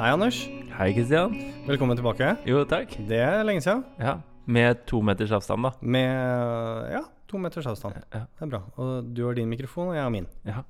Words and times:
Hei, 0.00 0.14
Anders. 0.14 0.36
Hei, 0.78 0.94
Kristian. 0.96 1.34
Velkommen 1.66 1.92
tilbake. 1.98 2.30
Jo, 2.48 2.62
takk. 2.64 2.94
Det 3.04 3.18
er 3.20 3.42
lenge 3.44 3.60
siden. 3.60 3.82
Ja, 4.00 4.14
Med 4.48 4.78
to 4.88 5.02
meters 5.04 5.34
avstand, 5.36 5.66
da. 5.66 5.74
Med 5.84 6.86
ja, 6.88 7.02
to 7.28 7.36
meters 7.36 7.68
avstand. 7.68 7.98
Ja. 8.08 8.22
Det 8.24 8.46
er 8.46 8.48
bra. 8.54 8.62
Og 8.80 9.10
du 9.12 9.20
har 9.26 9.36
din 9.36 9.50
mikrofon, 9.50 9.90
og 9.92 9.98
jeg 9.98 10.06
har 10.06 10.14
min. 10.14 10.24
ja. 10.48 10.62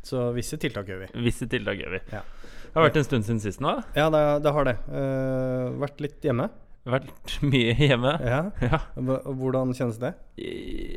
Så 0.00 0.30
visse 0.32 0.56
tiltak 0.56 0.88
gjør 0.88 1.02
vi. 1.04 1.10
Visse 1.26 1.44
tiltak 1.52 1.82
gjør 1.82 1.98
vi. 1.98 2.00
Ja. 2.14 2.22
Det 2.62 2.72
har 2.78 2.88
vært 2.88 2.96
en 3.02 3.06
stund 3.10 3.28
siden 3.28 3.42
sist 3.44 3.60
nå. 3.60 3.74
Ja, 3.92 4.08
det, 4.14 4.24
det 4.46 4.54
har 4.56 4.70
det. 4.70 4.74
Uh, 4.88 5.76
vært 5.84 6.00
litt 6.06 6.24
hjemme. 6.24 6.48
Vært 6.88 7.36
mye 7.52 7.76
hjemme. 7.76 8.16
Ja. 8.24 8.40
Ja. 8.72 8.80
Hvordan 8.96 9.76
kjennes 9.76 10.00
det? 10.00 10.14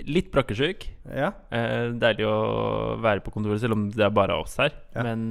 Litt 0.07 0.31
brakkesjuk. 0.31 0.87
Ja. 1.11 1.33
Uh, 1.51 1.91
deilig 1.99 2.31
å 2.31 2.39
være 3.03 3.19
på 3.27 3.35
kontoret, 3.35 3.59
selv 3.67 3.75
om 3.75 3.89
det 3.91 4.07
er 4.07 4.15
bare 4.15 4.39
oss 4.39 4.55
her. 4.63 4.71
Ja. 4.95 5.09
Men 5.11 5.27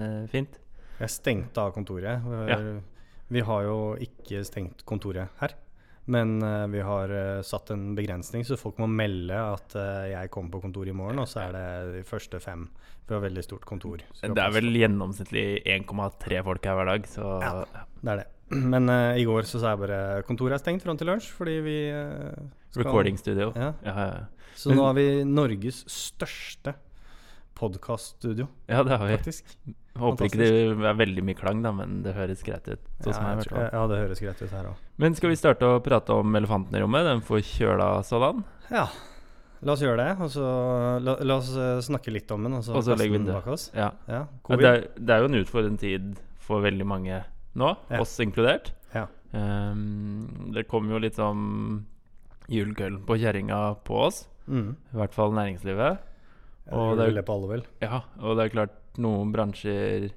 uh, 0.00 0.20
fint. 0.32 0.56
Jeg 1.02 1.10
stengte 1.10 1.58
av 1.66 1.74
kontoret. 1.74 2.22
Vi- 2.22 2.48
Ja. 2.52 2.80
Vi 3.32 3.40
har 3.40 3.62
jo 3.64 3.76
ikke 3.96 4.42
stengt 4.44 4.82
kontoret 4.84 5.28
her. 5.40 5.54
Men 6.06 6.42
eh, 6.42 6.66
vi 6.66 6.80
har 6.82 7.08
eh, 7.14 7.42
satt 7.46 7.70
en 7.70 7.94
begrensning, 7.94 8.42
så 8.44 8.58
folk 8.58 8.76
må 8.82 8.88
melde 8.90 9.30
at 9.38 9.74
eh, 9.78 10.10
jeg 10.10 10.30
kommer 10.34 10.50
på 10.50 10.60
kontoret 10.64 10.90
i 10.90 10.96
morgen, 10.98 11.20
og 11.22 11.28
så 11.30 11.44
er 11.46 11.52
det 11.54 11.94
de 11.94 12.02
første 12.02 12.40
fem. 12.42 12.66
Vi 13.08 13.14
har 13.14 13.22
veldig 13.22 13.44
stort 13.46 13.64
kontor. 13.64 14.02
Det 14.20 14.36
er 14.42 14.50
vel 14.52 14.68
gjennomsnittlig 14.74 15.62
1,3 15.64 16.42
folk 16.44 16.64
her 16.66 16.74
hver 16.74 16.90
dag, 16.90 17.06
så 17.06 17.40
Ja. 17.40 17.64
Det 18.02 18.10
er 18.10 18.16
det. 18.24 18.26
Men 18.74 18.90
uh, 18.90 19.14
i 19.16 19.24
går 19.24 19.46
så 19.48 19.60
sa 19.62 19.70
jeg 19.76 19.80
bare 19.86 20.22
kontoret 20.28 20.58
er 20.58 20.58
stengt 20.60 20.82
fram 20.84 20.98
til 21.00 21.06
lunsj 21.08 21.30
fordi 21.32 21.54
vi 21.64 21.76
uh, 21.94 22.34
skal 22.74 22.84
Recording 22.84 23.16
studio. 23.16 23.52
Ja. 23.56 23.72
Ja, 23.86 23.94
ja. 23.96 24.24
Så 24.58 24.74
nå 24.74 24.84
har 24.84 24.92
vi 24.98 25.06
Norges 25.24 25.84
største 25.88 26.74
podkaststudio, 27.54 28.48
ja, 28.68 28.82
det 28.82 28.98
har 28.98 29.06
vi. 29.06 29.16
faktisk. 29.16 29.56
Håper 30.00 30.24
ikke 30.24 30.38
det 30.40 30.48
er 30.88 30.96
veldig 30.96 31.22
mye 31.26 31.36
klang, 31.36 31.60
da, 31.64 31.70
men 31.76 31.98
det 32.04 32.14
høres 32.16 32.40
greit 32.46 32.64
ut. 32.70 32.80
Sånn 33.04 33.12
som 33.12 33.26
ja, 33.28 33.32
jeg 33.44 33.72
ja, 33.74 33.82
det 33.90 33.98
høres 34.00 34.22
greit 34.24 34.40
ut 34.40 34.54
her 34.54 34.70
òg. 34.70 34.84
Men 35.04 35.16
skal 35.18 35.32
vi 35.32 35.36
starte 35.36 35.68
å 35.68 35.82
prate 35.84 36.16
om 36.16 36.38
elefanten 36.38 36.78
i 36.78 36.80
rommet? 36.80 37.04
Den 37.04 37.20
forkjøla 37.26 37.88
sådan? 38.08 38.40
Ja. 38.72 38.86
La 39.62 39.76
oss 39.76 39.82
gjøre 39.84 40.00
det, 40.00 40.14
og 40.24 40.30
så 40.32 40.46
la, 41.04 41.16
la 41.22 41.36
oss 41.38 41.52
eh, 41.54 41.76
snakke 41.84 42.10
litt 42.14 42.30
om 42.34 42.48
den, 42.48 42.56
og 42.58 42.64
så, 42.66 42.74
Og 42.78 42.86
så 42.86 42.96
legger 42.96 43.14
vi 43.14 43.20
den 43.20 43.30
bak 43.36 43.46
oss. 43.52 43.68
Ja. 43.76 43.92
Ja, 44.08 44.24
det, 44.48 44.64
er, 44.72 44.86
det 44.96 45.14
er 45.14 45.22
jo 45.22 45.28
en 45.30 45.38
utfordrende 45.38 45.78
tid 45.84 46.08
for 46.42 46.64
veldig 46.64 46.86
mange 46.88 47.20
nå, 47.54 47.68
oss 48.00 48.16
inkludert. 48.24 48.72
Ja. 48.96 49.06
Ehm, 49.36 50.50
det 50.56 50.66
kommer 50.72 50.96
jo 50.96 51.02
litt 51.04 51.20
sånn 51.20 51.84
julekøllen 52.50 53.04
på 53.06 53.20
kjerringa 53.20 53.64
på 53.86 54.06
oss, 54.08 54.26
Mm. 54.50 54.72
i 54.74 54.96
hvert 54.98 55.12
fall 55.14 55.30
næringslivet. 55.36 56.00
Og 56.74 56.96
det 56.98 57.04
er-. 57.06 57.12
Ja, 57.84 58.00
og 58.18 58.34
det 58.40 58.48
er 58.48 58.54
klart 58.56 58.74
noen 59.00 59.32
bransjer 59.32 60.10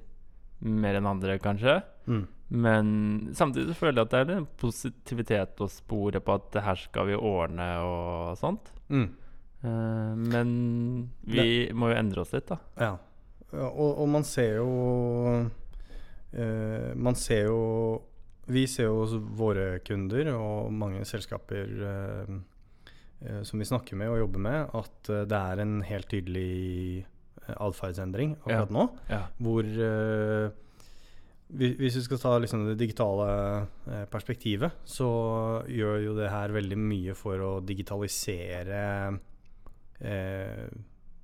mer 0.66 0.98
enn 0.98 1.08
andre, 1.08 1.38
kanskje. 1.42 1.80
Mm. 2.06 2.24
Men 2.48 2.88
samtidig 3.34 3.74
så 3.74 3.80
føler 3.80 4.00
jeg 4.00 4.06
at 4.06 4.12
det 4.12 4.20
er 4.20 4.40
en 4.40 4.48
positivitet 4.60 5.62
å 5.62 5.70
spore 5.70 6.22
på 6.22 6.36
at 6.36 6.50
det 6.54 6.62
her 6.62 6.78
skal 6.78 7.08
vi 7.10 7.18
ordne 7.18 7.68
og 7.82 8.36
sånt. 8.38 8.70
Mm. 8.88 9.08
Uh, 9.66 10.12
men 10.14 10.50
vi 11.26 11.66
må 11.74 11.90
jo 11.90 11.98
endre 11.98 12.22
oss 12.22 12.34
litt, 12.36 12.46
da. 12.52 12.60
Ja. 12.78 12.92
Og, 13.56 13.92
og 14.02 14.08
man 14.10 14.26
ser 14.26 14.58
jo 14.58 14.70
uh, 16.34 16.90
Man 16.98 17.14
ser 17.14 17.46
jo 17.46 17.60
Vi 18.50 18.64
ser 18.68 18.90
jo 18.90 19.20
våre 19.38 19.78
kunder 19.86 20.32
og 20.34 20.72
mange 20.74 21.04
selskaper 21.06 21.70
uh, 21.86 22.34
som 23.46 23.62
vi 23.62 23.64
snakker 23.64 23.96
med 23.96 24.10
og 24.12 24.18
jobber 24.20 24.42
med, 24.44 24.74
at 24.76 25.08
det 25.30 25.38
er 25.38 25.60
en 25.62 25.78
helt 25.88 26.08
tydelig 26.10 27.06
atferdsendring 27.54 28.36
akkurat 28.42 28.72
nå. 28.74 28.86
Ja. 29.10 29.22
Hvor 29.42 29.66
eh, 29.66 30.48
Hvis 31.46 31.98
vi 32.00 32.02
skal 32.02 32.18
ta 32.18 32.34
liksom 32.42 32.64
det 32.66 32.78
digitale 32.80 33.28
eh, 33.86 34.04
perspektivet, 34.10 34.82
så 34.84 35.10
gjør 35.70 36.02
jo 36.08 36.16
det 36.18 36.32
her 36.32 36.54
veldig 36.56 36.78
mye 36.80 37.14
for 37.18 37.44
å 37.46 37.52
digitalisere 37.62 38.82
eh, 40.00 40.66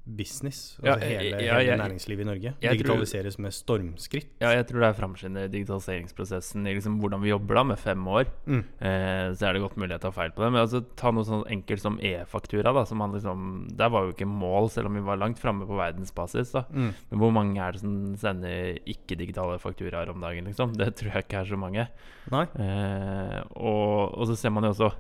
business. 0.07 0.79
Ja, 0.83 0.95
Altså 0.97 1.07
hele, 1.07 1.39
ja, 1.45 1.59
hele 1.59 1.77
næringslivet 1.79 2.21
i 2.21 2.25
Norge. 2.25 2.55
digitaliseres 2.61 3.37
tror- 3.37 3.43
med 3.43 3.53
stormskritt. 3.53 4.27
Ja, 4.41 4.51
jeg 4.51 4.67
tror 4.67 4.81
det 4.81 4.89
er 4.89 4.99
framskynder 4.99 5.49
digitaliseringsprosessen 5.53 6.67
i 6.67 6.75
liksom 6.75 6.99
hvordan 7.01 7.21
vi 7.23 7.29
jobber 7.31 7.55
da 7.55 7.63
med 7.63 7.79
fem 7.79 8.03
år. 8.09 8.27
Mm. 8.47 8.65
Eh, 8.81 9.33
så 9.39 9.47
er 9.49 9.53
det 9.53 9.63
godt 9.63 9.77
mulig 9.77 9.91
jeg 9.95 10.01
tar 10.01 10.11
feil 10.13 10.31
på 10.35 10.43
det. 10.43 10.51
Men 10.53 10.61
altså, 10.67 10.85
ta 10.97 11.11
noe 11.13 11.23
sånn 11.25 11.45
enkelt 11.47 11.81
som 11.81 11.99
e-faktura. 12.03 12.73
da 12.75 12.85
som 12.85 12.99
man 12.99 13.13
liksom, 13.13 13.69
Der 13.77 13.89
var 13.89 14.03
jo 14.05 14.13
ikke 14.13 14.27
mål, 14.27 14.69
selv 14.71 14.87
om 14.87 14.95
vi 14.95 15.01
var 15.01 15.17
langt 15.17 15.39
framme 15.39 15.67
på 15.67 15.77
verdensbasis. 15.79 16.53
da 16.53 16.65
Mm. 16.73 16.95
Men 17.11 17.19
hvor 17.21 17.33
mange 17.33 17.59
er 17.61 17.73
det 17.73 17.81
som 17.81 18.17
sender 18.17 18.79
ikke-digitale 18.87 19.59
fakturaer 19.61 20.09
om 20.11 20.21
dagen? 20.21 20.45
liksom 20.47 20.75
Det 20.77 20.97
tror 20.97 21.13
jeg 21.15 21.25
ikke 21.29 21.41
er 21.41 21.45
så 21.45 21.57
mange. 21.59 21.89
Eh, 22.33 23.43
og, 23.57 24.19
og 24.19 24.27
så 24.27 24.37
ser 24.37 24.51
man 24.51 24.65
jo 24.65 24.71
også 24.75 24.93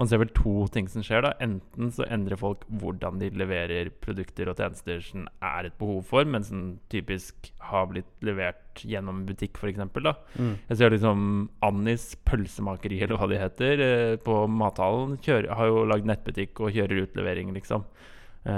Man 0.00 0.08
ser 0.08 0.22
vel 0.22 0.30
to 0.32 0.64
ting 0.72 0.86
som 0.88 1.04
skjer. 1.04 1.26
da 1.26 1.34
Enten 1.44 1.90
så 1.92 2.06
endrer 2.08 2.40
folk 2.40 2.64
hvordan 2.80 3.20
de 3.20 3.28
leverer 3.36 3.90
produkter 4.00 4.48
og 4.48 4.56
tjenester 4.56 5.02
som 5.04 5.26
er 5.44 5.68
et 5.68 5.76
behov 5.80 6.06
for, 6.08 6.24
men 6.24 6.46
som 6.46 6.62
typisk 6.92 7.50
har 7.70 7.90
blitt 7.90 8.08
levert 8.24 8.80
gjennom 8.80 9.26
butikk, 9.28 9.60
f.eks. 9.60 9.82
Mm. 10.40 10.54
Jeg 10.70 10.78
ser 10.80 10.94
liksom 10.94 11.26
Annis 11.66 12.14
pølsemakeri, 12.24 13.02
eller 13.04 13.20
hva 13.20 13.28
de 13.28 13.42
heter, 13.42 13.84
eh, 13.84 14.14
på 14.24 14.46
mathallen. 14.48 15.18
Kjører, 15.20 15.52
har 15.58 15.68
jo 15.68 15.84
lagd 15.90 16.08
nettbutikk 16.08 16.64
og 16.64 16.72
kjører 16.72 17.04
utlevering, 17.04 17.52
liksom. 17.58 17.84
Eh, 18.40 18.52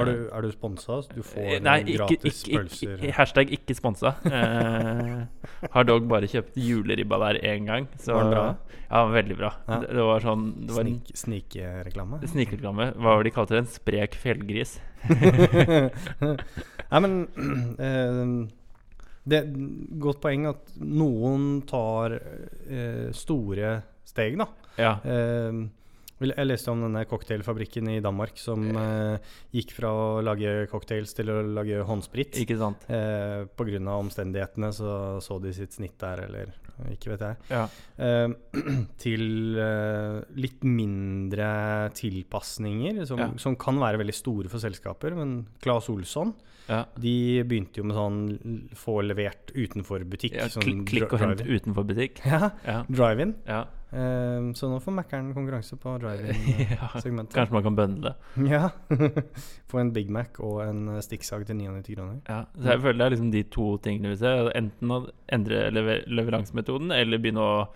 Er 0.00 0.04
du, 0.08 0.12
er 0.32 0.40
du 0.46 0.50
sponsa? 0.54 1.00
Du 1.12 1.20
får 1.22 1.42
eh, 1.44 1.58
Nei, 1.60 1.80
ikke, 1.84 1.96
gratis 1.98 2.38
ikke, 2.40 2.54
pølser? 2.62 2.94
ikke, 2.96 3.10
hashtag 3.18 3.50
ikke 3.52 3.74
sponsa. 3.76 4.14
Uh, 4.24 5.66
har 5.74 5.84
dog 5.84 6.06
bare 6.08 6.30
kjøpt 6.30 6.56
juleribba 6.56 7.18
der 7.26 7.40
én 7.52 7.66
gang. 7.68 7.88
Så, 8.00 8.14
Var 8.16 8.22
den 8.24 8.32
bra? 8.32 8.46
Ja, 8.90 9.02
veldig 9.12 9.36
bra. 9.36 9.50
Ja. 9.68 9.80
Det, 9.82 9.90
det 9.98 10.06
var 10.08 10.24
sånn 10.24 10.46
Det 10.66 10.74
var 10.78 10.88
Snik, 10.88 11.10
Snikreklame? 11.20 12.22
snikreklame. 12.32 12.88
Hva 12.96 13.12
var 13.12 13.20
det 13.20 13.28
de 13.30 13.34
kalte 13.36 13.58
det? 13.58 13.62
En 13.66 13.70
sprek 13.74 14.16
fjellgris. 14.22 14.78
Nei, 16.90 17.00
men 17.04 17.20
uh, 17.76 18.48
Det 19.30 19.36
er 19.36 19.44
et 19.44 19.56
godt 20.00 20.22
poeng 20.24 20.46
at 20.48 20.70
noen 20.80 21.58
tar 21.68 22.14
eh, 22.16 23.10
store 23.14 23.74
steg, 24.08 24.38
da. 24.40 24.46
Ja. 24.80 24.94
Eh, 25.04 25.50
vel, 25.52 25.60
jeg 26.28 26.46
leste 26.46 26.70
om 26.72 26.82
denne 26.84 27.04
cocktailfabrikken 27.08 27.88
i 27.94 28.00
Danmark 28.04 28.36
som 28.40 28.66
eh, 28.76 29.16
gikk 29.56 29.72
fra 29.78 29.90
å 29.96 30.08
lage 30.24 30.66
cocktails 30.70 31.14
til 31.16 31.30
å 31.32 31.38
lage 31.56 31.80
håndsprit. 31.88 32.36
Ikke 32.42 32.58
sant? 32.60 32.84
Eh, 32.92 33.46
av 33.48 34.02
omstendighetene 34.04 34.72
så 34.76 34.92
så 35.24 35.38
de 35.40 35.52
sitt 35.56 35.72
snitt 35.72 35.96
der, 36.00 36.26
eller 36.28 36.52
ikke 36.92 37.12
vet 37.14 37.24
jeg. 37.24 37.36
Ja. 37.50 37.64
Eh, 37.96 38.28
til 39.04 39.56
eh, 39.60 40.20
litt 40.36 40.62
mindre 40.64 41.90
tilpasninger, 41.96 43.04
som, 43.08 43.18
Ja. 43.20 43.30
som 43.40 43.56
kan 43.56 43.80
være 43.80 44.00
veldig 44.00 44.14
store 44.16 44.48
for 44.52 44.62
selskaper. 44.62 45.16
Men 45.16 45.46
Claes 45.62 45.88
Olsson 45.92 46.34
ja. 46.70 46.84
de 47.02 47.14
begynte 47.50 47.82
jo 47.82 47.84
med 47.90 47.98
sånn 47.98 48.70
få 48.78 49.00
levert 49.02 49.50
utenfor 49.56 50.04
butikk. 50.08 50.38
ja 50.38 50.46
sånn 50.52 50.84
klikk, 50.88 51.10
og 51.12 51.20
hent 51.24 51.42
utenfor 51.44 51.84
butikk. 51.90 52.22
Ja, 52.24 52.52
Ja. 52.64 52.80
drive-in. 52.88 53.34
ja. 53.50 53.66
Um, 53.90 54.52
så 54.54 54.68
nå 54.70 54.76
får 54.78 54.94
Mækkern 54.94 55.32
konkurranse 55.34 55.74
på 55.82 55.96
drive-in-segmentet. 55.98 57.34
Kanskje 57.40 57.56
man 57.56 57.64
kan 57.64 57.74
bøndle. 57.74 58.12
Ja. 58.46 58.68
Få 59.72 59.80
en 59.82 59.90
Big 59.96 60.08
Mac 60.14 60.38
og 60.38 60.60
en 60.62 60.84
eh, 60.94 61.00
stikksag 61.02 61.42
til 61.48 61.58
99 61.58 61.96
kroner. 61.96 62.20
Ja, 62.30 62.44
så 62.54 62.70
jeg 62.76 62.84
føler 62.84 62.98
det 63.00 63.06
er 63.08 63.14
liksom 63.16 63.32
de 63.34 63.42
to 63.50 63.66
tingene 63.82 64.12
vi 64.14 64.20
ser. 64.22 64.52
Enten 64.54 64.94
å 64.94 65.00
endre 65.34 65.64
lever 65.74 66.04
leveransemetoden, 66.06 66.94
eller 66.94 67.18
begynne 67.18 67.42
å 67.42 67.66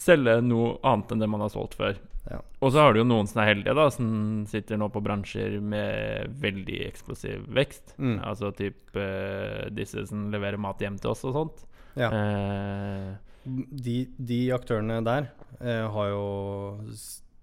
selge 0.00 0.40
noe 0.42 0.78
annet 0.82 1.14
enn 1.14 1.22
det 1.22 1.28
man 1.30 1.44
har 1.46 1.52
solgt 1.54 1.78
før. 1.78 1.94
Ja. 2.28 2.42
Og 2.60 2.72
så 2.74 2.82
har 2.84 2.92
du 2.92 3.00
jo 3.00 3.06
noen 3.08 3.26
som 3.26 3.40
er 3.42 3.48
heldige, 3.54 3.72
da, 3.74 3.86
som 3.90 4.08
sitter 4.50 4.76
nå 4.76 4.90
på 4.92 5.00
bransjer 5.02 5.56
med 5.64 6.28
veldig 6.42 6.80
eksplosiv 6.90 7.46
vekst. 7.56 7.94
Mm. 7.98 8.18
Altså 8.28 8.50
typ 8.54 8.94
eh, 9.00 9.70
disse 9.72 10.04
som 10.10 10.26
leverer 10.30 10.60
mat 10.60 10.78
hjem 10.84 10.98
til 11.00 11.14
oss 11.14 11.24
og 11.24 11.32
sånt. 11.38 11.64
Ja. 11.96 12.10
Eh, 12.12 13.16
De, 13.44 13.94
de 14.20 14.40
aktørene 14.52 14.98
der 15.02 15.30
eh, 15.64 15.86
har 15.90 16.08
jo 16.12 16.24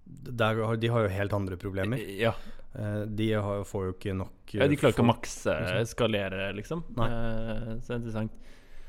der, 0.06 0.62
har- 0.64 0.76
De 0.78 0.88
har 0.88 1.02
jo 1.08 1.08
helt 1.08 1.32
andre 1.34 1.56
problemer. 1.56 1.98
ja. 2.18 2.32
Eh, 2.78 3.02
de 3.08 3.32
har, 3.32 3.64
får 3.64 3.84
jo 3.88 3.92
ikke 3.96 4.14
nok 4.14 4.52
ja, 4.54 4.66
de 4.68 4.76
klarer 4.78 4.94
ikke 4.94 5.02
å 5.02 5.08
makse, 5.08 5.52
skalere, 5.90 6.52
liksom. 6.54 6.84
Nei. 6.96 7.08
Eh, 7.10 7.70
så 7.84 7.96
interessant. 7.98 8.30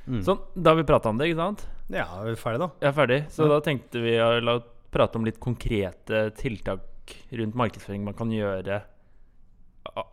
Mm. 0.05 0.21
Sånn, 0.23 0.39
da 0.55 0.71
har 0.71 0.77
vi 0.79 0.85
prata 0.87 1.09
om 1.09 1.17
det, 1.17 1.29
ikke 1.31 1.39
sant? 1.41 1.63
Ja, 1.89 2.05
er 2.21 2.29
vi 2.29 2.35
ferdig, 2.39 2.59
da? 2.61 2.69
Er 2.87 2.93
ferdig. 2.95 3.19
Så 3.33 3.43
Ja. 3.47 3.55
da 3.55 3.59
tenkte 3.65 4.01
vi 4.03 4.13
å 4.21 4.29
la 4.43 4.59
prate 4.91 5.19
om 5.19 5.25
litt 5.27 5.39
konkrete 5.39 6.29
tiltak 6.37 7.13
rundt 7.31 7.55
markedsføring 7.57 8.03
man 8.05 8.13
kan 8.17 8.31
gjøre 8.33 8.81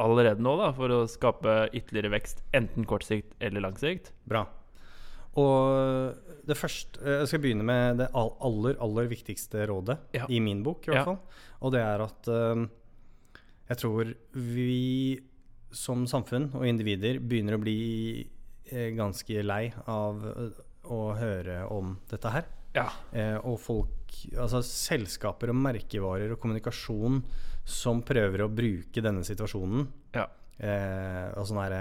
allerede 0.01 0.41
nå, 0.41 0.55
da, 0.57 0.71
for 0.77 0.93
å 0.95 1.01
skape 1.11 1.67
ytterligere 1.77 2.13
vekst, 2.15 2.41
enten 2.57 2.87
kort 2.89 3.05
sikt 3.05 3.35
eller 3.45 3.61
lang 3.67 3.77
sikt. 3.81 4.13
Bra. 4.29 4.47
Og 5.37 6.15
det 6.49 6.57
første 6.57 6.97
eh, 7.05 7.19
Jeg 7.21 7.29
skal 7.29 7.43
begynne 7.45 7.67
med 7.67 7.99
det 8.01 8.07
aller, 8.17 8.79
aller 8.81 9.09
viktigste 9.11 9.67
rådet 9.69 9.99
Ja. 10.17 10.25
i 10.33 10.41
min 10.41 10.63
bok, 10.65 10.87
i 10.89 10.91
hvert 10.95 11.03
Ja. 11.03 11.05
fall. 11.05 11.19
Og 11.61 11.73
det 11.75 11.83
er 11.85 12.05
at 12.07 12.29
eh, 12.33 12.67
jeg 13.69 13.77
tror 13.83 14.15
vi 14.33 15.21
som 15.77 16.07
samfunn 16.09 16.55
og 16.55 16.65
individer 16.65 17.19
begynner 17.21 17.59
å 17.59 17.61
bli 17.61 18.27
eh, 18.73 18.95
ganske 18.97 19.43
lei 19.45 19.75
av 19.87 20.23
å 20.87 21.01
høre 21.19 21.67
om 21.69 21.99
dette 22.09 22.31
her. 22.33 22.47
Ja. 22.77 22.87
Eh, 23.13 23.37
og 23.43 23.59
folk 23.63 23.93
Altså 24.39 24.61
selskaper 24.65 25.51
og 25.53 25.59
merkevarer 25.61 26.31
og 26.33 26.39
kommunikasjon 26.41 27.19
som 27.69 27.99
prøver 28.07 28.45
å 28.45 28.51
bruke 28.53 29.03
denne 29.05 29.25
situasjonen 29.27 29.83
Ja. 30.15 30.23
eh, 30.63 31.33
og 31.37 31.45
sånn 31.51 31.59
her 31.61 31.75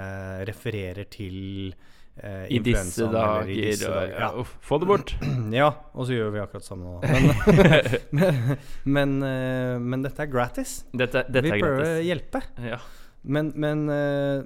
refererer 0.49 1.05
til 1.13 1.69
eh, 2.17 2.47
I 2.49 2.59
disse 2.65 3.07
dager 3.13 3.47
i 3.53 3.59
disse 3.69 3.87
dager. 3.93 4.15
ja, 4.25 4.31
uff, 4.41 4.55
Få 4.65 4.79
det 4.81 4.89
bort! 4.89 5.13
Ja, 5.55 5.69
og 5.93 6.09
så 6.09 6.17
gjør 6.17 6.33
vi 6.35 6.41
akkurat 6.43 6.65
samme 6.67 6.83
nå. 6.89 6.99
Men, 7.05 7.23
men, 8.19 8.57
men, 8.97 9.15
eh, 9.29 9.77
men 9.79 10.03
dette 10.09 10.25
er 10.25 10.31
gratis. 10.33 10.79
Dette, 10.91 11.23
dette 11.29 11.45
vi 11.45 11.53
er 11.55 11.63
prøver 11.63 11.85
å 11.85 12.05
hjelpe. 12.09 12.41
Ja. 12.65 12.81
Men, 13.23 13.53
men 13.55 13.85
eh, 13.93 14.43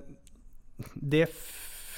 det 0.96 1.26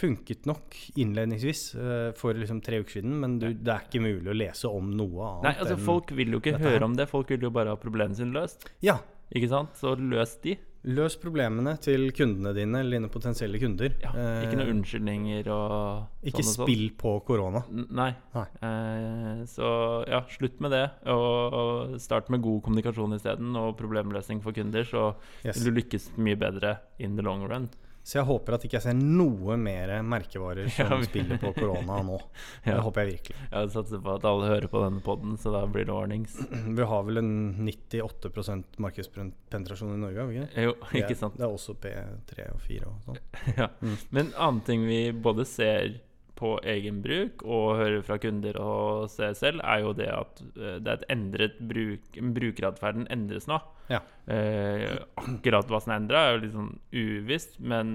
funket 0.01 0.47
nok 0.49 0.75
innledningsvis 0.99 1.61
eh, 1.77 2.09
for 2.17 2.33
liksom 2.37 2.59
tre 2.65 2.81
uker 2.81 2.97
siden, 2.99 3.15
men 3.21 3.37
du, 3.41 3.51
det 3.53 3.71
er 3.75 3.85
ikke 3.87 4.01
mulig 4.03 4.33
å 4.33 4.37
lese 4.41 4.67
om 4.73 4.89
noe 4.97 5.29
annet. 5.29 5.47
Nei, 5.47 5.55
altså 5.61 5.77
Folk 5.85 6.11
vil 6.17 6.33
jo 6.35 6.41
ikke 6.41 6.57
her. 6.57 6.67
høre 6.73 6.89
om 6.89 6.97
det. 6.97 7.07
Folk 7.11 7.29
vil 7.31 7.47
jo 7.47 7.53
bare 7.53 7.73
ha 7.75 7.79
problemene 7.79 8.17
sine 8.17 8.33
løst. 8.35 8.67
Ja, 8.85 8.99
Ikke 9.31 9.47
sant? 9.47 9.77
Så 9.79 9.93
løs 9.95 10.33
de. 10.43 10.57
løs 10.91 11.13
problemene 11.21 11.77
til 11.79 12.09
kundene 12.11 12.51
dine 12.57 12.79
eller 12.81 12.97
dine 12.97 13.07
potensielle 13.13 13.59
kunder. 13.61 13.93
Ja, 14.01 14.09
ikke 14.43 14.57
Eh, 14.57 14.59
noen 14.59 14.71
unnskyldninger 14.81 15.47
og 15.53 16.25
Ikke 16.27 16.41
sånn 16.43 16.49
og 16.49 16.57
sånn. 16.57 16.67
spill 16.67 16.89
på 16.99 17.13
korona. 17.23 17.61
Nei. 17.71 18.09
Nei. 18.35 18.43
Eh, 18.67 19.45
så 19.47 19.69
ja, 20.09 20.19
slutt 20.35 20.59
med 20.59 20.71
det. 20.75 20.83
Og, 21.13 21.55
og 21.61 21.95
start 22.03 22.27
med 22.33 22.41
god 22.43 22.59
kommunikasjon 22.65 23.15
isteden, 23.15 23.55
og 23.55 23.77
problemløsning 23.79 24.41
for 24.43 24.51
kunder. 24.57 24.83
Så 24.83 25.05
Yes. 25.45 25.61
vil 25.63 25.69
du 25.71 25.79
lykkes 25.79 26.09
mye 26.17 26.35
bedre 26.35 26.79
in 26.99 27.15
the 27.15 27.23
long 27.23 27.47
run. 27.47 27.69
Så 28.03 28.17
jeg 28.17 28.25
håper 28.25 28.55
at 28.57 28.63
ikke 28.65 28.79
jeg 28.79 28.85
ser 28.87 28.95
noe 28.97 29.55
mer 29.61 29.91
merkevarer 30.01 30.69
som 30.73 30.89
Ja, 30.95 30.97
spiller 31.05 31.37
på 31.41 31.51
korona 31.53 31.99
nå. 32.07 32.17
Ja. 32.65 32.75
Det 32.75 32.81
håper 32.87 33.03
jeg 33.05 33.11
virkelig. 33.15 33.35
Jeg 33.51 33.71
satser 33.75 34.01
på 34.01 34.15
at 34.17 34.25
alle 34.25 34.49
hører 34.49 34.67
på 34.73 34.81
denne 34.83 35.01
poden, 35.05 35.35
så 35.41 35.53
da 35.53 35.61
blir 35.69 35.85
det 35.85 35.93
ordnings. 35.93 36.35
Vi 36.77 36.87
har 36.93 37.03
vel 37.07 37.21
en 37.21 37.31
98% 37.67 38.79
markedspenetrasjon 38.81 39.93
i 39.95 39.99
Norge, 40.01 40.19
har 40.19 40.29
vi 40.31 40.39
ikke 40.39 40.49
det? 40.55 40.65
Jo, 40.67 40.75
er- 40.89 41.01
ikke 41.03 41.17
sant. 41.19 41.37
Det 41.37 41.45
er 41.45 41.53
også 41.57 41.75
P3 41.81 42.47
og 42.55 42.61
4 42.67 42.89
og 42.89 43.09
sånn. 43.09 43.21
Ja. 43.61 43.67
Mm. 43.81 43.97
Men 44.09 44.25
en 44.25 44.33
annen 44.47 44.63
ting 44.67 44.85
vi 44.87 45.01
både 45.13 45.45
ser 45.49 45.99
på 46.41 46.55
egen 46.73 46.99
bruk 47.05 47.43
og 47.45 47.77
hører 47.77 48.01
fra 48.05 48.17
kunder 48.21 48.57
og 48.57 49.07
ser 49.13 49.35
selv, 49.37 49.61
er 49.61 49.83
jo 49.85 49.91
det 49.93 50.09
at 50.09 50.41
eh, 50.57 50.77
det 50.81 50.89
er 50.89 50.99
et 50.99 51.09
endret 51.13 51.59
bruk 51.69 52.17
Brukeratferden 52.41 53.05
endres 53.13 53.45
nå. 53.51 53.59
Ja. 53.93 53.99
Eh, 54.31 54.97
akkurat 55.21 55.69
hva 55.69 55.79
som 55.83 55.93
er 55.93 55.99
endra, 56.01 56.23
er 56.27 56.33
jo 56.35 56.41
litt 56.47 56.55
sånn 56.55 56.71
uvisst, 56.91 57.59
men 57.61 57.91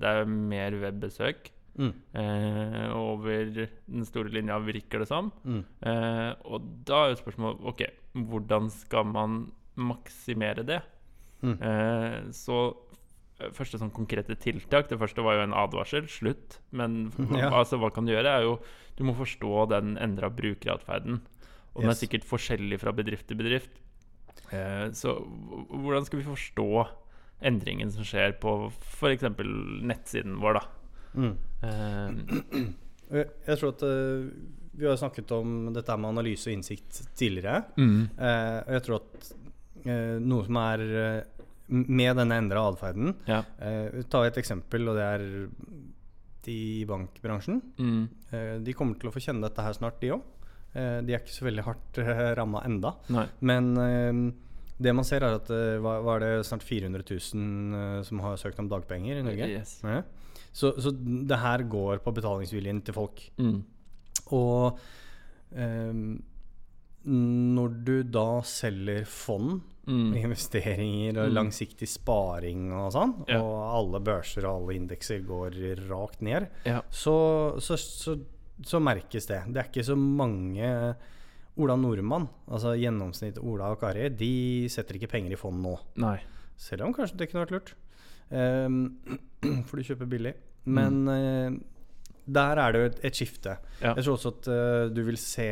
det 0.00 0.08
er 0.22 0.30
mer 0.30 0.78
webbesøk 0.82 1.52
Mm. 1.72 1.92
eh, 2.20 2.90
over 2.92 3.46
den 3.88 4.02
store 4.04 4.28
linja, 4.28 4.58
virker 4.60 5.00
det 5.00 5.06
som. 5.08 5.30
Mm. 5.48 5.62
Eh, 5.88 6.34
og 6.44 6.66
da 6.84 6.98
er 7.06 7.14
jo 7.14 7.20
spørsmålet 7.22 7.62
OK, 7.70 7.80
hvordan 8.28 8.68
skal 8.74 9.06
man 9.08 9.38
maksimere 9.80 10.66
det? 10.68 10.82
Mm. 11.42 11.54
Eh, 11.64 12.18
så 12.36 12.58
første 13.56 13.78
sånn 13.80 13.90
konkrete 13.90 14.36
tiltak 14.38 14.88
Det 14.88 14.98
første 15.00 15.22
var 15.24 15.34
jo 15.38 15.42
en 15.48 15.54
advarsel. 15.56 16.06
Slutt. 16.08 16.60
Men 16.70 17.10
Ja. 17.38 17.50
altså, 17.50 17.78
hva 17.80 17.90
kan 17.92 18.06
du 18.06 18.12
gjøre? 18.12 18.28
er 18.38 18.42
jo 18.46 18.58
Du 18.96 19.04
må 19.04 19.14
forstå 19.18 19.68
den 19.72 19.96
endra 19.98 20.28
brukeratferden. 20.30 21.20
Og 21.74 21.80
den 21.82 21.90
er 21.90 21.96
sikkert 21.96 22.26
forskjellig 22.28 22.78
fra 22.82 22.92
bedrift 22.92 23.26
til 23.30 23.38
bedrift. 23.40 23.70
Eh, 24.52 24.90
så 24.92 25.14
hvordan 25.72 26.04
skal 26.04 26.20
vi 26.20 26.26
forstå 26.28 26.66
endringen 27.42 27.90
som 27.90 28.04
skjer 28.04 28.34
på 28.38 28.52
f.eks. 28.70 29.24
nettsiden 29.82 30.36
vår, 30.42 30.60
da? 30.60 30.64
Mm. 31.16 31.32
Eh, 31.64 32.68
Jeg 33.48 33.58
tror 33.58 33.72
at 33.74 33.82
eh, 33.84 34.28
Vi 34.78 34.86
har 34.88 34.96
snakket 35.00 35.32
om 35.36 35.72
dette 35.74 35.96
med 36.00 36.12
analyse 36.14 36.48
og 36.48 36.54
innsikt 36.58 37.02
tidligere. 37.18 37.64
mm, 37.76 38.08
Eh, 38.18 38.58
og 38.66 38.72
jeg 38.76 38.82
tror 38.86 39.00
at 39.00 39.32
eh, 39.84 40.18
noe 40.20 40.44
som 40.46 40.56
er 40.62 40.84
eh, 41.02 41.44
Med 41.68 42.16
denne 42.18 42.36
endra 42.42 42.64
atferden 42.68 43.14
ja. 43.28 43.42
eh, 43.62 44.02
Ta 44.10 44.24
et 44.26 44.36
eksempel, 44.42 44.88
og 44.90 44.96
det 44.98 45.04
er 45.06 45.24
de 46.44 46.56
i 46.82 46.84
bankbransjen. 46.88 47.60
Mm, 47.78 48.08
Eh, 48.32 48.54
de 48.64 48.72
kommer 48.72 48.96
til 48.98 49.10
å 49.10 49.12
få 49.12 49.20
kjenne 49.20 49.44
dette 49.44 49.60
her 49.62 49.72
snart, 49.76 50.00
de 50.00 50.08
òg. 50.14 50.22
Eh, 50.74 51.00
de 51.04 51.12
er 51.14 51.20
ikke 51.20 51.34
så 51.36 51.44
veldig 51.44 51.64
hardt 51.66 51.98
eh, 52.00 52.22
ramma 52.38 52.62
enda. 52.64 52.94
nei. 53.12 53.26
Men 53.40 53.68
eh, 53.76 54.20
det 54.82 54.94
man 54.96 55.04
ser, 55.04 55.22
er 55.22 55.36
at 55.36 55.50
eh, 55.52 55.76
hva, 55.84 55.98
hva 56.02 56.16
er 56.16 56.24
det 56.24 56.46
snart 56.48 56.64
400 56.64 57.04
000 57.04 57.76
eh, 57.78 58.02
som 58.08 58.20
har 58.24 58.36
søkt 58.40 58.58
om 58.58 58.68
dagpenger 58.72 59.20
i 59.20 59.22
Norge? 59.26 59.48
Yes. 59.52 59.76
Ja. 59.84 60.00
Så, 60.52 60.72
så 60.82 60.90
det 60.96 61.38
her 61.40 61.62
går 61.70 62.00
på 62.04 62.12
betalingsviljen 62.16 62.80
til 62.84 62.96
folk. 62.96 63.20
Mm, 63.38 63.60
Og 64.32 64.80
når 67.12 67.72
du 67.84 67.94
da 68.14 68.26
selger 68.46 69.04
fond, 69.08 69.60
mm, 69.86 70.12
investeringer 70.16 71.18
og 71.18 71.28
Mm. 71.30 71.34
langsiktig 71.34 71.88
sparing 71.88 72.72
og 72.72 72.92
sånn, 72.92 73.14
Ja. 73.28 73.40
og 73.42 73.56
alle 73.78 74.00
børser 74.04 74.44
og 74.46 74.62
alle 74.62 74.76
indekser 74.78 75.24
går 75.26 75.56
rakt 75.88 76.20
ned, 76.22 76.48
ja. 76.64 76.80
så, 76.90 77.58
så, 77.60 77.76
så, 77.76 78.16
så 78.64 78.80
merkes 78.80 79.26
det. 79.26 79.42
Det 79.52 79.56
er 79.62 79.68
ikke 79.70 79.84
så 79.84 79.96
mange 79.96 80.94
Ola 81.58 81.74
Nordmann, 81.76 82.28
altså 82.48 82.72
gjennomsnitt 82.80 83.36
Ola 83.42 83.72
og 83.74 83.80
Kari, 83.80 84.08
de 84.08 84.68
setter 84.72 84.96
ikke 84.96 85.10
penger 85.12 85.32
i 85.32 85.36
fond 85.36 85.60
nå. 85.60 85.74
Nei. 86.00 86.18
Selv 86.56 86.86
om 86.86 86.94
kanskje 86.94 87.18
det 87.18 87.30
kunne 87.30 87.44
vært 87.44 87.52
lurt. 87.52 87.74
Um, 88.30 88.96
for 89.66 89.76
du 89.76 89.82
kjøper 89.84 90.08
billig. 90.08 90.32
Men 90.64 91.02
eh, 91.12 91.50
der 92.24 92.56
er 92.62 92.72
det 92.72 92.80
jo 92.80 92.86
et, 92.92 93.00
et 93.04 93.18
skifte. 93.18 93.58
Ja. 93.82 93.92
Jeg 93.98 94.04
tror 94.06 94.14
også 94.16 94.32
at 94.32 94.48
uh, 94.48 94.94
du 94.94 95.02
vil 95.04 95.18
se 95.20 95.48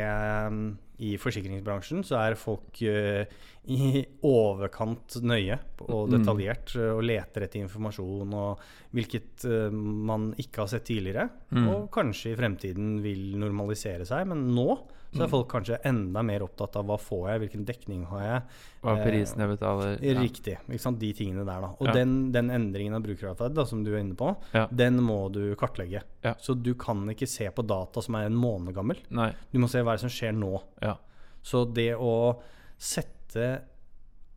um, 0.47 0.79
i 1.01 1.15
forsikringsbransjen 1.21 2.05
så 2.07 2.19
er 2.21 2.37
folk 2.39 2.81
uh, 2.85 3.25
i 3.71 4.03
overkant 4.27 5.19
nøye 5.25 5.59
og 5.87 6.11
Mm. 6.11 6.15
detaljert 6.15 6.73
eh, 6.77 6.93
og 6.95 7.03
leter 7.05 7.45
etter 7.45 7.61
informasjon 7.61 8.33
og 8.37 8.63
hvilket 8.97 9.45
uh, 9.49 9.69
man 9.73 10.31
ikke 10.41 10.63
har 10.65 10.71
sett 10.73 10.87
tidligere. 10.89 11.29
Mm. 11.53 11.69
Og 11.73 11.91
kanskje 11.95 12.33
i 12.33 12.39
fremtiden 12.39 12.99
vil 13.05 13.37
normalisere 13.41 14.07
seg, 14.09 14.27
men 14.33 14.49
nå 14.57 14.69
så 15.13 15.23
er 15.23 15.27
Mm. 15.27 15.31
folk 15.31 15.49
kanskje 15.49 15.79
enda 15.85 16.23
mer 16.23 16.41
opptatt 16.41 16.77
av 16.77 16.85
hva 16.87 16.97
får 16.99 17.29
jeg, 17.31 17.41
hvilken 17.41 17.65
dekning 17.67 18.05
har 18.07 18.21
jeg. 18.21 18.43
Hva 18.83 18.97
er 18.97 19.01
Eh, 19.01 19.07
prisen 19.11 19.39
jeg 19.39 19.59
betaler? 19.59 19.99
Ja. 20.03 20.21
Riktig. 20.21 20.59
De 20.99 21.13
tingene 21.13 21.45
der, 21.45 21.61
da. 21.61 21.67
Og 21.81 21.87
Ja. 21.87 21.93
den, 21.93 22.31
den 22.33 22.49
endringen 22.51 22.95
av 22.95 23.03
brukeratferd 23.03 23.67
som 23.67 23.83
du 23.83 23.93
er 23.95 23.99
inne 24.01 24.15
på, 24.15 24.37
Ja. 24.55 24.67
den 24.67 24.99
må 25.01 25.31
du 25.33 25.55
kartlegge. 25.57 26.03
Så 26.39 26.55
du 26.63 26.75
kan 26.75 27.07
ikke 27.09 27.27
se 27.29 27.49
på 27.51 27.67
data 27.67 28.01
som 28.01 28.15
er 28.15 28.27
en 28.27 28.35
måned 28.37 28.73
gammel. 28.75 28.97
Nei. 29.11 29.33
Du 29.53 29.59
må 29.59 29.69
se 29.69 29.79
hva 29.83 29.99
som 29.99 30.09
skjer 30.09 30.33
nå. 30.33 30.63
Ja. 30.81 30.97
Så 31.43 31.65
det 31.73 31.97
å 31.97 32.41
sette 32.79 33.63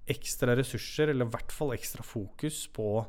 ekstra 0.07 0.55
ressurser, 0.57 1.09
eller 1.09 1.25
i 1.25 1.29
hvert 1.29 1.51
fall 1.51 1.69
ekstra 1.71 2.03
fokus 2.03 2.67
på 2.73 3.05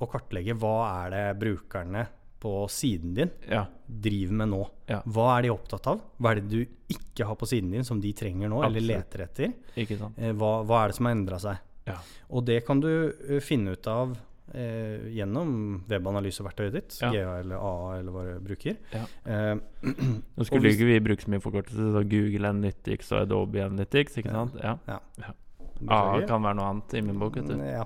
å 0.00 0.08
kartlegge 0.10 0.54
hva 0.56 1.06
er 1.06 1.10
det 1.10 1.40
brukerne 1.40 2.06
på 2.40 2.52
siden 2.72 3.14
din 3.14 3.30
Ja. 3.50 3.66
driver 3.86 4.32
med 4.32 4.48
nå. 4.48 4.60
Ja. 4.88 5.02
Hva 5.04 5.26
er 5.38 5.42
de 5.42 5.50
opptatt 5.52 5.86
av? 5.92 6.00
Hva 6.18 6.30
er 6.32 6.40
det 6.40 6.48
du 6.48 6.94
ikke 6.94 7.26
har 7.28 7.36
på 7.36 7.46
siden 7.50 7.70
din 7.74 7.84
som 7.84 8.00
de 8.00 8.12
trenger 8.16 8.48
nå, 8.48 8.62
eller 8.64 8.80
leter 8.80 9.26
etter? 9.26 9.52
Eh, 9.76 10.32
Hva, 10.32 10.62
hva 10.64 10.84
er 10.84 10.88
det 10.88 10.96
som 10.96 11.06
har 11.06 11.12
endra 11.14 11.38
seg? 11.38 11.58
Ja. 11.86 11.98
Og 12.30 12.44
det 12.46 12.62
kan 12.66 12.80
du 12.80 12.88
eh, 13.28 13.40
finne 13.44 13.72
ut 13.76 13.86
av 13.86 14.16
eh, 14.54 15.10
gjennom 15.14 15.84
webanalyseverktøyet 15.88 16.72
ditt. 16.72 16.96
GA 17.00 17.36
eller 17.40 17.56
AA 17.60 17.98
eller 17.98 18.12
hva 18.14 18.24
du 18.24 18.40
bruker. 18.48 18.76
Ja. 18.94 19.04
Eh, 19.24 19.54
Nå 20.36 20.46
skulle 20.48 20.72
ikke 20.72 20.88
vi 20.88 20.98
bruke 21.10 21.22
så 21.26 21.30
mye 21.34 21.44
forkortelse, 21.44 21.92
så 21.94 22.02
Google 22.08 22.48
Analytics 22.54 23.12
og 23.12 23.22
Adobe 23.26 23.62
Analytics, 23.66 24.16
ikke 24.22 24.32
Ja. 24.32 24.46
sant? 24.46 24.56
Ja. 24.64 25.04
A 25.28 25.34
beklager. 25.80 26.26
kan 26.28 26.42
være 26.44 26.56
noe 26.56 26.72
annet 26.72 26.94
i 26.94 27.00
min 27.04 27.18
bok, 27.20 27.36
vet 27.36 27.48
du. 27.52 27.56
Ja. 27.64 27.84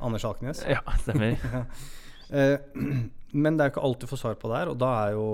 Anders 0.00 0.24
Alknes. 0.28 0.64
Ja, 0.68 0.80
stemmer. 1.00 1.36
Eh, 2.30 2.56
men 3.42 3.56
det 3.58 3.64
er 3.64 3.70
jo 3.70 3.74
ikke 3.76 3.84
alt 3.88 4.00
du 4.02 4.06
får 4.10 4.22
svar 4.22 4.38
på 4.40 4.50
der, 4.52 4.70
og 4.72 4.78
da 4.80 4.90
er 5.06 5.14
jo 5.16 5.26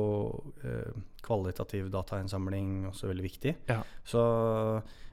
eh, 0.65 0.93
kvalitativ 1.23 1.91
datainnsamling 1.95 2.89
også 2.91 3.11
veldig 3.13 3.25
viktig. 3.29 3.55
Ja. 3.71 3.81
Så 4.05 4.23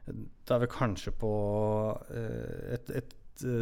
eh, 0.10 0.20
da 0.50 0.58
er 0.58 0.64
vi 0.66 0.72
kanskje 0.74 1.14
på 1.22 1.32
eh, 2.10 2.76
et, 2.80 2.90
et 3.04 3.16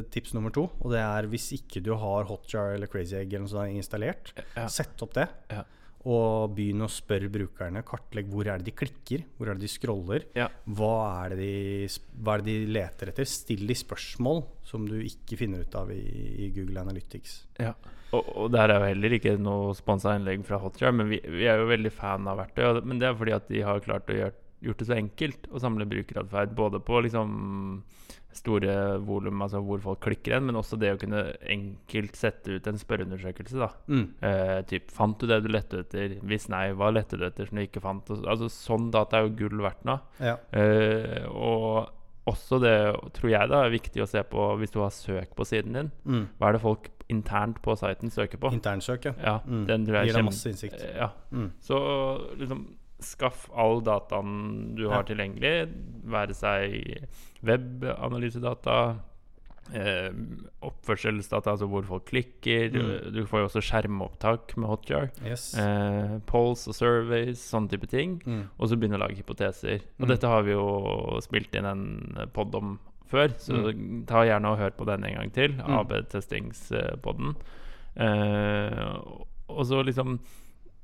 tips 0.10 0.32
nummer 0.34 0.50
to, 0.50 0.64
og 0.82 0.90
det 0.90 1.02
er 1.04 1.28
hvis 1.30 1.52
ikke 1.54 1.84
du 1.86 1.92
har 2.02 2.26
Hotjar 2.26 2.74
eller 2.74 2.90
Crazy 2.90 3.14
Egg 3.20 3.30
eller 3.36 3.44
noe 3.46 3.52
sånt 3.52 3.76
installert, 3.78 4.32
Ja. 4.56 4.64
sett 4.74 5.04
opp 5.06 5.14
det. 5.14 5.28
Ja. 5.54 5.62
Og 6.08 6.54
begynn 6.56 6.86
å 6.86 6.90
spørre 6.92 7.28
brukerne. 7.32 7.84
Kartlegg 7.88 8.30
hvor 8.32 8.48
er 8.48 8.62
det 8.62 8.70
de 8.70 8.76
klikker, 8.80 9.26
hvor 9.36 9.50
er 9.50 9.58
det 9.58 9.66
de 9.66 9.72
scroller. 9.72 10.28
Ja. 10.38 10.48
Hva 10.78 10.94
er, 11.26 11.36
det 11.36 11.42
de, 11.42 11.90
hva 12.22 12.38
er 12.38 12.46
det 12.46 12.54
de 12.54 12.72
leter 12.78 13.12
etter? 13.12 13.28
Still 13.28 13.66
de 13.68 13.76
spørsmål 13.76 14.42
som 14.68 14.88
du 14.88 14.96
ikke 15.02 15.40
finner 15.40 15.68
ut 15.68 15.78
av 15.80 15.92
i, 15.92 16.02
i 16.48 16.50
Google 16.56 16.86
Analytics. 16.86 17.38
Ja. 17.60 17.76
Og, 18.16 18.24
og 18.24 18.52
det 18.54 18.62
her 18.62 18.72
er 18.72 18.80
jo 18.80 18.92
heller 18.94 19.18
ikke 19.18 19.36
noe 19.42 19.76
sponsa 19.76 20.16
innlegg 20.16 20.46
fra 20.48 20.62
Hotjar, 20.64 20.94
men 20.96 21.10
vi, 21.12 21.20
vi 21.28 21.48
er 21.50 21.60
jo 21.60 21.68
veldig 21.68 21.92
fan 21.92 22.28
av 22.32 22.40
verktøy. 22.40 22.84
Men 22.88 23.02
det 23.02 23.10
er 23.10 23.18
fordi 23.20 23.36
at 23.36 23.50
de 23.52 23.64
har 23.68 23.84
klart 23.84 24.12
å 24.14 24.16
gjøre 24.22 24.38
gjort 24.64 24.78
det 24.82 24.88
så 24.90 24.96
enkelt 24.98 25.48
å 25.54 25.60
samle 25.62 25.86
brukeratferd. 25.90 26.56
Både 26.58 26.80
på 26.84 27.02
liksom 27.06 27.84
store 28.38 28.74
volum, 29.02 29.40
altså 29.42 29.60
hvor 29.66 29.80
folk 29.82 30.02
klikker 30.06 30.36
hen, 30.36 30.46
men 30.46 30.58
også 30.60 30.78
det 30.78 30.92
å 30.94 31.00
kunne 31.02 31.24
enkelt 31.50 32.18
sette 32.20 32.58
ut 32.60 32.68
en 32.70 32.78
spørreundersøkelse. 32.78 33.58
da. 33.58 33.70
Mm. 33.90 34.04
Eh, 34.22 34.62
typ, 34.70 34.92
Fant 34.94 35.18
du 35.20 35.26
det 35.30 35.40
du 35.44 35.50
lette 35.50 35.80
etter? 35.82 36.20
Hvis 36.22 36.46
nei, 36.54 36.68
hva 36.78 36.92
lette 36.94 37.18
du 37.18 37.26
etter 37.26 37.50
som 37.50 37.58
du 37.58 37.64
ikke 37.66 37.82
fant? 37.82 38.12
Altså 38.28 38.50
Sånn 38.54 38.92
data 38.94 39.18
er 39.18 39.28
jo 39.28 39.36
gull 39.40 39.64
verdt 39.66 39.84
nå. 39.90 39.98
Ja. 40.22 40.36
Eh, 40.54 41.26
og 41.32 41.90
også 42.30 42.60
det, 42.62 42.76
tror 43.18 43.32
jeg, 43.32 43.50
da 43.50 43.64
er 43.66 43.74
viktig 43.74 44.04
å 44.04 44.10
se 44.12 44.22
på 44.28 44.50
hvis 44.62 44.74
du 44.76 44.82
har 44.84 44.92
søk 44.94 45.34
på 45.38 45.46
siden 45.48 45.74
din. 45.80 45.92
Mm. 46.06 46.26
Hva 46.38 46.50
er 46.52 46.58
det 46.60 46.62
folk 46.62 46.90
internt 47.10 47.62
på 47.64 47.74
siten 47.80 48.12
søker 48.12 48.38
på? 48.38 48.52
Internsøk, 48.54 49.06
ja. 49.08 49.14
Ja, 49.24 49.38
Mm. 49.48 49.66
den 49.66 49.86
tror 49.88 49.96
jeg 50.04 50.08
Gir 50.12 50.14
deg 50.20 50.26
masse 50.28 50.50
innsikt. 50.52 50.84
Ja. 50.94 51.10
Mm. 51.32 51.52
Så 51.64 51.78
liksom 52.38 52.68
skaff 53.00 53.48
all 53.54 53.82
dataen 53.82 54.76
du 54.76 54.88
har 54.90 55.04
Ja. 55.04 55.14
tilgjengelig, 55.14 55.72
være 56.06 56.34
seg 56.34 57.08
webanalysedata, 57.44 58.98
eh, 59.74 60.10
oppførselsdata, 60.64 61.52
altså 61.54 61.68
hvor 61.70 61.84
folk 61.86 62.06
klikker. 62.10 62.72
Mm. 62.74 63.14
Du 63.14 63.22
får 63.28 63.40
jo 63.44 63.48
også 63.50 63.62
skjermopptak 63.68 64.56
med 64.58 64.70
Hotjar. 64.72 65.10
Yes. 65.26 65.54
Eh, 65.60 66.18
polls 66.26 66.68
og 66.68 66.76
surveys, 66.78 67.40
sånne 67.52 67.70
type 67.70 67.88
ting. 67.92 68.20
Mm. 68.26 68.46
Og 68.58 68.70
så 68.70 68.78
begynne 68.80 68.98
å 68.98 69.04
lage 69.06 69.18
hypoteser. 69.20 69.82
Og 70.00 70.08
Mm. 70.08 70.14
dette 70.16 70.28
har 70.28 70.44
vi 70.44 70.52
jo 70.52 71.20
spilt 71.22 71.54
inn 71.56 71.66
en 71.66 72.28
pod 72.34 72.56
om 72.56 72.80
før, 73.08 73.30
så 73.40 73.72
ta 74.06 74.24
gjerne 74.26 74.46
og 74.52 74.58
hør 74.60 74.72
på 74.72 74.86
den 74.86 75.04
en 75.06 75.16
gang 75.16 75.32
til. 75.32 75.50
Mm. 75.54 75.78
AB-testingspodden. 75.80 77.36
Eh, 77.96 79.00
og 79.50 79.66
så 79.66 79.84
liksom 79.84 80.20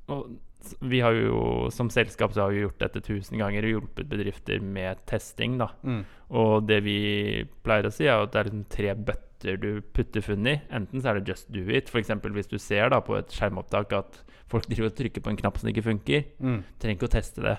og 0.09 0.39
Vi 0.79 1.01
har 1.03 1.11
jo 1.11 1.69
som 1.75 1.89
selskap 1.91 2.31
så 2.31 2.45
har 2.45 2.53
vi 2.53 2.61
gjort 2.61 2.79
dette 2.79 3.01
tusen 3.03 3.37
ganger 3.37 3.65
og 3.67 3.71
hjulpet 3.73 4.07
bedrifter 4.07 4.61
med 4.63 4.97
testing. 5.05 5.57
da 5.57 5.67
Mm. 5.83 6.05
Og 6.31 6.65
det 6.67 6.83
vi 6.85 7.43
pleier 7.63 7.83
å 7.83 7.91
si, 7.91 8.05
er 8.05 8.23
at 8.23 8.31
det 8.31 8.39
er 8.39 8.43
liksom 8.45 8.65
tre 8.69 8.93
bøtter 8.95 9.59
du 9.59 9.81
putter 9.81 10.21
funn 10.21 10.47
i. 10.47 10.61
Enten 10.71 11.01
så 11.01 11.09
er 11.09 11.19
det 11.19 11.27
just 11.27 11.51
do 11.51 11.67
it. 11.67 11.89
F.eks. 11.89 12.07
hvis 12.07 12.47
du 12.47 12.57
ser 12.57 12.89
da 12.89 13.01
på 13.01 13.17
et 13.17 13.27
skjermopptak 13.27 13.91
at 13.91 14.23
folk 14.47 14.63
driver 14.69 14.85
og 14.87 14.95
trykker 14.95 15.21
på 15.21 15.29
en 15.29 15.37
knapp 15.37 15.57
som 15.57 15.67
ikke 15.67 15.83
funker. 15.83 16.23
Mm. 16.39 16.63
Trenger 16.79 16.95
ikke 16.95 17.11
å 17.11 17.15
teste 17.19 17.41
det. 17.43 17.57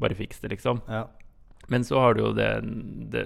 Bare 0.00 0.14
fiks 0.14 0.40
det, 0.40 0.50
liksom. 0.56 0.80
Ja. 0.88 1.04
Men 1.72 1.84
så 1.84 1.98
har 1.98 2.14
du 2.14 2.20
jo 2.22 2.32
det, 2.36 2.48
det 3.10 3.24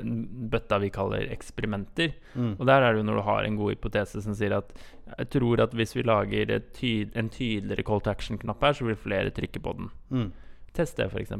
bøtta 0.52 0.78
vi 0.80 0.88
kaller 0.92 1.28
eksperimenter. 1.32 2.14
Mm. 2.32 2.54
Og 2.56 2.66
der 2.68 2.82
er 2.82 2.94
det 2.94 3.02
jo 3.02 3.08
når 3.10 3.18
du 3.20 3.24
har 3.26 3.44
en 3.44 3.58
god 3.58 3.74
hypotese 3.74 4.22
som 4.24 4.36
sier 4.36 4.54
at 4.56 4.72
jeg 5.10 5.28
tror 5.34 5.60
at 5.60 5.74
hvis 5.76 5.92
vi 5.96 6.06
lager 6.06 6.54
tyd, 6.76 7.12
en 7.18 7.28
tydeligere 7.32 7.84
call 7.84 8.00
to 8.00 8.12
action-knapp 8.12 8.64
her, 8.64 8.76
så 8.76 8.86
vil 8.88 8.96
flere 8.96 9.34
trykke 9.36 9.60
på 9.60 9.74
den. 9.76 9.90
Mm. 10.08 10.30
Test 10.76 10.96
det, 10.96 11.10
f.eks. 11.10 11.34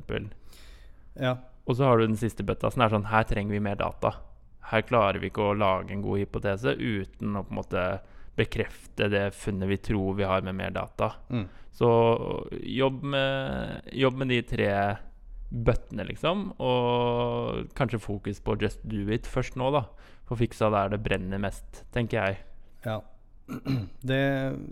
Ja. 1.21 1.37
Og 1.64 1.78
så 1.78 1.87
har 1.87 1.99
du 1.99 2.09
den 2.09 2.21
siste 2.21 2.45
bøtta 2.47 2.71
som 2.73 2.83
er 2.85 2.92
sånn 2.92 3.09
Her 3.11 3.25
trenger 3.28 3.54
vi 3.54 3.62
mer 3.64 3.78
data. 3.80 4.16
Her 4.71 4.85
klarer 4.87 5.21
vi 5.23 5.30
ikke 5.30 5.50
å 5.50 5.57
lage 5.57 5.95
en 5.95 6.04
god 6.04 6.21
hypotese 6.21 6.76
uten 6.76 7.38
å 7.38 7.45
på 7.47 7.54
en 7.54 7.61
måte 7.62 7.85
bekrefte 8.38 9.09
det 9.11 9.30
funnet 9.37 9.69
vi 9.69 9.80
tror 9.90 10.14
vi 10.19 10.28
har 10.28 10.45
med 10.47 10.57
mer 10.59 10.75
data. 10.75 11.14
Mm. 11.30 11.47
Så 11.73 11.88
jobb 12.66 13.02
med, 13.02 13.80
jobb 13.92 14.21
med 14.21 14.33
de 14.33 14.40
tre 14.47 14.71
bøttene, 15.50 16.04
liksom. 16.07 16.52
Og 16.62 17.69
kanskje 17.78 17.99
fokus 18.02 18.40
på 18.40 18.57
just 18.62 18.83
do 18.88 19.02
it 19.12 19.26
først 19.26 19.57
nå, 19.59 19.71
da. 19.75 19.85
Få 20.28 20.37
fiksa 20.38 20.69
der 20.71 20.92
det 20.95 21.02
brenner 21.02 21.38
mest, 21.42 21.85
tenker 21.95 22.23
jeg. 22.23 22.38
Ja. 22.87 23.00
Det 24.07 24.21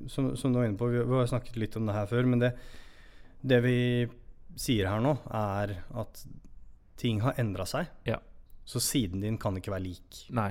som, 0.06 0.37
som 0.38 0.52
du 0.52 0.61
var 0.61 0.68
inne 0.68 0.78
på, 0.78 0.87
vi, 0.92 1.00
vi 1.02 1.16
har 1.18 1.26
snakket 1.26 1.56
litt 1.58 1.75
om 1.80 1.87
det 1.88 1.97
her 1.97 2.06
før, 2.06 2.28
men 2.30 2.38
det, 2.44 2.52
det 3.42 3.58
vi 3.64 3.75
sier 4.58 4.87
her 4.90 5.02
nå, 5.02 5.16
er 5.35 5.73
at 5.99 6.23
ting 6.99 7.20
har 7.25 7.35
endra 7.42 7.66
seg. 7.66 7.90
Ja. 8.06 8.20
Så 8.68 8.78
siden 8.85 9.20
din 9.25 9.38
kan 9.40 9.56
ikke 9.58 9.73
være 9.75 9.82
lik 9.88 10.20
Nei. 10.37 10.50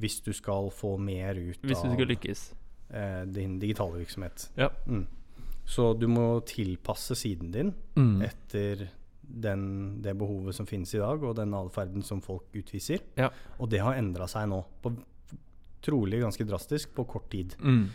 hvis 0.00 0.20
du 0.24 0.30
skal 0.36 0.70
få 0.72 0.94
mer 1.02 1.34
ut 1.36 1.60
Hvis 1.66 1.80
du 1.82 1.90
skal 1.92 2.08
lykkes. 2.08 2.42
eh, 2.94 3.24
din 3.26 3.58
digitale 3.60 3.98
virksomhet. 4.00 4.48
Ja. 4.56 4.70
Mm. 4.86 5.04
Så 5.68 5.92
du 6.00 6.06
må 6.08 6.40
tilpasse 6.48 7.14
siden 7.18 7.52
din 7.52 7.74
Mm. 7.96 8.22
etter 8.24 8.88
den, 9.30 9.62
det 10.02 10.16
behovet 10.18 10.56
som 10.56 10.66
finnes 10.68 10.92
i 10.94 11.00
dag, 11.00 11.22
og 11.22 11.36
den 11.38 11.54
atferden 11.56 12.04
som 12.06 12.22
folk 12.24 12.48
utviser. 12.56 13.02
Ja. 13.18 13.30
Og 13.58 13.70
det 13.72 13.82
har 13.84 13.98
endra 14.00 14.26
seg 14.30 14.48
nå, 14.50 14.62
på, 14.82 14.92
trolig 15.84 16.20
ganske 16.22 16.44
drastisk, 16.48 16.92
på 16.96 17.06
kort 17.08 17.30
tid. 17.32 17.54
Mm. 17.62 17.86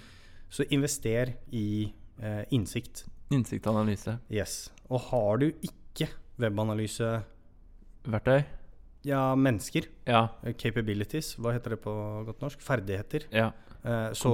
Så 0.49 0.65
invester 0.73 1.33
i 1.53 1.91
eh, 2.21 2.43
innsikt. 2.55 3.05
Innsiktanalyse. 3.33 4.19
Yes. 4.31 4.69
Og 4.89 5.01
har 5.11 5.41
du 5.41 5.49
ikke 5.65 6.07
webanalyse 6.41 7.17
Verktøy? 8.05 8.43
Ja, 9.05 9.33
mennesker. 9.37 9.87
Ja. 10.05 10.27
eh, 10.45 10.53
Capabilities, 10.57 11.35
hva 11.41 11.53
heter 11.55 11.75
det 11.75 11.81
på 11.83 11.93
godt 12.27 12.41
norsk? 12.45 12.61
Ferdigheter. 12.65 13.27
ja. 13.33 13.51
Eh, 13.85 14.11
så, 14.17 14.31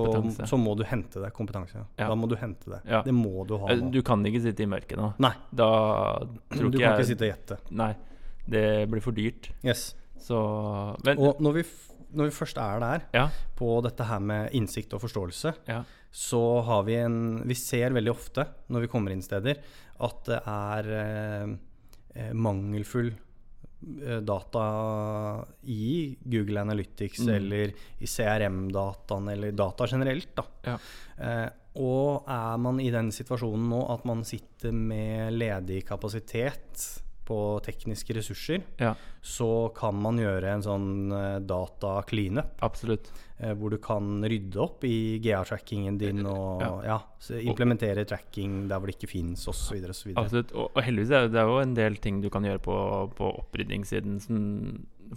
så 0.47 0.57
må 0.57 0.77
du 0.79 0.85
hente 0.87 1.19
deg 1.19 1.33
Kompetanse. 1.35 1.81
Ja. 1.99 2.07
Da 2.07 2.15
må 2.15 2.29
du 2.31 2.37
hente 2.39 2.69
det. 2.71 2.81
Ja. 2.87 3.01
Det 3.03 3.11
må 3.15 3.43
du 3.49 3.57
ha 3.59 3.71
Eh, 3.73 3.81
nå. 3.81 3.89
Du 3.91 3.99
kan 4.07 4.23
ikke 4.25 4.39
sitte 4.45 4.63
i 4.63 4.69
mørket 4.71 4.95
nå. 4.99 5.09
Nei, 5.19 5.33
Da 5.51 5.67
tror 6.55 6.69
du 6.71 6.77
ikke 6.79 6.85
kan 6.85 6.95
jeg 6.95 6.99
ikke 7.01 7.09
sitte 7.11 7.25
og 7.27 7.31
gjette. 7.33 7.57
Nei. 7.81 7.89
Det 8.51 8.65
blir 8.91 9.03
for 9.03 9.11
dyrt. 9.17 9.49
Yes. 9.63 9.89
Så 10.21 10.37
Men 11.05 11.17
Og 11.19 11.41
når 11.43 11.53
vi, 11.59 11.63
når 12.15 12.29
vi 12.29 12.35
først 12.35 12.57
er 12.61 12.79
der, 12.83 13.03
ja. 13.15 13.25
på 13.57 13.73
dette 13.83 14.05
her 14.07 14.19
med 14.23 14.53
innsikt 14.57 14.93
og 14.95 15.01
forståelse, 15.03 15.53
Ja. 15.67 15.81
så 16.11 16.41
har 16.67 16.83
vi 16.87 16.95
en 17.01 17.41
Vi 17.47 17.53
ser 17.55 17.91
veldig 17.95 18.11
ofte 18.11 18.47
når 18.69 18.81
vi 18.85 18.87
kommer 18.87 19.11
inn 19.11 19.21
steder, 19.25 19.59
at 19.99 20.23
det 20.25 20.39
er 20.47 20.91
eh, 21.01 21.51
eh, 22.15 22.31
mangelfull 22.33 23.11
data 23.81 25.45
i 25.63 26.15
Google 26.23 26.61
Analytics 26.61 27.19
Mm. 27.25 27.33
eller 27.35 27.71
i 27.99 28.07
CRM-dataen 28.07 29.29
eller 29.33 29.51
data 29.51 29.87
generelt. 29.87 30.35
Da. 30.35 30.45
Ja. 30.65 30.77
Eh, 31.17 31.49
og 31.81 32.25
er 32.27 32.57
man 32.59 32.79
i 32.83 32.89
den 32.91 33.11
situasjonen 33.15 33.69
nå 33.71 33.81
at 33.93 34.03
man 34.05 34.23
sitter 34.27 34.71
med 34.75 35.33
ledig 35.33 35.85
kapasitet 35.87 37.01
på 37.31 37.39
tekniske 37.63 38.15
ressurser, 38.19 38.61
ja. 38.81 38.93
så 39.23 39.49
kan 39.77 39.95
man 40.03 40.19
gjøre 40.19 40.51
en 40.57 40.63
sånn 40.65 40.87
eh, 41.15 41.39
data 41.47 41.97
cleanup. 42.09 42.57
Absolutt. 42.67 43.11
Eh, 43.41 43.55
hvor 43.57 43.73
du 43.73 43.79
kan 43.81 44.19
rydde 44.21 44.59
opp 44.61 44.83
i 44.85 45.17
GA-trackingen 45.23 45.97
din 45.97 46.25
og 46.29 46.61
Ja. 46.61 46.71
ja. 46.85 46.99
implementere 47.39 48.03
tracking 48.05 48.67
der 48.69 48.77
hvor 48.77 48.91
det 48.91 48.99
ikke 48.99 49.13
fins, 49.15 49.47
osv. 49.49 49.79
Absolutt. 50.13 50.51
Og, 50.53 50.69
og 50.75 50.81
heldigvis 50.85 51.15
er 51.15 51.29
det, 51.31 51.39
er 51.41 51.49
jo 51.49 51.61
en 51.63 51.77
del 51.77 51.97
ting 52.03 52.21
du 52.21 52.29
kan 52.29 52.45
gjøre 52.45 52.61
på, 52.61 52.77
på 53.17 53.31
opprydningssiden 53.45 54.19
som 54.21 54.41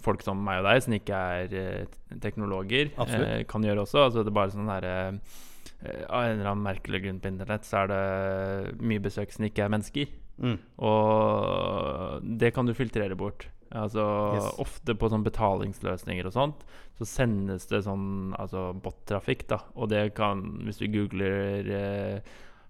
folk 0.03 0.23
som 0.25 0.41
meg 0.43 0.61
og 0.61 0.69
deg, 0.69 0.81
som 0.83 0.95
ikke 0.97 1.21
er 1.39 1.55
eh, 1.59 2.17
teknologer, 2.23 2.91
eh, 3.05 3.43
kan 3.49 3.65
gjøre 3.65 3.85
også. 3.85 4.07
Altså 4.07 4.23
det 4.23 4.33
er 4.33 4.39
bare 4.39 4.53
sånn 4.55 4.71
derre 4.71 4.95
eh, 5.05 6.03
Av 6.09 6.25
en 6.25 6.39
eller 6.39 6.51
annen 6.51 6.65
merkelig 6.65 7.03
grunn 7.03 7.21
på 7.21 7.29
internett 7.31 7.67
så 7.67 7.83
er 7.83 7.91
det 7.91 8.75
mye 8.81 9.03
besøk 9.03 9.33
som 9.35 9.45
ikke 9.47 9.65
er 9.65 9.73
mennesker. 9.73 10.13
Mm. 10.41 10.57
Og 10.79 12.21
det 12.39 12.53
kan 12.55 12.65
du 12.67 12.73
filtrere 12.73 13.15
bort. 13.17 13.47
Altså 13.75 14.03
Yes. 14.35 14.49
Ofte 14.61 14.95
på 14.95 15.09
sånn 15.11 15.23
betalingsløsninger 15.25 16.25
og 16.29 16.33
sånt, 16.35 16.65
så 16.99 17.05
sendes 17.09 17.65
det 17.67 17.83
sånn 17.83 18.33
altså 18.39 18.69
bot-trafikk, 18.79 19.47
da. 19.51 19.59
Og 19.75 19.89
det 19.91 20.13
kan, 20.15 20.43
hvis 20.63 20.77
du 20.79 20.87
googler 20.87 21.69
eh, 21.75 22.19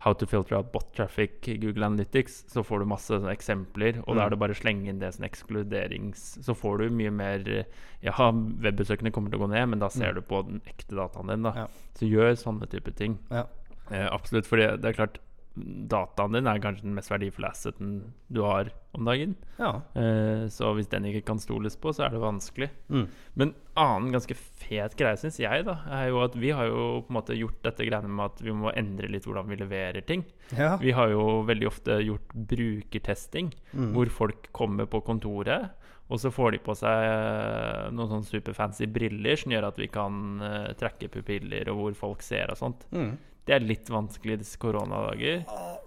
How 0.06 0.14
to 0.14 0.28
filter 0.30 0.58
out 0.60 0.68
bot 0.72 0.92
traffic 0.94 1.40
Google 1.62 1.86
Analytics, 1.88 2.44
så 2.52 2.62
får 2.64 2.80
du 2.84 2.86
masse 2.86 3.10
sånne 3.10 3.32
eksempler, 3.34 4.04
og 4.06 4.16
da 4.16 4.22
Mm. 4.22 4.26
er 4.26 4.30
det 4.30 4.40
bare 4.40 4.54
å 4.54 4.60
slenge 4.60 4.90
inn 4.90 5.00
det 5.00 5.14
som 5.16 5.26
ekskluderings... 5.26 6.44
Så 6.46 6.54
får 6.54 6.78
du 6.78 6.90
mye 6.94 7.10
mer 7.12 7.42
eh, 7.50 7.64
Ja, 8.04 8.14
webbesøkene 8.32 9.12
kommer 9.12 9.32
til 9.32 9.40
å 9.40 9.48
gå 9.48 9.50
ned, 9.50 9.70
men 9.70 9.80
da 9.80 9.90
ser 9.90 10.12
Mm. 10.14 10.16
du 10.16 10.22
på 10.22 10.44
den 10.46 10.62
ekte 10.68 10.96
dataen 10.96 11.28
din, 11.28 11.42
da. 11.44 11.54
Ja. 11.56 11.68
Så 11.98 12.06
gjør 12.10 12.36
sånne 12.38 12.70
type 12.70 12.92
ting. 12.96 13.18
Ja. 13.32 13.46
Eh, 13.90 14.06
absolutt, 14.12 14.46
for 14.46 14.58
det 14.58 14.84
er 14.86 14.94
klart 14.94 15.18
Dataen 15.56 16.34
din 16.36 16.48
er 16.52 16.60
kanskje 16.60 16.84
den 16.84 16.96
mest 16.98 17.10
verdifulle 17.10 17.48
asseten 17.48 17.92
du 18.28 18.42
har 18.44 18.72
om 18.96 19.06
dagen. 19.08 19.36
ja. 19.58 19.70
Eh, 19.96 20.46
så 20.52 20.74
hvis 20.76 20.90
den 20.92 21.06
ikke 21.08 21.24
kan 21.30 21.40
stoles 21.40 21.76
på, 21.80 21.94
så 21.96 22.06
er 22.06 22.10
det 22.16 22.20
vanskelig. 22.24 22.70
Mm. 22.92 23.06
Men 23.36 23.54
annen 23.80 24.12
ganske 24.16 24.36
fet 24.36 24.96
greie, 25.00 25.16
syns 25.20 25.40
jeg, 25.40 25.64
da, 25.68 25.78
er 25.92 26.10
jo 26.12 26.20
at 26.24 26.36
vi 26.36 26.52
har 26.56 26.68
jo 26.68 27.02
på 27.08 27.12
en 27.14 27.18
måte 27.20 27.36
gjort 27.40 27.62
dette 27.64 27.88
greiene 27.88 28.12
med 28.12 28.26
at 28.34 28.44
vi 28.44 28.52
må 28.56 28.72
endre 28.76 29.08
litt 29.12 29.26
hvordan 29.28 29.48
vi 29.52 29.60
leverer 29.64 30.04
ting. 30.08 30.26
ja. 30.58 30.76
Vi 30.82 30.92
har 30.96 31.10
jo 31.12 31.44
veldig 31.48 31.68
ofte 31.72 32.00
gjort 32.04 32.36
brukertesting, 32.36 33.54
Mm. 33.74 33.94
hvor 33.94 34.10
folk 34.10 34.52
kommer 34.52 34.86
på 34.86 35.02
kontoret. 35.04 35.70
Og 36.10 36.20
så 36.22 36.30
får 36.30 36.52
de 36.52 36.58
på 36.62 36.76
seg 36.78 37.04
eh, 37.04 37.90
noen 37.92 38.12
sånn 38.12 38.28
superfancy 38.28 38.86
briller 38.86 39.36
som 39.42 39.52
gjør 39.52 39.72
at 39.72 39.80
vi 39.82 39.88
kan 39.90 40.40
uh, 40.40 40.74
trekke 40.78 41.10
pupiller, 41.10 41.68
og 41.74 41.80
hvor 41.80 41.96
folk 41.96 42.22
ser 42.22 42.52
og 42.54 42.58
sånt. 42.60 42.86
Mm. 42.94 43.16
Det 43.46 43.54
er 43.54 43.62
litt 43.62 43.90
vanskelig 43.94 44.40
disse 44.42 44.58
koronadager. 44.58 45.44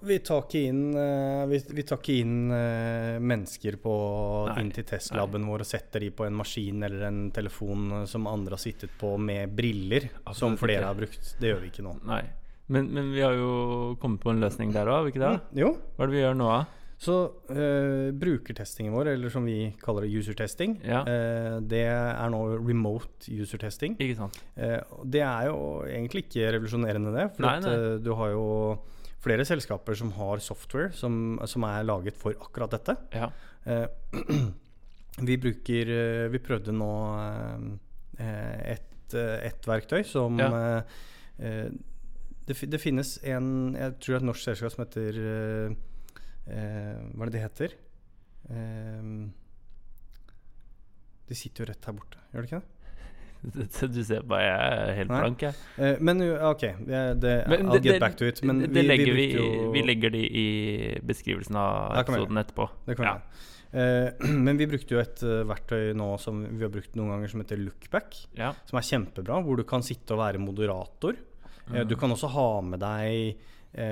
Vi 0.06 0.18
tar 0.22 0.44
ikke 0.44 0.60
inn, 0.68 0.82
eh, 0.94 1.42
vi, 1.50 1.58
vi 1.74 1.84
tar 1.86 1.98
ikke 1.98 2.18
inn 2.22 2.52
eh, 2.54 3.16
mennesker 3.18 3.80
på, 3.82 3.94
Nei, 4.52 4.60
inn 4.62 4.70
til 4.76 4.86
testlaben 4.86 5.46
vår 5.48 5.64
og 5.64 5.66
setter 5.66 6.06
de 6.06 6.12
på 6.14 6.28
en 6.28 6.36
maskin 6.38 6.86
eller 6.86 7.08
en 7.08 7.18
telefon 7.34 7.88
eh, 7.96 8.04
som 8.06 8.30
andre 8.30 8.54
har 8.54 8.62
sittet 8.62 8.94
på 9.00 9.16
med 9.18 9.50
briller, 9.58 10.06
som 10.38 10.54
flere 10.60 10.84
ikke. 10.84 10.92
har 10.92 11.00
brukt. 11.02 11.32
Det 11.42 11.50
gjør 11.50 11.64
vi 11.64 11.72
ikke 11.72 11.86
nå. 11.88 11.96
Nei. 12.06 12.22
Men, 12.68 12.92
men 12.94 13.10
vi 13.16 13.24
har 13.26 13.34
jo 13.34 13.96
kommet 13.98 14.22
på 14.22 14.30
en 14.30 14.44
løsning 14.44 14.70
der 14.76 14.86
òg, 14.86 15.00
har 15.00 15.08
vi 15.08 15.14
ikke 15.16 15.24
det? 15.24 15.34
Mm. 15.40 15.62
Jo, 15.64 15.72
Hva 15.96 16.04
er 16.04 16.12
det 16.12 16.14
vi 16.14 16.22
gjør 16.22 16.38
nå, 16.38 16.50
da? 16.52 16.87
Så 16.98 17.14
eh, 17.54 18.08
brukertestingen 18.18 18.90
vår, 18.92 19.12
eller 19.12 19.30
som 19.30 19.44
vi 19.46 19.68
kaller 19.78 20.02
det 20.02 20.10
user 20.18 20.34
testing, 20.34 20.80
Ja. 20.82 21.04
eh, 21.06 21.60
det 21.62 21.84
er 21.86 22.30
nå 22.34 22.40
remote 22.58 23.28
user 23.30 23.58
testing. 23.62 23.94
Ikke 24.02 24.16
sant? 24.18 24.38
Eh, 24.56 24.80
det 25.06 25.20
er 25.22 25.46
jo 25.46 25.60
egentlig 25.86 26.24
ikke 26.26 26.48
revolusjonerende, 26.56 27.12
det. 27.14 27.28
For 27.36 27.46
Nei, 27.46 27.52
at, 27.60 27.62
nei. 27.68 27.74
eh, 27.76 27.98
du 28.02 28.10
har 28.18 28.32
jo 28.34 28.46
flere 29.22 29.44
selskaper 29.46 29.94
som 29.98 30.10
har 30.18 30.38
software 30.42 30.90
som, 30.92 31.38
som 31.46 31.62
er 31.70 31.86
laget 31.86 32.18
for 32.18 32.34
akkurat 32.34 32.74
dette. 32.74 32.96
Ja. 33.14 33.30
Eh, 33.66 33.86
vi 35.28 35.36
bruker 35.42 36.28
Vi 36.30 36.38
prøvde 36.42 36.74
nå 36.74 36.90
eh, 38.18 38.74
et, 38.74 39.14
et 39.14 39.66
verktøy 39.70 40.02
som 40.06 40.38
Ja. 40.38 40.82
det, 41.38 42.54
det 42.70 42.80
finnes 42.82 43.18
en 43.22 43.74
Jeg 43.78 43.94
tror 44.00 44.12
det 44.12 44.16
er 44.18 44.22
et 44.22 44.28
norsk 44.30 44.44
selskap 44.50 44.72
som 44.74 44.84
heter 44.84 45.18
Hva 46.48 47.22
er 47.26 47.30
det 47.30 47.34
det 47.36 47.42
heter? 47.44 47.74
Eh, 48.48 49.28
de 51.28 51.36
sitter 51.36 51.64
jo 51.64 51.68
rett 51.72 51.84
her 51.88 51.96
borte, 51.96 52.20
gjør 52.32 52.44
de 52.44 52.48
ikke 52.48 52.60
det? 52.62 52.74
Du 53.94 53.98
ser 54.02 54.24
bare 54.26 54.46
jeg 54.48 54.78
er 54.78 54.94
helt 54.98 55.10
Nei. 55.12 55.18
blank, 55.22 55.42
jeg. 55.44 55.58
Eh, 55.78 56.00
men 56.02 56.22
OK, 56.48 56.64
yeah, 56.88 57.12
det, 57.14 57.34
Men 57.52 57.68
I'll 57.68 57.76
det- 57.78 57.84
get 57.92 58.00
back 58.02 58.16
to 58.18 58.26
it. 58.26 58.40
Men 58.42 58.64
det 58.64 58.72
vi, 58.74 58.82
legger 58.88 59.14
vi, 59.14 59.26
jo 59.36 59.68
vi 59.76 59.82
legger 59.86 60.10
de 60.10 60.22
i 60.26 60.46
beskrivelsen 61.06 61.54
av 61.60 61.94
episoden 62.00 62.40
etterpå. 62.42 62.66
Det 62.88 62.96
kan 62.98 63.06
Ja. 63.12 63.14
Eh, 63.70 64.26
men 64.46 64.56
vi 64.58 64.66
brukte 64.66 64.96
jo 64.96 64.98
et 65.02 65.20
uh, 65.22 65.42
verktøy 65.46 65.92
nå 65.94 66.08
som 66.18 66.40
vi 66.48 66.64
har 66.64 66.72
brukt 66.72 66.94
noen 66.96 67.12
ganger, 67.12 67.28
som 67.30 67.42
heter 67.44 67.60
Lookback. 67.60 68.16
Ja. 68.40 68.54
Som 68.66 68.80
er 68.80 68.86
kjempebra, 68.88 69.38
hvor 69.44 69.60
du 69.60 69.64
kan 69.68 69.84
sitte 69.84 70.16
og 70.16 70.22
være 70.24 70.40
moderator. 70.42 71.12
Eh, 71.14 71.26
Mm. 71.68 71.84
du 71.90 71.96
kan 72.00 72.08
også 72.10 72.30
ha 72.32 72.46
med 72.64 72.80
deg 72.80 73.36
eh, 73.36 73.36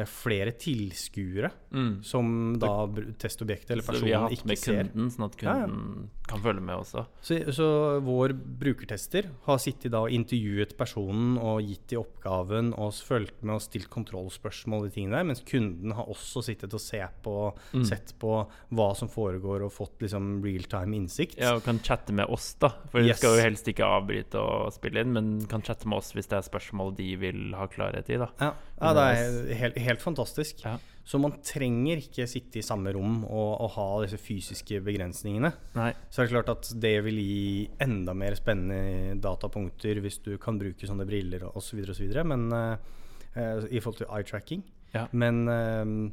flere 0.09 0.53
tilskuere 0.59 1.51
Mm. 1.77 2.03
som 2.03 2.59
da 2.59 2.87
testobjektet 3.21 3.71
eller 3.75 3.83
Så 3.85 4.01
vi 4.03 4.13
har 4.13 4.31
hatt 4.31 4.45
med 4.49 4.57
kunden, 4.63 5.11
sånn 5.13 5.25
at 5.27 5.43
Ja, 5.43 5.53
ja. 5.59 5.67
kunden 5.67 6.09
kan 6.27 6.41
følge 6.41 6.63
med 6.63 6.77
også. 6.79 7.07
Så, 7.21 7.37
så 7.53 8.01
vår 8.03 8.33
brukertester 8.33 9.29
har 9.47 9.59
sittet 9.59 9.91
da 9.93 10.01
og 10.07 10.11
intervjuet 10.11 10.73
personen 10.79 11.37
og 11.39 11.61
gitt 11.63 11.93
i 11.93 11.97
oppgaven 12.01 12.73
og 12.79 12.93
fulgt 12.95 13.43
med 13.45 13.57
og 13.57 13.61
stilt 13.67 13.91
kontrollspørsmål, 13.93 14.87
de 14.89 14.95
tingene 14.95 15.19
der, 15.19 15.25
mens 15.29 15.43
kunden 15.47 15.93
har 15.93 16.07
også 16.09 16.43
sittet 16.47 16.73
og 16.73 16.81
se 16.81 17.03
på, 17.23 17.37
Mm. 17.75 17.85
sett 17.85 18.15
på 18.19 18.47
hva 18.73 18.89
som 18.97 19.09
foregår 19.09 19.63
og 19.67 19.73
fått 19.73 19.99
liksom 20.01 20.43
realtime 20.43 20.95
innsikt. 20.97 21.37
Ja, 21.39 21.55
og 21.57 21.65
kan 21.65 21.79
chatte 21.81 22.13
med 22.13 22.27
oss, 22.31 22.55
da. 22.55 22.71
For 22.91 23.01
Yes. 23.01 23.17
vi 23.21 23.27
skal 23.27 23.37
jo 23.37 23.43
helst 23.43 23.67
ikke 23.69 23.85
avbryte 23.85 24.35
og 24.41 24.73
spille 24.73 25.01
inn, 25.05 25.13
men 25.13 25.47
kan 25.47 25.61
chatte 25.63 25.85
med 25.87 25.99
oss 25.99 26.13
hvis 26.13 26.27
det 26.29 26.39
er 26.39 26.49
spørsmål 26.49 26.97
de 26.97 27.17
vil 27.17 27.53
ha 27.55 27.67
klarhet 27.67 28.09
i, 28.09 28.17
da. 28.17 28.29
Ja, 28.41 28.53
ja 28.81 28.93
det 28.97 29.07
er 29.09 29.57
helt, 29.63 29.81
helt 29.87 30.03
fantastisk. 30.03 30.61
Ja. 30.65 30.77
Så 31.07 31.21
man 31.23 31.37
trenger 31.47 32.01
ikke 32.03 32.27
sitte 32.27 32.59
i 32.59 32.65
samme 32.67 32.91
rom 32.97 33.21
og, 33.25 33.51
og 33.63 33.71
ha 33.77 33.87
disse 34.03 34.19
fysiske 34.19 34.81
begrensningene. 34.85 35.53
Nei. 35.79 35.93
Så 36.11 36.25
er 36.25 36.33
klart 36.33 36.51
at 36.51 36.71
det 36.83 36.97
vil 37.07 37.21
gi 37.23 37.69
enda 37.85 38.15
mer 38.19 38.35
spennende 38.39 39.15
datapunkter 39.23 40.01
hvis 40.03 40.19
du 40.25 40.33
kan 40.43 40.59
bruke 40.59 40.89
sånne 40.89 41.07
briller 41.07 41.47
og 41.47 41.63
Så 41.63 41.79
osv. 41.79 42.11
Men 42.27 42.49
uh, 42.51 42.75
i 43.71 43.79
forhold 43.79 44.01
til 44.03 44.11
eye 44.11 44.27
tracking. 44.27 44.67
Ja. 44.97 45.07
Men 45.15 45.47
uh, 45.47 46.11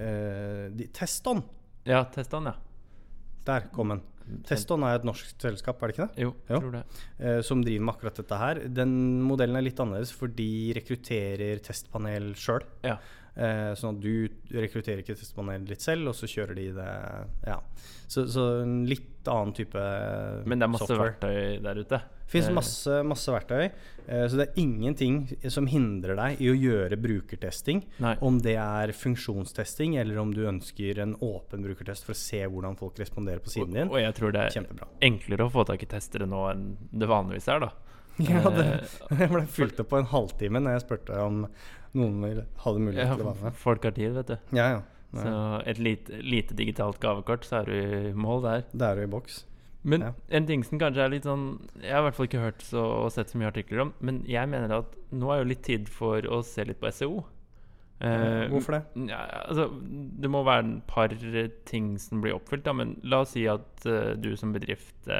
uh, 0.00 0.64
de, 0.72 0.88
Teston, 0.96 1.44
Ja, 1.84 2.06
test 2.08 2.32
den, 2.32 2.48
ja. 2.48 2.54
der 3.44 3.68
kom 3.76 3.92
den. 3.92 4.00
Teston 4.48 4.82
er 4.88 4.96
et 4.98 5.04
norsk 5.04 5.34
selskap, 5.42 5.82
er 5.82 5.90
det 5.90 5.96
ikke 5.98 6.06
det? 6.14 6.22
Jo, 6.24 6.30
Jo. 6.48 6.60
tror 6.60 6.72
det. 6.72 6.84
Eh, 7.20 7.40
som 7.44 7.60
driver 7.62 7.84
med 7.84 7.94
akkurat 7.94 8.14
dette 8.22 8.38
her. 8.40 8.60
Den 8.68 8.94
modellen 9.22 9.56
er 9.56 9.62
litt 9.66 9.76
annerledes, 9.82 10.12
for 10.16 10.28
de 10.28 10.48
rekrutterer 10.78 11.60
testpanel 11.60 12.32
sjøl. 12.34 12.64
Ja. 12.82 12.96
Eh, 13.36 13.74
sånn 13.74 13.96
at 13.96 14.00
du 14.00 14.28
rekrutterer 14.54 15.02
ikke 15.02 15.16
testpanel 15.18 15.66
litt 15.68 15.82
selv, 15.82 16.08
og 16.08 16.14
så 16.14 16.26
kjører 16.30 16.54
de 16.54 16.68
det 16.72 16.90
Ja. 17.46 17.58
Så, 18.06 18.26
så 18.30 18.62
en 18.62 18.84
litt 18.86 19.26
annen 19.26 19.52
type 19.56 19.72
software. 19.74 20.46
Men 20.46 20.58
det 20.60 20.64
er 20.68 20.72
masse 20.72 20.86
software. 20.86 21.16
verktøy 21.20 21.62
der 21.64 21.80
ute. 21.82 22.00
Fins 22.26 22.48
masse, 22.50 23.02
masse 23.06 23.30
verktøy, 23.30 23.66
eh, 24.08 24.24
så 24.28 24.38
det 24.40 24.46
er 24.48 24.60
ingenting 24.62 25.18
som 25.52 25.66
hindrer 25.70 26.16
deg 26.18 26.40
i 26.42 26.48
å 26.50 26.54
gjøre 26.56 26.96
brukertesting. 26.98 27.82
Nei. 28.02 28.14
Om 28.24 28.40
det 28.42 28.56
er 28.58 28.92
funksjonstesting, 28.96 29.96
eller 30.00 30.18
om 30.22 30.32
du 30.34 30.42
ønsker 30.48 30.98
en 31.04 31.14
åpen 31.22 31.62
brukertest 31.66 32.06
for 32.06 32.16
å 32.16 32.18
se 32.18 32.40
hvordan 32.46 32.78
folk 32.80 32.98
responderer 32.98 33.44
på 33.44 33.52
siden 33.52 33.76
din. 33.76 33.88
og 33.92 34.00
jeg 34.00 34.14
tror 34.18 34.32
det 34.34 34.40
er 34.46 34.56
Kjempebra. 34.56 34.88
enklere 35.04 35.46
å 35.46 35.52
få 35.52 35.66
tak 35.68 35.82
i 35.84 35.86
testere 35.86 36.26
nå 36.26 36.42
enn 36.50 36.64
det 36.92 37.10
vanligvis 37.12 37.48
er, 37.48 37.60
da. 37.68 37.72
Ja, 38.24 38.42
det, 38.50 38.64
Eh, 39.10 39.18
jeg 39.20 39.30
ble 39.32 39.44
fylt 39.50 39.80
opp 39.82 39.88
på 39.90 39.98
en 39.98 40.06
halvtime 40.10 40.60
når 40.62 40.76
jeg 40.78 40.84
spurte 40.86 41.20
om 41.20 41.46
noen 41.94 42.44
hadde 42.64 42.78
mulighet 42.82 43.08
ja, 43.08 43.14
til 43.16 43.24
å 43.26 43.30
være 43.32 43.42
med. 43.48 43.56
folk 43.58 43.82
har 43.84 43.94
tid, 43.96 44.12
vet 44.16 44.26
du. 44.32 44.36
Ja, 44.56 44.68
ja. 44.76 44.82
Så 45.14 45.32
et 45.70 45.78
lite, 45.78 46.16
lite 46.26 46.54
digitalt 46.58 46.98
gavekort, 47.02 47.44
så 47.46 47.60
er 47.60 47.68
du 47.70 47.74
i 47.74 48.12
mål 48.18 48.40
der. 48.42 48.64
Det 48.72 48.82
er 48.88 48.96
du 48.98 49.02
i 49.04 49.10
boks. 49.12 49.44
Men 49.84 50.00
Ja. 50.00 50.12
en 50.30 50.46
ting 50.46 50.64
som 50.64 50.78
kanskje 50.80 51.04
er 51.04 51.10
litt 51.12 51.26
sånn 51.28 51.60
Jeg 51.82 51.92
har 51.92 52.00
i 52.00 52.06
hvert 52.06 52.16
fall 52.16 52.26
ikke 52.26 52.40
hørt 52.40 52.62
så, 52.64 52.80
og 53.04 53.12
sett 53.12 53.28
så 53.28 53.36
mye 53.36 53.50
artikler 53.52 53.82
om, 53.84 53.92
men 54.00 54.22
jeg 54.24 54.48
mener 54.48 54.72
at 54.78 54.96
nå 55.12 55.30
er 55.30 55.42
jo 55.42 55.50
litt 55.50 55.62
tid 55.62 55.88
for 55.92 56.24
å 56.24 56.42
se 56.42 56.64
litt 56.64 56.80
på 56.80 56.88
SEO. 56.88 57.24
Eh, 58.00 58.48
Hvorfor 58.50 58.78
det? 58.78 58.82
Ja, 59.08 59.20
altså, 59.44 59.68
det 60.20 60.30
må 60.30 60.42
være 60.44 60.64
et 60.64 60.86
par 60.90 61.12
ting 61.68 61.98
som 62.02 62.20
blir 62.24 62.34
oppfylt, 62.34 62.64
da, 62.64 62.72
men 62.72 62.96
la 63.04 63.20
oss 63.24 63.34
si 63.36 63.44
at 63.48 63.86
uh, 63.86 64.14
du 64.18 64.34
som 64.36 64.52
bedrift 64.52 65.06
uh, 65.06 65.14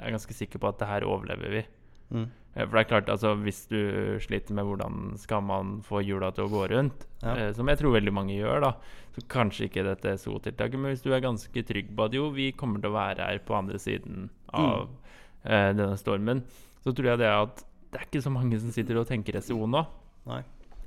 er 0.00 0.14
ganske 0.14 0.32
sikker 0.34 0.62
på 0.62 0.70
at 0.70 0.78
det 0.80 0.88
her 0.88 1.06
overlever 1.06 1.58
vi. 1.58 1.64
Mm. 2.14 2.30
Eh, 2.56 2.64
For 2.66 2.76
det 2.78 2.84
er 2.84 2.90
klart, 2.92 3.08
altså 3.10 3.34
Hvis 3.42 3.66
du 3.68 4.18
sliter 4.22 4.54
med 4.54 4.64
hvordan 4.68 5.18
skal 5.18 5.42
man 5.42 5.80
få 5.82 6.02
hjula 6.06 6.32
til 6.34 6.44
å 6.46 6.52
gå 6.52 6.68
rundt, 6.70 7.06
Ja. 7.22 7.34
eh, 7.36 7.52
som 7.52 7.66
jeg 7.68 7.78
tror 7.78 7.92
veldig 7.96 8.12
mange 8.14 8.36
gjør, 8.38 8.60
da, 8.60 8.72
så 9.14 9.26
kanskje 9.28 9.68
ikke 9.68 9.84
dette 9.84 10.16
SO-tiltaket, 10.18 10.78
men 10.78 10.92
hvis 10.92 11.02
du 11.02 11.12
er 11.12 11.20
ganske 11.24 11.64
trygg 11.66 11.94
på 11.96 12.04
at 12.04 12.12
jo, 12.12 12.30
vi 12.30 12.52
kommer 12.52 12.80
til 12.80 12.90
å 12.90 12.98
være 12.98 13.26
her 13.26 13.38
på 13.38 13.54
andre 13.56 13.78
siden 13.78 14.28
av 14.52 14.88
eh, 15.44 15.72
denne 15.72 15.96
stormen, 15.96 16.44
så 16.84 16.92
tror 16.94 17.12
jeg 17.14 17.18
det 17.18 17.26
er 17.30 17.42
at 17.42 17.64
det 17.92 18.00
er 18.00 18.06
ikke 18.08 18.22
så 18.24 18.30
mange 18.34 18.58
som 18.60 18.70
sitter 18.74 18.98
og 18.98 19.06
tenker 19.06 19.40
SO 19.40 19.66
nå. 19.66 19.84
Nei. 20.26 20.42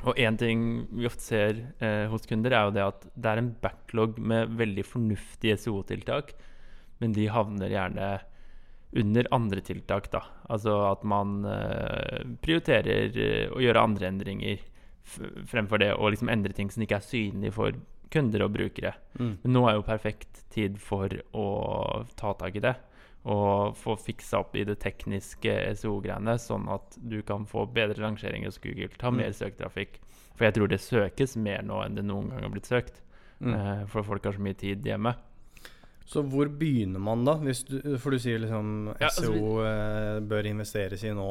Og 0.05 0.15
én 0.21 0.37
ting 0.37 0.85
vi 0.91 1.07
ofte 1.07 1.23
ser 1.23 1.61
eh, 1.81 2.05
hos 2.11 2.27
kunder, 2.29 2.51
er 2.53 2.67
jo 2.67 2.73
det 2.75 2.83
at 2.83 3.07
det 3.15 3.31
er 3.31 3.37
en 3.41 3.55
backlog 3.63 4.19
med 4.19 4.51
veldig 4.59 4.83
fornuftige 4.85 5.57
SO-tiltak, 5.57 6.33
men 6.99 7.13
de 7.13 7.25
havner 7.33 7.69
gjerne 7.73 8.09
under 8.97 9.27
andre 9.35 9.61
tiltak, 9.61 10.09
da. 10.11 10.23
Altså 10.49 10.73
at 10.91 11.03
man 11.07 11.43
eh, 11.45 12.23
prioriterer 12.43 13.17
eh, 13.17 13.51
å 13.53 13.61
gjøre 13.63 13.83
andre 13.83 14.09
endringer 14.11 14.63
fremfor 15.47 15.79
det 15.79 15.93
å 15.95 16.09
liksom 16.11 16.29
endre 16.33 16.51
ting 16.57 16.71
som 16.73 16.83
ikke 16.83 16.97
er 16.99 17.05
synlig 17.05 17.53
for 17.55 17.77
kunder 18.11 18.43
og 18.45 18.53
brukere. 18.55 18.93
Mm. 19.19 19.33
Men 19.43 19.53
nå 19.55 19.63
er 19.69 19.77
jo 19.77 19.85
perfekt 19.87 20.43
tid 20.53 20.77
for 20.79 21.11
å 21.35 21.47
ta 22.19 22.33
tak 22.39 22.55
i 22.59 22.63
det. 22.63 22.75
Og 23.27 23.73
få 23.75 23.97
fiksa 23.99 24.39
opp 24.39 24.53
i 24.55 24.63
det 24.67 24.77
tekniske 24.79 25.51
SEO-greiene, 25.75 26.37
sånn 26.39 26.67
at 26.71 26.95
du 27.01 27.17
kan 27.27 27.43
få 27.49 27.65
bedre 27.75 27.99
rangeringer 28.05 28.47
hos 28.47 28.59
Google. 28.63 28.87
Ta 28.97 29.09
Mm. 29.11 29.17
mer 29.17 29.31
søketrafikk. 29.35 29.99
For 30.37 30.45
jeg 30.45 30.53
tror 30.55 30.67
det 30.71 30.79
søkes 30.79 31.35
mer 31.35 31.63
nå 31.63 31.81
enn 31.85 31.95
det 31.95 32.05
noen 32.05 32.29
gang 32.29 32.43
har 32.45 32.49
blitt 32.53 32.69
søkt. 32.69 33.01
Mm. 33.41 33.53
Eh, 33.53 33.85
for 33.91 34.03
folk 34.03 34.23
har 34.23 34.33
så 34.33 34.39
mye 34.41 34.55
tid 34.57 34.83
hjemme. 34.85 35.15
Så 36.07 36.23
hvor 36.23 36.47
begynner 36.47 37.01
man 37.03 37.25
da? 37.27 37.35
Hvis 37.43 37.65
du, 37.67 37.81
for 37.99 38.15
du 38.15 38.21
sier 38.23 38.39
liksom 38.39 38.93
Ja, 38.93 39.09
altså, 39.09 39.27
SEO 39.27 39.57
eh, 39.67 40.19
bør 40.23 40.47
investeres 40.47 41.03
i 41.03 41.11
nå, 41.11 41.27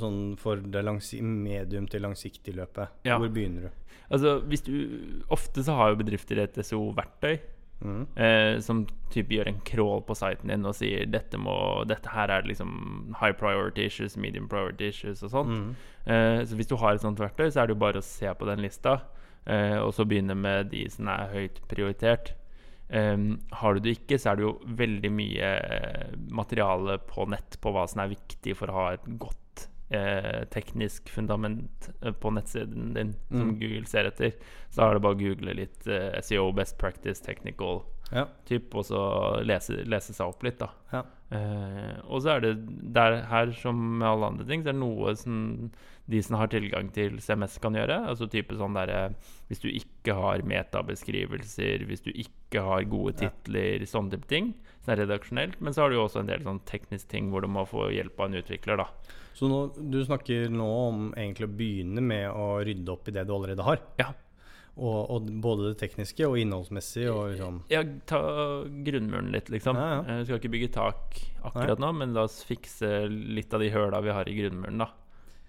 sånn 0.00 0.20
for 0.42 0.58
det 0.58 0.82
medium 1.22 1.86
til 1.86 2.02
langsiktig 2.02 2.56
løpet. 2.58 2.98
Ja. 3.06 3.20
Hvor 3.22 3.30
begynner 3.30 3.68
du? 3.68 3.96
Altså, 4.12 4.40
hvis 4.50 4.66
du 4.66 4.74
Ofte 5.32 5.62
så 5.62 5.78
har 5.78 5.92
jo 5.92 6.00
bedrifter 6.02 6.42
et 6.42 6.58
SEO-verktøy. 6.58 7.38
Mm. 7.82 8.02
Eh, 8.14 8.60
som 8.62 8.84
typ 9.10 9.32
gjør 9.34 9.48
en 9.50 9.62
crawl 9.66 10.04
på 10.06 10.14
siten 10.14 10.52
din 10.52 10.66
og 10.68 10.76
sier 10.78 11.08
dette, 11.10 11.38
må, 11.38 11.54
dette 11.90 12.12
her 12.14 12.30
er 12.30 12.46
liksom 12.46 13.14
high 13.18 13.34
priority 13.34 13.88
issues, 13.88 14.14
medium 14.16 14.46
priority 14.50 14.90
issues 14.92 15.22
og 15.26 15.34
sånt. 15.34 15.56
Mm. 15.56 15.72
Eh, 16.06 16.42
så 16.46 16.58
hvis 16.58 16.70
du 16.70 16.76
har 16.78 16.94
et 16.94 17.02
sånt 17.02 17.22
verktøy, 17.22 17.48
så 17.50 17.62
er 17.62 17.70
det 17.70 17.76
jo 17.76 17.82
bare 17.82 18.02
å 18.02 18.06
se 18.06 18.30
på 18.38 18.46
den 18.50 18.62
lista, 18.62 19.00
eh, 19.46 19.78
og 19.80 19.90
så 19.96 20.06
begynne 20.06 20.38
med 20.38 20.70
de 20.74 20.84
som 20.90 21.10
er 21.10 21.34
høyt 21.34 21.58
prioritert. 21.70 22.34
Em, 22.92 23.38
har 23.56 23.74
du 23.74 23.80
det 23.86 23.94
ikke, 23.96 24.18
så 24.20 24.32
er 24.32 24.36
det 24.36 24.44
jo 24.44 24.56
veldig 24.78 25.10
mye 25.16 25.52
eh, 25.58 26.16
materiale 26.28 26.98
på 27.08 27.24
nett 27.32 27.56
på 27.62 27.72
hva 27.72 27.86
som 27.88 28.02
er 28.04 28.10
viktig 28.12 28.52
for 28.58 28.68
å 28.68 28.76
ha 28.76 28.86
et 28.98 29.06
godt 29.22 29.38
eh, 29.92 30.42
teknisk 30.52 31.08
fundament 31.12 31.88
eh, 32.02 32.12
på 32.12 32.34
nettsiden 32.36 32.92
din, 32.96 33.14
som 33.30 33.54
Mm. 33.54 33.56
Google 33.62 33.88
ser 33.88 34.10
etter. 34.10 34.36
Så 34.68 34.82
da 34.82 34.90
er 34.90 34.98
det 34.98 35.04
bare 35.06 35.16
å 35.16 35.22
google 35.22 35.56
litt 35.56 35.88
eh, 35.88 36.20
SEO, 36.20 36.50
best 36.52 36.76
practice, 36.80 37.24
technical, 37.24 37.82
Ja. 38.12 38.26
typ, 38.48 38.74
og 38.74 38.84
så 38.84 39.00
lese, 39.44 39.82
lese 39.88 40.12
seg 40.12 40.26
opp 40.28 40.42
litt, 40.44 40.58
da. 40.60 40.68
Ja. 40.92 41.02
Eh, 41.32 41.94
og 42.12 42.20
så 42.20 42.34
er 42.36 42.40
det 42.44 42.52
der 42.92 43.22
her, 43.30 43.52
som 43.56 43.78
med 43.98 44.06
alle 44.08 44.26
andre 44.34 44.44
ting, 44.46 44.62
så 44.62 44.68
er 44.68 44.76
det 44.76 44.82
noe 44.82 45.14
som 45.16 45.70
de 46.10 46.20
som 46.20 46.36
har 46.36 46.48
tilgang 46.52 46.90
til 46.92 47.16
CMS, 47.22 47.56
kan 47.62 47.72
gjøre. 47.78 48.00
Altså 48.10 48.26
type 48.28 48.52
sånn 48.58 48.74
derre 48.74 49.14
Hvis 49.48 49.60
du 49.62 49.68
ikke 49.70 50.12
har 50.18 50.42
metabeskrivelser, 50.42 51.84
hvis 51.88 52.02
du 52.04 52.10
ikke 52.12 52.62
har 52.64 52.84
gode 52.90 53.14
Ja. 53.22 53.30
titler, 53.30 53.84
sånne 53.86 54.10
type 54.10 54.26
ting. 54.28 54.54
Er 54.86 54.96
redaksjonelt. 54.96 55.60
Men 55.60 55.72
så 55.72 55.82
har 55.82 55.90
du 55.90 55.96
jo 55.96 56.04
også 56.08 56.20
en 56.20 56.26
del 56.26 56.40
sånn 56.40 56.60
teknisk 56.66 57.08
ting 57.08 57.30
hvor 57.30 57.40
du 57.42 57.48
må 57.48 57.64
få 57.68 57.88
hjelp 57.94 58.18
av 58.18 58.26
en 58.32 58.42
utvikler, 58.42 58.76
da. 58.76 58.86
Så 59.32 59.48
nå, 59.48 59.72
du 59.90 60.04
snakker 60.04 60.50
nå 60.50 60.88
om 60.88 61.12
egentlig 61.14 61.48
å 61.48 61.56
begynne 61.56 62.02
med 62.02 62.28
å 62.30 62.60
rydde 62.64 62.88
opp 62.92 63.08
i 63.08 63.12
det 63.12 63.26
du 63.26 63.32
allerede 63.32 63.62
har. 63.62 63.78
Ja. 63.98 64.12
Og, 64.72 65.10
og 65.12 65.26
både 65.44 65.66
det 65.72 65.78
tekniske 65.82 66.24
og 66.24 66.38
innholdsmessig 66.40 67.04
og 67.12 67.34
liksom 67.34 67.58
Ja, 67.68 67.82
ta 68.08 68.20
grunnmuren 68.86 69.28
litt, 69.34 69.50
liksom. 69.52 69.76
Ja, 69.76 69.98
ja. 69.98 70.00
Eh, 70.06 70.20
Vi 70.22 70.30
skal 70.30 70.40
ikke 70.40 70.52
bygge 70.54 70.70
tak 70.72 71.18
akkurat 71.44 71.82
nå, 71.82 71.90
men 71.98 72.14
la 72.16 72.24
oss 72.24 72.38
fikse 72.48 73.04
litt 73.10 73.52
av 73.52 73.60
de 73.60 73.68
høla 73.74 74.00
vi 74.00 74.14
har 74.16 74.30
i 74.32 74.36
grunnmuren, 74.38 74.80
da. 74.80 74.88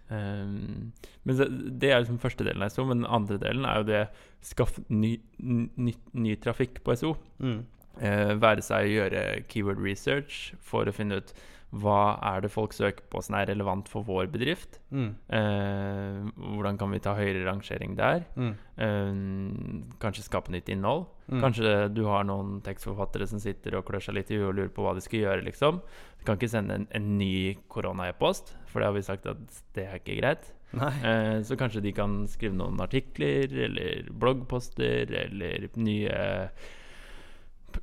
Um, 0.10 0.92
men 1.24 1.38
så, 1.40 1.48
Det 1.48 1.90
er 1.90 2.04
liksom 2.04 2.20
første 2.22 2.44
delen 2.44 2.66
av 2.66 2.74
SO, 2.76 2.84
men 2.86 3.00
den 3.02 3.08
andre 3.16 3.40
delen 3.42 3.64
er 3.66 3.80
jo 3.80 3.88
det 3.88 4.02
skaff 4.44 4.76
ny, 4.92 5.16
ny, 5.40 5.96
ny 6.12 6.36
trafikk 6.44 6.84
på 6.84 6.98
SO. 7.00 7.16
mm. 7.40 7.62
Uh, 7.94 8.34
være 8.42 8.64
seg 8.66 8.88
å 8.88 8.94
gjøre 8.96 9.20
keyword 9.52 9.78
research 9.78 10.56
for 10.66 10.90
å 10.90 10.94
finne 10.96 11.20
ut 11.22 11.34
hva 11.74 12.18
er 12.22 12.44
det 12.44 12.52
folk 12.54 12.74
søker 12.76 13.06
på 13.10 13.22
som 13.26 13.38
er 13.40 13.48
relevant 13.50 13.88
for 13.90 14.06
vår 14.06 14.28
bedrift. 14.34 14.78
Mm. 14.94 15.10
Eh, 15.34 16.20
hvordan 16.38 16.78
kan 16.78 16.94
vi 16.94 17.02
ta 17.02 17.16
høyere 17.18 17.46
rangering 17.48 17.96
der? 17.98 18.28
Mm. 18.38 18.54
Eh, 18.86 19.96
kanskje 20.04 20.28
skape 20.28 20.54
nytt 20.54 20.70
innhold. 20.70 21.08
Mm. 21.32 21.40
Kanskje 21.42 21.76
du 21.94 22.04
har 22.10 22.28
noen 22.30 22.60
tekstforfattere 22.66 23.28
som 23.30 23.42
sitter 23.42 23.80
og 23.80 23.88
klør 23.88 24.06
seg 24.06 24.20
litt 24.20 24.34
i 24.34 24.38
huet 24.38 24.52
og 24.52 24.58
lurer 24.60 24.74
på 24.76 24.86
hva 24.86 24.94
de 24.98 25.06
skal 25.06 25.24
gjøre. 25.24 25.46
liksom 25.48 25.82
Du 26.20 26.28
kan 26.28 26.38
ikke 26.38 26.52
sende 26.54 26.78
en, 26.78 26.90
en 26.94 27.08
ny 27.18 27.56
korona-e-post, 27.74 28.54
for 28.70 28.82
det 28.82 28.92
har 28.92 28.98
vi 29.00 29.08
sagt 29.10 29.30
at 29.32 29.64
det 29.74 29.88
er 29.88 29.98
ikke 30.02 30.20
greit. 30.22 30.54
Nei. 30.78 30.94
Eh, 31.06 31.40
så 31.46 31.58
kanskje 31.58 31.84
de 31.86 31.94
kan 31.96 32.24
skrive 32.30 32.58
noen 32.58 32.82
artikler 32.82 33.50
eller 33.66 34.08
bloggposter 34.10 35.10
eller 35.26 35.68
nye 35.78 36.22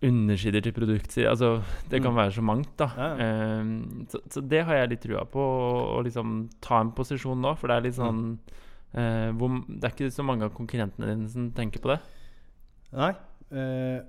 undersider 0.03 0.63
til 0.65 0.73
produkter 0.77 1.29
Altså, 1.31 1.63
det 1.91 2.03
kan 2.03 2.13
Mm. 2.13 2.17
være 2.21 2.33
så 2.37 2.43
mangt, 2.43 2.73
da. 2.79 2.89
Ja, 2.97 3.61
Um, 3.61 4.07
så, 4.11 4.21
så 4.31 4.41
det 4.49 4.65
har 4.65 4.75
jeg 4.75 4.91
litt 4.91 5.03
trua 5.03 5.25
på, 5.25 5.41
å 5.99 6.03
liksom 6.05 6.49
ta 6.61 6.81
en 6.81 6.93
posisjon 6.93 7.41
nå. 7.41 7.55
For 7.59 7.69
det 7.69 7.77
er 7.77 7.87
litt 7.89 7.99
sånn 7.99 8.39
uh, 8.97 9.31
hvor, 9.37 9.61
Det 9.69 9.85
er 9.85 9.95
ikke 9.95 10.11
så 10.15 10.25
mange 10.27 10.45
av 10.49 10.55
konkurrentene 10.57 11.07
dine 11.11 11.29
som 11.29 11.51
tenker 11.53 11.81
på 11.81 11.93
det. 11.93 11.99
Nei. 12.93 13.13
Uh, 13.51 14.01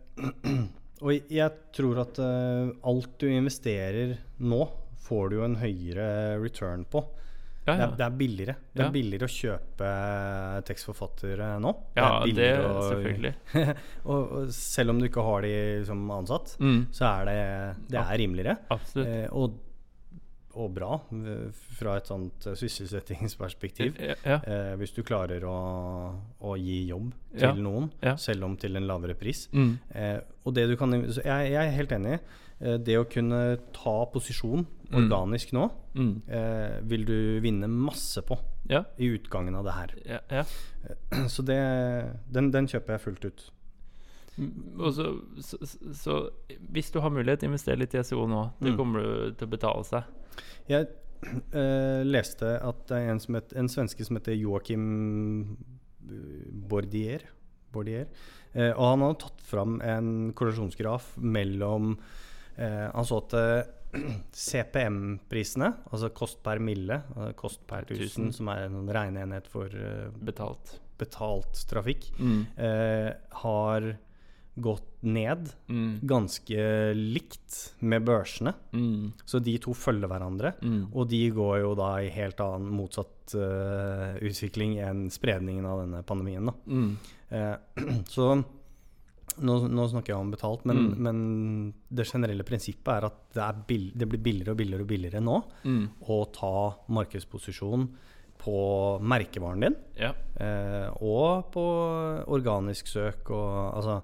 og 1.04 1.32
jeg 1.32 1.52
tror 1.74 2.02
at 2.06 2.20
uh, 2.22 2.72
alt 2.86 3.16
du 3.22 3.28
investerer 3.30 4.18
nå, 4.40 4.68
får 5.02 5.30
du 5.30 5.36
jo 5.40 5.46
en 5.48 5.58
høyere 5.62 6.40
return 6.42 6.86
på. 6.86 7.04
Ja, 7.68 7.76
Det, 7.78 7.84
er, 7.86 7.92
det 7.98 8.06
er 8.08 8.14
billigere. 8.18 8.56
Det 8.74 8.82
er 8.86 8.92
billigere 8.96 9.28
å 9.28 9.32
kjøpe 9.32 9.90
tekstforfattere 10.66 11.50
nå. 11.62 11.74
ja 11.96 12.08
det, 12.26 12.48
å- 12.66 12.86
selvfølgelig. 12.90 13.34
og, 14.10 14.32
og 14.40 14.54
selv 14.56 14.90
om 14.96 15.00
du 15.02 15.06
ikke 15.10 15.26
har 15.28 15.42
de 15.46 15.54
som 15.86 16.02
ansatt, 16.18 16.56
Mm, 16.62 16.88
så 16.94 17.06
er 17.12 17.26
det, 17.30 17.38
det 17.94 18.00
er 18.02 18.18
rimeligere. 18.24 18.58
absolutt. 18.74 19.08
Eh, 19.08 19.28
og, 19.32 19.60
og 20.58 20.74
bra 20.76 20.98
eh, 21.16 21.46
fra 21.78 21.94
et 22.02 22.10
sånt 22.10 22.48
eh, 22.50 22.58
sysselsettingsperspektiv. 22.60 23.96
Ja. 24.26 24.40
Eh, 24.42 24.74
hvis 24.82 24.92
du 24.98 25.02
klarer 25.08 25.46
å, 25.48 25.56
å 26.42 26.58
gi 26.60 26.82
jobb 26.90 27.12
til 27.38 27.62
noen, 27.64 27.92
selv 28.20 28.50
om 28.50 28.58
til 28.60 28.76
en 28.82 28.88
lavere 28.90 29.16
pris. 29.16 29.46
Mm, 29.54 29.78
Eh, 29.96 30.18
og 30.44 30.56
det 30.58 30.66
du 30.72 30.76
kan 30.80 30.90
jeg, 30.98 31.22
jeg 31.22 31.54
er 31.62 31.76
helt 31.78 31.92
enig. 31.94 32.16
Eh, 32.18 32.51
det 32.62 32.96
å 33.00 33.08
kunne 33.10 33.58
ta 33.74 34.06
posisjon 34.14 34.68
Mm. 34.92 35.06
organisk 35.08 35.54
nå, 35.56 35.70
mm, 35.96 36.22
eh, 36.28 36.74
vil 36.84 37.06
du 37.08 37.40
vinne 37.40 37.68
masse 37.72 38.20
på 38.28 38.36
ja, 38.68 38.82
i 39.00 39.08
utgangen 39.16 39.56
av 39.56 39.64
det 39.64 39.72
her. 39.78 39.94
ja, 40.06 40.18
ja. 40.30 40.44
Så 41.32 41.46
det, 41.48 41.56
den, 42.28 42.50
den 42.52 42.68
kjøper 42.68 42.98
jeg 42.98 43.04
fullt 43.06 43.26
ut. 43.30 43.44
Mm, 44.38 44.52
Og 44.84 44.92
så, 44.98 45.06
så, 45.40 45.58
så, 45.96 46.18
hvis 46.76 46.92
du 46.92 47.00
har 47.00 47.10
mulighet, 47.16 47.44
invester 47.48 47.80
litt 47.80 47.96
i 47.96 48.04
SEO 48.04 48.28
nå. 48.28 48.42
Det 48.60 48.74
Mm. 48.74 48.78
kommer 48.82 49.00
du 49.02 49.32
til 49.40 49.48
å 49.48 49.52
betale 49.56 49.84
seg. 49.88 50.04
Jeg 50.68 50.88
eh, 51.56 52.04
leste 52.04 52.58
at 52.62 52.84
det 52.92 52.98
er 53.00 53.12
en, 53.14 53.20
som 53.24 53.36
het, 53.40 53.54
en 53.56 53.70
svenske 53.72 54.04
som 54.04 54.18
heter 54.20 54.36
Joakim 54.36 55.56
Bordier. 56.68 57.24
Bordier. 57.72 58.08
Eh, 58.54 58.74
og 58.76 58.84
han 58.92 59.06
hadde 59.06 59.20
tatt 59.24 59.42
fram 59.48 59.80
en 59.82 60.34
korrelasjonsgraf 60.36 61.14
mellom 61.24 61.94
eh, 61.96 62.18
Han 62.94 63.06
så 63.08 63.18
at 63.24 63.34
eh, 63.42 63.64
CPM-prisene, 64.32 65.72
altså 65.92 66.10
kost 66.16 66.40
per 66.46 66.62
mille, 66.64 67.02
altså 67.16 67.34
kost 67.40 67.66
per 67.70 67.88
tusen, 67.90 68.32
som 68.36 68.48
er 68.54 68.68
en 68.70 68.88
regneenhet 68.92 69.50
for 69.52 69.68
eh, 69.74 70.08
Betalt. 70.24 70.78
betalt 71.02 71.64
trafikk, 71.70 72.12
Mm, 72.20 72.46
eh, 72.58 73.12
har 73.42 73.92
gått 74.62 74.88
ned 75.08 75.48
mm, 75.72 76.02
ganske 76.06 76.64
likt 76.94 77.74
med 77.82 78.04
børsene. 78.06 78.52
mm, 78.74 79.14
Så 79.26 79.40
de 79.42 79.58
to 79.64 79.74
følger 79.74 80.08
hverandre. 80.12 80.52
mm. 80.62 80.90
Og 80.94 81.08
de 81.10 81.22
går 81.32 81.62
jo 81.62 81.74
da 81.76 81.96
i 82.04 82.10
helt 82.10 82.38
annen 82.44 82.70
motsatt 82.76 83.34
uh, 83.34 84.14
utvikling 84.22 84.76
enn 84.84 85.10
spredningen 85.10 85.66
av 85.66 85.80
denne 85.86 86.04
pandemien. 86.04 86.46
Da. 86.52 86.54
Eh, 87.32 87.56
så 88.14 88.44
nå, 89.40 89.70
nå 89.70 89.88
snakker 89.90 90.08
jeg 90.14 90.18
om 90.20 90.32
betalt, 90.32 90.66
men, 90.66 90.78
Mm. 90.78 90.98
men 90.98 91.74
det 91.90 92.06
generelle 92.08 92.44
prinsippet 92.44 92.88
er 92.98 93.06
at 93.06 93.14
det, 93.34 93.42
er 93.44 93.54
bill 93.68 93.92
det 93.96 94.08
blir 94.10 94.20
billigere 94.22 94.52
og 94.52 94.58
billigere 94.58 94.82
og 94.82 94.88
billigere 94.88 95.22
nå 95.22 95.44
Mm. 95.64 95.90
å 96.10 96.32
ta 96.32 96.76
markedsposisjon 96.90 97.88
på 98.42 99.00
merkevaren 99.02 99.62
din, 99.62 99.76
Ja. 99.98 100.14
eh, 100.40 100.90
og 101.02 101.52
på 101.52 102.26
organisk 102.28 102.88
søk. 102.88 103.30
Og, 103.30 103.76
altså, 103.76 104.02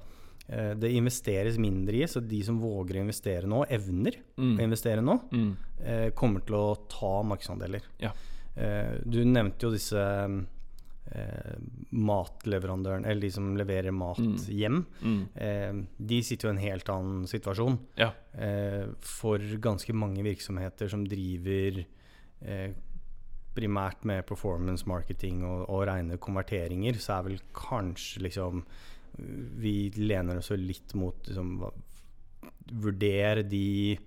eh, 0.50 0.74
det 0.76 0.92
investeres 0.94 1.58
mindre 1.58 1.94
i, 1.96 2.04
så 2.06 2.22
de 2.26 2.44
som 2.44 2.60
våger 2.62 2.96
å 2.96 3.06
investere 3.08 3.44
nå, 3.46 3.66
evner 3.68 4.13
å 4.38 4.38
Mm. 4.38 4.60
investere 4.60 5.02
nå, 5.02 5.20
Mm. 5.32 5.56
eh, 5.84 6.10
kommer 6.12 6.46
til 6.46 6.56
å 6.56 6.88
ta 6.88 7.24
markedsandeler. 7.24 7.82
Ja. 8.00 8.12
Eh, 8.56 9.00
du 9.10 9.24
nevnte 9.26 9.60
jo 9.63 9.72
disse 9.72 10.46
eh, 11.12 11.56
matleverandøren, 11.91 13.06
eller 13.06 13.22
de 13.22 13.30
som 13.32 13.56
leverer 13.58 13.91
mat 13.96 14.17
Mm. 14.20 14.36
hjem. 14.50 14.86
Mm. 15.02 15.28
Eh, 15.36 15.74
de 16.00 16.22
sitter 16.24 16.48
jo 16.48 16.54
i 16.54 16.58
en 16.58 16.63
helt 16.65 16.89
annen 16.89 17.28
situasjon. 17.28 17.80
Ja. 17.98 18.12
Eh, 18.34 18.88
for 19.00 19.38
ganske 19.39 19.93
mange 19.93 20.24
virksomheter 20.24 20.88
som 20.89 21.06
driver 21.08 21.86
eh, 22.41 22.72
primært 23.58 24.04
med 24.06 24.26
performance 24.30 24.86
marketing 24.86 25.39
og, 25.43 25.65
og 25.70 25.88
rene 25.88 26.17
konverteringer, 26.22 26.93
så 27.02 27.17
er 27.20 27.24
vel 27.32 27.39
kanskje 27.54 28.22
liksom 28.28 28.63
Vi 29.17 29.89
lener 29.98 30.38
oss 30.38 30.52
jo 30.52 30.56
litt 30.62 30.93
mot 30.93 31.15
liksom 31.26 31.56
Vurdere 32.70 33.41
de 33.50 33.98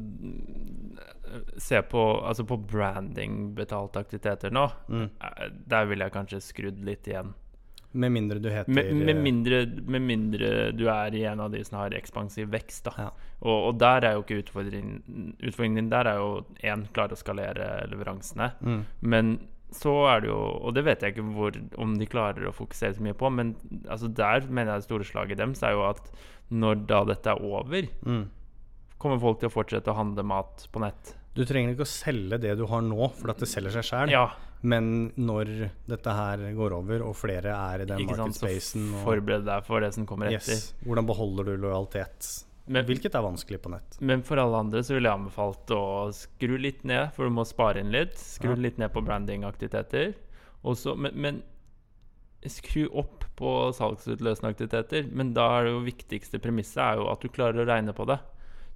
Se 1.63 1.77
på, 1.87 2.01
altså 2.27 2.43
på 2.43 2.57
branding-betalte 2.67 4.01
aktiviteter 4.03 4.51
nå. 4.51 4.65
Mm. 4.91 5.05
eh, 5.23 5.45
Der 5.71 5.85
ville 5.87 6.03
jeg 6.03 6.11
kanskje 6.11 6.41
skrudd 6.43 6.81
litt 6.83 7.07
igjen. 7.07 7.29
Med 7.93 8.11
mindre 8.11 8.39
du 8.39 8.49
heter 8.51 8.71
Med, 8.71 8.89
med, 8.95 9.09
eh, 9.15 9.21
mindre, 9.21 9.61
med 9.95 10.01
mindre 10.01 10.49
du 10.75 10.85
er 10.91 11.15
i 11.15 11.23
en 11.27 11.39
av 11.43 11.51
de 11.51 11.63
som 11.63 11.77
har 11.79 11.95
ekspansiv 11.95 12.51
vekst. 12.51 12.83
Da. 12.87 12.93
Ja. 12.97 13.07
Og, 13.41 13.69
og 13.69 13.79
der 13.79 14.07
er 14.07 14.17
jo 14.17 14.25
ikke 14.25 14.41
utfordringen 14.43 15.33
Utfordringen 15.39 15.79
din 15.85 15.89
der 15.91 16.07
er 16.11 16.19
jo 16.19 16.29
én 16.63 16.85
klare 16.95 17.15
å 17.15 17.19
skalere 17.19 17.69
leveransene. 17.91 18.51
mm. 18.61 18.83
Men 19.01 19.33
så 19.71 19.93
er 20.11 20.21
det 20.25 20.27
jo 20.33 20.37
Og 20.67 20.73
det 20.75 20.83
vet 20.83 21.01
jeg 21.03 21.15
ikke 21.15 21.29
hvor, 21.31 21.55
om 21.79 21.95
de 21.99 22.05
klarer 22.11 22.47
å 22.47 22.51
fokusere 22.55 22.97
så 22.97 23.03
mye 23.07 23.15
på, 23.15 23.29
men 23.31 23.55
altså 23.87 24.11
der 24.11 24.47
mener 24.49 24.73
jeg 24.73 24.83
det 24.83 24.89
store 24.89 25.07
slaget 25.07 25.39
deres 25.39 25.63
er 25.63 25.77
jo 25.77 25.85
at 25.87 26.11
når 26.51 26.81
da 26.91 27.03
dette 27.07 27.31
er 27.31 27.39
over, 27.47 27.87
Mm. 28.03 28.25
Kommer 29.01 29.19
folk 29.21 29.41
til 29.41 29.49
å 29.49 29.53
fortsette 29.53 29.91
å 29.91 29.97
handle 29.97 30.23
mat 30.27 30.67
på 30.71 30.81
nett. 30.83 31.15
Du 31.35 31.43
trenger 31.47 31.73
ikke 31.73 31.85
å 31.87 31.89
selge 31.89 32.37
det 32.43 32.53
du 32.59 32.65
har 32.67 32.81
nå, 32.83 33.07
for 33.17 33.31
at 33.33 33.39
det 33.41 33.47
selger 33.49 33.73
seg 33.77 33.87
sjøl. 33.87 34.11
Ja, 34.13 34.25
Men 34.61 35.11
når 35.17 35.71
dette 35.89 36.13
her 36.13 36.43
går 36.53 36.75
over, 36.77 37.01
og 37.07 37.15
flere 37.17 37.53
er 37.55 37.81
i 37.81 37.85
den. 37.89 38.03
Så 38.35 38.45
og, 38.45 38.99
forbered 39.01 39.47
deg 39.47 39.63
for 39.65 39.81
det 39.81 39.93
som 39.95 40.05
kommer 40.05 40.27
etter. 40.29 40.53
yes, 40.53 40.73
Hvordan 40.85 41.07
beholder 41.09 41.49
du 41.49 41.55
lojalitet? 41.63 42.27
Men, 42.71 42.85
Hvilket 42.85 43.15
er 43.17 43.23
vanskelig 43.25 43.57
på 43.63 43.71
nett. 43.73 43.97
men 43.99 44.21
for 44.23 44.37
alle 44.37 44.59
andre 44.61 44.83
så 44.85 44.93
ville 44.93 45.09
jeg 45.09 45.17
anbefalt 45.17 45.71
å 45.73 46.11
skru 46.13 46.57
litt 46.61 46.83
ned, 46.85 47.09
for 47.15 47.25
du 47.25 47.33
må 47.33 47.43
spare 47.47 47.79
inn 47.81 47.91
litt. 47.91 48.13
Skru 48.21 48.51
Ja. 48.53 48.55
litt 48.55 48.77
ned 48.77 48.93
på 48.93 49.01
brandingaktiviteter. 49.03 50.13
Men, 50.63 51.11
men 51.15 51.41
skru 52.45 52.87
opp 52.97 53.25
på 53.37 53.49
salgsutløsende 53.73 54.51
aktiviteter. 54.53 55.09
Men 55.11 55.33
da 55.33 55.47
er 55.59 55.65
det 55.65 55.73
jo 55.73 55.81
viktigste 55.85 56.39
premisset 56.41 56.77
er 56.83 57.01
jo 57.01 57.09
at 57.11 57.21
du 57.21 57.29
klarer 57.29 57.63
å 57.63 57.67
regne 57.67 57.93
på 57.97 58.05
det. 58.09 58.19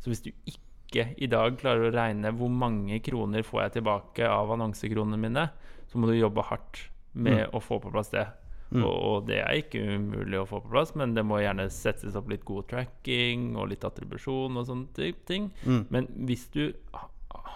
Så 0.06 0.12
hvis 0.14 0.22
du 0.22 0.30
ikke 0.46 1.08
i 1.18 1.26
dag 1.26 1.56
klarer 1.58 1.88
å 1.88 1.94
regne 1.96 2.30
hvor 2.38 2.52
mange 2.54 3.00
kroner 3.02 3.42
får 3.44 3.64
jeg 3.64 3.72
tilbake 3.80 4.28
av 4.30 4.52
annonsekronene 4.54 5.18
mine, 5.18 5.48
så 5.90 5.98
må 5.98 6.12
du 6.12 6.14
jobbe 6.14 6.46
hardt 6.46 6.84
med 7.18 7.48
å 7.50 7.62
få 7.64 7.80
på 7.82 7.90
plass 7.90 8.14
det. 8.14 8.28
Mm. 8.70 8.84
Og, 8.84 8.94
og 8.94 9.26
det 9.32 9.40
er 9.42 9.64
ikke 9.64 9.82
umulig 9.98 10.38
å 10.38 10.46
få 10.46 10.60
på 10.62 10.70
plass, 10.76 10.94
men 10.94 11.16
det 11.18 11.26
må 11.26 11.40
gjerne 11.42 11.66
settes 11.74 12.14
opp 12.20 12.30
litt 12.30 12.46
god 12.46 12.70
tracking 12.70 13.56
og 13.58 13.72
litt 13.74 13.86
attribusjon 13.88 14.62
og 14.62 14.70
sånne 14.70 14.94
type 14.94 15.26
ting. 15.26 15.50
Mm. 15.66 15.82
Men 15.90 16.10
hvis 16.30 16.46
du 16.54 16.68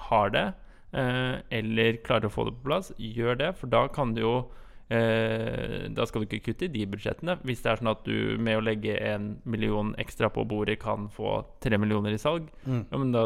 har 0.10 0.34
det, 0.34 0.48
eh, 0.98 1.36
eller 1.62 2.02
klarer 2.06 2.32
å 2.32 2.34
få 2.34 2.50
det 2.50 2.56
på 2.58 2.72
plass, 2.72 2.90
gjør 2.98 3.38
det, 3.44 3.52
for 3.62 3.70
da 3.70 3.86
kan 3.94 4.18
du 4.18 4.24
jo 4.26 4.36
da 4.90 6.06
skal 6.10 6.24
du 6.24 6.26
ikke 6.28 6.42
kutte 6.50 6.66
i 6.66 6.72
de 6.74 6.86
budsjettene. 6.90 7.36
Hvis 7.46 7.62
det 7.62 7.70
er 7.72 7.78
sånn 7.78 7.92
at 7.92 8.00
du 8.08 8.38
med 8.42 8.58
å 8.58 8.64
legge 8.66 8.96
en 9.06 9.28
million 9.46 9.92
ekstra 10.02 10.32
på 10.34 10.42
bordet 10.50 10.80
kan 10.82 11.08
få 11.14 11.44
tre 11.62 11.78
millioner 11.78 12.16
i 12.16 12.18
salg, 12.22 12.48
Mm. 12.66 12.86
ja, 12.92 12.98
men 12.98 13.12
da, 13.14 13.24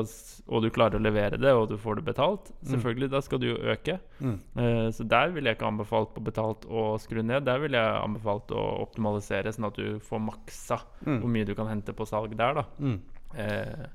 og 0.47 0.61
du 0.61 0.69
klarer 0.69 0.99
å 0.99 1.01
levere 1.03 1.39
det, 1.39 1.53
og 1.55 1.69
du 1.69 1.77
får 1.77 1.95
det 2.01 2.05
betalt, 2.05 2.51
Mm. 2.51 2.69
selvfølgelig, 2.73 3.09
da 3.11 3.21
skal 3.21 3.39
du 3.39 3.47
jo 3.47 3.55
øke. 3.71 3.99
Mm. 4.21 4.39
Eh, 4.57 4.89
så 4.91 5.07
der 5.07 5.31
ville 5.31 5.49
jeg 5.49 5.57
ikke 5.57 5.71
anbefalt 5.71 6.13
på 6.13 6.23
betalt 6.23 6.65
å 6.67 6.99
skru 6.99 7.23
ned. 7.23 7.45
Der 7.45 7.59
ville 7.59 7.77
jeg 7.77 8.03
anbefalt 8.03 8.47
å 8.51 8.81
optimalisere, 8.83 9.47
sånn 9.53 9.67
at 9.67 9.75
du 9.75 9.99
får 9.99 10.19
maksa 10.19 10.81
Mm. 11.05 11.19
hvor 11.21 11.29
mye 11.29 11.45
du 11.45 11.55
kan 11.55 11.67
hente 11.67 11.93
på 11.93 12.05
salg 12.05 12.35
der, 12.35 12.53
da. 12.53 12.65
Mm. 12.79 12.99
Eh, 13.37 13.85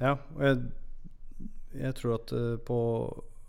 Ja, 0.00 0.16
og 0.34 0.40
jeg, 0.42 0.58
jeg 1.78 1.94
tror 1.94 2.14
at 2.14 2.32
eh, 2.32 2.56
på 2.66 2.78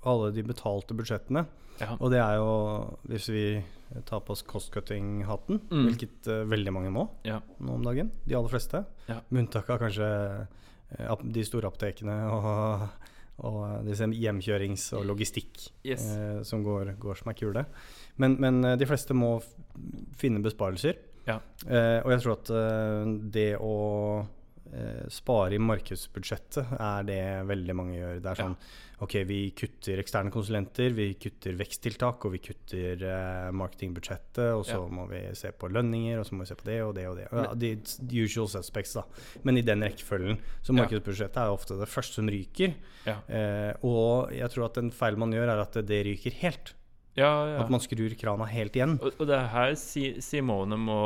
alle 0.08 0.32
de 0.36 0.44
betalte 0.48 0.96
budsjettene 0.98 1.46
ja. 1.78 1.92
Og 2.02 2.10
det 2.10 2.18
er 2.18 2.40
jo 2.40 2.48
hvis 3.06 3.28
vi 3.30 3.42
tar 4.10 4.24
på 4.26 4.34
oss 4.34 4.42
cost-cutting-hatten, 4.50 5.60
Mm. 5.70 5.84
hvilket 5.86 6.28
uh, 6.34 6.40
veldig 6.50 6.72
mange 6.74 6.90
må 6.92 7.04
Ja. 7.24 7.38
nå 7.62 7.76
om 7.76 7.84
dagen. 7.86 8.10
De 8.26 8.34
aller 8.36 8.50
fleste. 8.50 8.82
Ja. 9.08 9.20
Med 9.30 9.44
unntak 9.46 9.70
av 9.70 9.78
kanskje 9.84 10.08
uh, 10.08 11.16
de 11.22 11.44
store 11.46 11.70
apotekene 11.70 12.16
og, 12.34 12.88
og 13.46 13.86
disse 13.86 14.08
hjemkjørings- 14.10 14.88
og 14.98 15.06
logistikk 15.06 15.68
Yes. 15.86 16.02
som 16.50 16.64
går, 16.66 16.96
går 16.98 17.16
som 17.22 17.30
er 17.30 17.38
kule. 17.38 17.66
Men, 18.18 18.40
men 18.42 18.62
de 18.80 18.86
fleste 18.90 19.14
må 19.14 19.36
finne 20.18 20.42
besparelser. 20.42 20.98
Ja. 21.28 21.38
Og 21.68 22.10
jeg 22.10 22.22
tror 22.24 22.38
at 22.40 22.50
det 23.32 23.52
å 23.62 24.26
spare 25.14 25.56
i 25.56 25.62
markedsbudsjettet 25.64 26.74
er 26.80 27.04
det 27.08 27.22
veldig 27.50 27.76
mange 27.78 27.96
gjør. 28.00 28.20
Det 28.22 28.32
er 28.34 28.42
sånn 28.44 28.58
Ok, 29.00 29.14
vi 29.30 29.52
kutter 29.54 30.00
eksterne 30.02 30.32
konsulenter, 30.34 30.90
vi 30.98 31.12
kutter 31.22 31.54
veksttiltak, 31.54 32.24
og 32.26 32.32
vi 32.34 32.40
kutter 32.42 33.04
eh, 33.06 33.52
marketingbudsjettet, 33.54 34.48
og 34.58 34.64
så 34.66 34.80
Ja. 34.80 34.88
må 34.90 35.04
vi 35.12 35.20
se 35.38 35.52
på 35.54 35.70
lønninger, 35.70 36.18
og 36.18 36.26
så 36.26 36.34
må 36.34 36.42
vi 36.42 36.48
se 36.50 36.56
på 36.58 36.66
det 36.66 36.82
og 36.82 36.96
det 36.96 37.06
og 37.08 37.16
det. 37.20 37.28
Ja, 37.32 37.54
the 37.54 38.24
usual 38.24 38.48
suspects, 38.50 38.94
da. 38.98 39.04
Men 39.44 39.60
i 39.60 39.62
den 39.62 39.82
rekkefølgen. 39.86 40.40
Så 40.66 40.74
markedsbudsjettet 40.74 41.38
er 41.38 41.54
ofte 41.54 41.78
det 41.78 41.88
første 41.88 42.18
som 42.18 42.28
ryker. 42.28 42.74
Ja. 43.06 43.20
Eh, 43.30 43.74
og 43.86 44.32
jeg 44.34 44.50
tror 44.50 44.66
at 44.66 44.78
en 44.82 44.90
feil 44.90 45.16
man 45.16 45.30
gjør, 45.32 45.46
er 45.54 45.62
at 45.62 45.78
det 45.86 46.02
ryker 46.10 46.32
helt. 46.42 46.74
Ja, 47.18 47.32
ja. 47.50 47.58
At 47.64 47.72
man 47.74 47.82
skrur 47.82 48.14
krana 48.20 48.46
helt 48.46 48.76
igjen. 48.78 49.00
Og, 49.02 49.16
og 49.18 49.26
det 49.30 49.34
er 49.40 49.48
her 49.50 49.72
Simone 49.82 50.78
må 50.78 50.98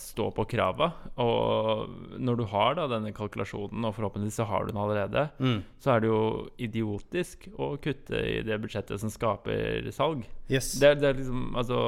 stå 0.00 0.30
på 0.34 0.46
krava. 0.48 0.88
Og 1.20 1.90
når 2.18 2.38
du 2.40 2.44
har 2.48 2.78
da 2.78 2.86
denne 2.88 3.12
kalkulasjonen, 3.16 3.84
og 3.84 3.92
forhåpentligvis 3.98 4.38
så 4.40 4.46
har 4.48 4.64
du 4.64 4.72
den 4.72 4.80
allerede, 4.80 5.26
Mm. 5.38 5.62
så 5.82 5.94
er 5.96 6.00
det 6.00 6.08
jo 6.08 6.20
idiotisk 6.58 7.48
å 7.60 7.74
kutte 7.82 8.16
i 8.24 8.40
det 8.46 8.56
budsjettet 8.62 9.00
som 9.00 9.10
skaper 9.12 9.90
salg. 9.92 10.24
Yes. 10.48 10.72
Det 10.80 10.88
er, 10.94 10.94
det 11.00 11.08
er 11.10 11.18
liksom 11.20 11.54
altså, 11.56 11.78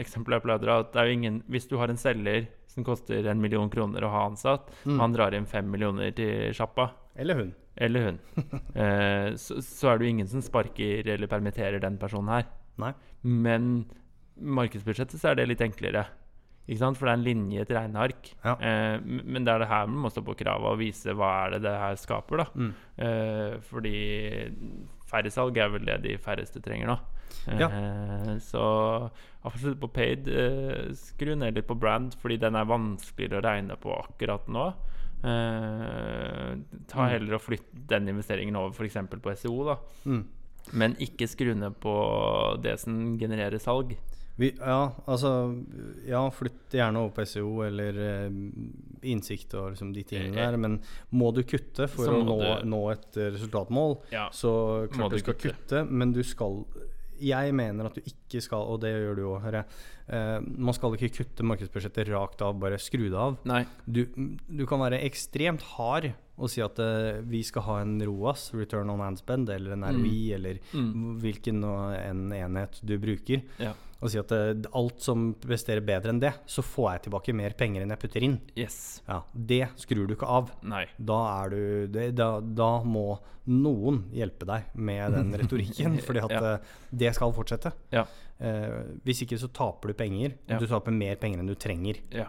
Eksempelet 0.00 0.40
jeg 0.40 0.44
pleier 0.46 0.58
å 0.60 0.64
dra, 0.64 0.78
at 0.84 0.90
det 0.92 1.00
er 1.00 1.06
jo 1.08 1.14
ingen 1.16 1.38
Hvis 1.48 1.64
du 1.70 1.76
har 1.80 1.88
en 1.88 1.96
selger 2.00 2.46
som 2.68 2.84
koster 2.84 3.24
en 3.30 3.40
million 3.40 3.70
kroner 3.70 4.02
å 4.04 4.10
ha 4.10 4.24
ansatt, 4.28 4.68
Mm. 4.84 4.98
han 5.00 5.12
drar 5.14 5.34
inn 5.36 5.46
fem 5.46 5.68
millioner 5.70 6.10
til 6.16 6.52
sjappa, 6.52 6.90
Eller 7.16 7.34
hun. 7.38 7.54
eller 7.76 8.00
hun, 8.08 8.18
eh, 8.74 9.34
så, 9.36 9.60
så 9.62 9.88
er 9.92 9.98
det 9.98 10.06
jo 10.06 10.10
ingen 10.16 10.28
som 10.28 10.42
sparker 10.42 11.06
eller 11.08 11.26
permitterer 11.30 11.80
den 11.80 11.96
personen 11.98 12.28
her. 12.34 12.44
Nei. 12.78 12.92
Men 13.22 13.84
markedsbudsjettet 14.40 15.20
så 15.20 15.30
er 15.30 15.34
det 15.38 15.48
litt 15.48 15.60
enklere. 15.64 16.06
Ikke 16.66 16.78
sant? 16.80 16.96
For 16.96 17.06
det 17.06 17.12
er 17.12 17.18
en 17.18 17.24
linje 17.26 17.58
i 17.58 17.62
et 17.62 17.68
regneark. 17.76 18.30
Ja. 18.44 18.54
Eh, 18.56 18.98
men 19.04 19.44
det 19.44 19.52
er 19.52 19.58
det 19.60 19.68
her 19.68 19.86
man 19.86 20.00
må 20.06 20.10
stå 20.10 20.22
på 20.24 20.34
kravet 20.40 20.64
og 20.72 20.78
vise 20.80 21.12
hva 21.12 21.46
er 21.46 21.50
det 21.58 21.62
det 21.66 21.74
her 21.78 21.94
skaper. 22.00 22.36
da 22.38 22.46
Mm. 22.54 22.72
eh, 22.98 23.58
Fordi 23.60 23.96
færre 25.06 25.30
salg 25.30 25.56
er 25.58 25.68
vel 25.68 25.84
det 25.84 26.02
de 26.02 26.16
færreste 26.16 26.62
trenger 26.64 26.86
nå. 26.88 26.98
Eh, 27.68 28.38
så 28.40 29.10
absolutt 29.44 29.78
på 29.80 29.92
paid, 29.92 30.26
eh, 30.28 30.88
skru 30.96 31.34
ned 31.36 31.54
litt 31.54 31.66
på 31.68 31.78
brand, 31.78 32.14
fordi 32.16 32.38
den 32.40 32.56
er 32.56 32.64
vanskeligere 32.64 33.42
å 33.42 33.44
regne 33.44 33.76
på 33.76 33.92
akkurat 34.00 34.46
nå. 34.48 34.72
Eh, 35.24 36.56
ta 36.88 36.98
Mm. 37.04 37.10
heller 37.10 37.34
og 37.34 37.40
flytt 37.42 37.86
den 37.88 38.08
investeringen 38.08 38.56
over 38.56 38.70
f.eks. 38.74 38.94
på 39.20 39.36
SEO. 39.36 39.64
da 39.64 39.76
Mm. 40.06 40.24
Men 40.72 40.96
ikke 40.96 41.28
skru 41.28 41.54
ned 41.54 41.74
på 41.80 41.94
det 42.62 42.78
som 42.80 43.18
genererer 43.18 43.58
salg. 43.60 43.96
Vi, 44.36 44.48
ja, 44.58 44.90
altså 45.06 45.30
Ja, 46.08 46.24
flytt 46.34 46.72
gjerne 46.74 46.98
over 47.04 47.12
på 47.14 47.22
SEO 47.24 47.60
eller 47.62 47.98
eh, 48.02 48.30
innsikt 49.06 49.54
og 49.54 49.68
liksom 49.76 49.92
de 49.94 50.02
tingene 50.02 50.34
Eh, 50.34 50.50
der, 50.50 50.56
men 50.58 50.80
må 51.12 51.32
du 51.32 51.44
kutte 51.46 51.86
for 51.88 52.08
å 52.10 52.24
nå, 52.26 52.38
du- 52.40 52.66
nå 52.66 52.80
et 52.90 53.16
eh, 53.16 53.30
resultatmål, 53.36 53.98
Ja. 54.10 54.28
så 54.34 54.88
klart 54.90 55.12
du 55.12 55.18
skal 55.22 55.34
kutte. 55.34 55.54
kutte, 55.68 55.84
men 55.88 56.12
du 56.12 56.22
skal 56.24 56.64
Jeg 57.20 57.54
mener 57.54 57.86
at 57.86 57.94
du 57.94 58.00
ikke 58.00 58.40
skal, 58.42 58.58
og 58.58 58.80
det 58.82 58.90
gjør 58.94 59.16
du 59.16 59.22
òg, 59.28 59.42
hører 59.44 59.58
jeg, 59.62 59.66
eh, 60.08 60.40
man 60.58 60.74
skal 60.74 60.96
ikke 60.96 61.12
kutte 61.20 61.46
markedsbudsjettet 61.46 62.08
rakt 62.12 62.42
av, 62.42 62.58
bare 62.60 62.78
skru 62.82 63.06
det 63.10 63.14
av. 63.18 63.38
Du, 63.86 64.04
du 64.48 64.64
kan 64.66 64.80
være 64.80 65.02
ekstremt 65.06 65.62
hard 65.76 66.12
og 66.36 66.50
si 66.50 66.60
at 66.64 66.78
eh, 66.82 67.20
vi 67.30 67.42
skal 67.46 67.62
ha 67.62 67.76
en 67.84 68.00
ROAS, 68.02 68.48
return 68.58 68.90
on 68.90 68.98
handspend, 69.04 69.48
eller 69.54 69.76
en 69.76 69.84
ROI, 69.86 70.32
eller 70.34 70.58
Mm. 70.74 71.18
hvilken 71.22 71.62
en 71.64 72.32
enhet 72.32 72.80
du 72.82 72.96
bruker, 72.98 73.42
Ja. 73.62 73.72
Og 74.04 74.10
si 74.12 74.18
at 74.20 74.32
eh, 74.36 74.50
alt 74.76 75.00
som 75.00 75.30
presterer 75.40 75.80
bedre 75.84 76.12
enn 76.12 76.18
det, 76.20 76.34
så 76.44 76.60
får 76.60 76.90
jeg 76.92 77.02
tilbake 77.06 77.34
mer 77.36 77.54
penger 77.56 77.82
enn 77.86 77.94
jeg 77.94 78.02
putter 78.04 78.26
inn. 78.26 78.34
Yes. 78.60 78.76
Ja, 79.08 79.22
Det 79.32 79.62
skrur 79.80 80.04
du 80.06 80.12
ikke 80.18 80.28
av. 80.28 80.50
Nei. 80.62 80.84
Da, 81.00 81.16
er 81.40 81.54
du, 81.54 81.62
det, 81.94 82.10
da, 82.20 82.28
da 82.44 82.68
må 82.84 83.06
noen 83.48 84.02
hjelpe 84.12 84.46
deg 84.48 84.70
med 84.76 85.16
den 85.16 85.32
retorikken, 85.40 85.96
fordi 86.04 86.22
at 86.26 86.36
Ja. 86.36 86.52
eh, 86.54 86.78
det 86.92 87.14
skal 87.16 87.32
fortsette. 87.36 87.72
Ja. 87.96 88.04
Eh, 88.44 88.78
hvis 89.06 89.24
ikke 89.24 89.40
så 89.40 89.48
taper 89.56 89.92
du 89.94 89.98
penger. 90.04 90.36
Ja. 90.50 90.60
Du 90.60 90.66
taper 90.68 90.92
mer 90.92 91.16
penger 91.16 91.40
enn 91.40 91.48
du 91.48 91.56
trenger. 91.56 92.00
Ja. 92.12 92.28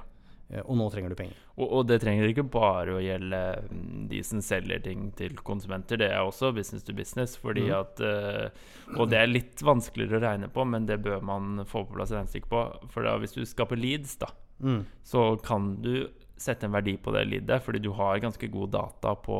Eh, 0.49 0.61
og 0.61 0.77
nå 0.77 0.87
trenger 0.93 1.13
du 1.13 1.17
penger. 1.19 1.41
Og, 1.55 1.65
og 1.65 1.87
det 1.89 1.99
trenger 2.03 2.29
ikke 2.29 2.47
bare 2.53 2.95
å 2.97 3.03
gjelde 3.03 3.41
mm, 3.65 4.07
de 4.11 4.21
som 4.27 4.43
selger 4.45 4.83
ting 4.85 5.09
til 5.17 5.37
konsumenter. 5.45 5.99
Det 6.01 6.11
er 6.11 6.21
også 6.21 6.53
business 6.55 6.85
to 6.85 6.95
business. 6.97 7.35
Fordi 7.41 7.67
mm. 7.69 7.75
at 7.79 8.03
eh, 8.05 8.65
Og 8.95 9.09
det 9.11 9.21
er 9.21 9.31
litt 9.31 9.65
vanskeligere 9.65 10.19
å 10.19 10.25
regne 10.27 10.51
på, 10.53 10.65
men 10.69 10.87
det 10.89 11.01
bør 11.05 11.23
man 11.25 11.65
få 11.65 11.85
på 11.85 11.97
plass 11.97 12.13
regnestykke 12.13 12.51
på. 12.51 12.65
For 12.93 13.07
da, 13.07 13.17
hvis 13.21 13.37
du 13.37 13.43
skaper 13.47 13.79
leads, 13.79 14.17
da, 14.21 14.31
Mm. 14.55 14.85
så 15.03 15.35
kan 15.43 15.81
du 15.83 16.07
sette 16.39 16.63
en 16.65 16.71
verdi 16.71 16.93
på 16.95 17.11
det 17.11 17.25
leadet, 17.27 17.57
fordi 17.63 17.81
du 17.83 17.89
har 17.91 18.21
ganske 18.23 18.47
god 18.47 18.71
data 18.71 19.15
på 19.19 19.39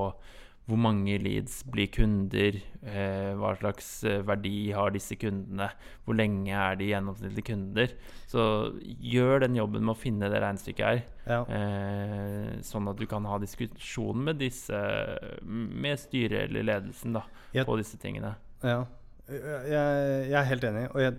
hvor 0.66 0.80
mange 0.82 1.20
leads 1.22 1.60
blir 1.70 1.86
kunder, 1.94 2.56
eh, 2.82 3.34
hva 3.38 3.52
slags 3.60 3.90
eh, 4.10 4.24
verdi 4.26 4.72
har 4.74 4.90
disse 4.96 5.14
kundene, 5.22 5.68
hvor 6.08 6.18
lenge 6.18 6.50
er 6.58 6.80
de 6.80 6.88
gjennomsnittlige 6.90 7.46
kunder. 7.52 7.94
Så 8.32 8.42
gjør 8.82 9.44
den 9.46 9.60
jobben 9.60 9.86
med 9.86 9.94
å 9.94 10.00
finne 10.00 10.30
det 10.34 10.42
regnestykket 10.42 10.86
her, 10.88 11.04
Ja. 11.30 11.40
eh, 11.54 12.50
sånn 12.66 12.90
at 12.90 12.98
du 12.98 13.06
kan 13.06 13.26
ha 13.30 13.38
diskusjon 13.38 14.24
med 14.26 14.40
disse, 14.42 14.74
med 15.46 16.00
styret 16.02 16.50
eller 16.50 16.66
ledelsen 16.72 17.14
da, 17.14 17.22
jeg, 17.54 17.66
på 17.70 17.78
disse 17.78 17.98
tingene. 18.02 18.34
Ja, 18.66 18.80
jeg, 19.30 20.30
jeg 20.32 20.40
er 20.42 20.50
helt 20.50 20.64
enig, 20.72 20.88
og 20.96 21.02
jeg 21.02 21.16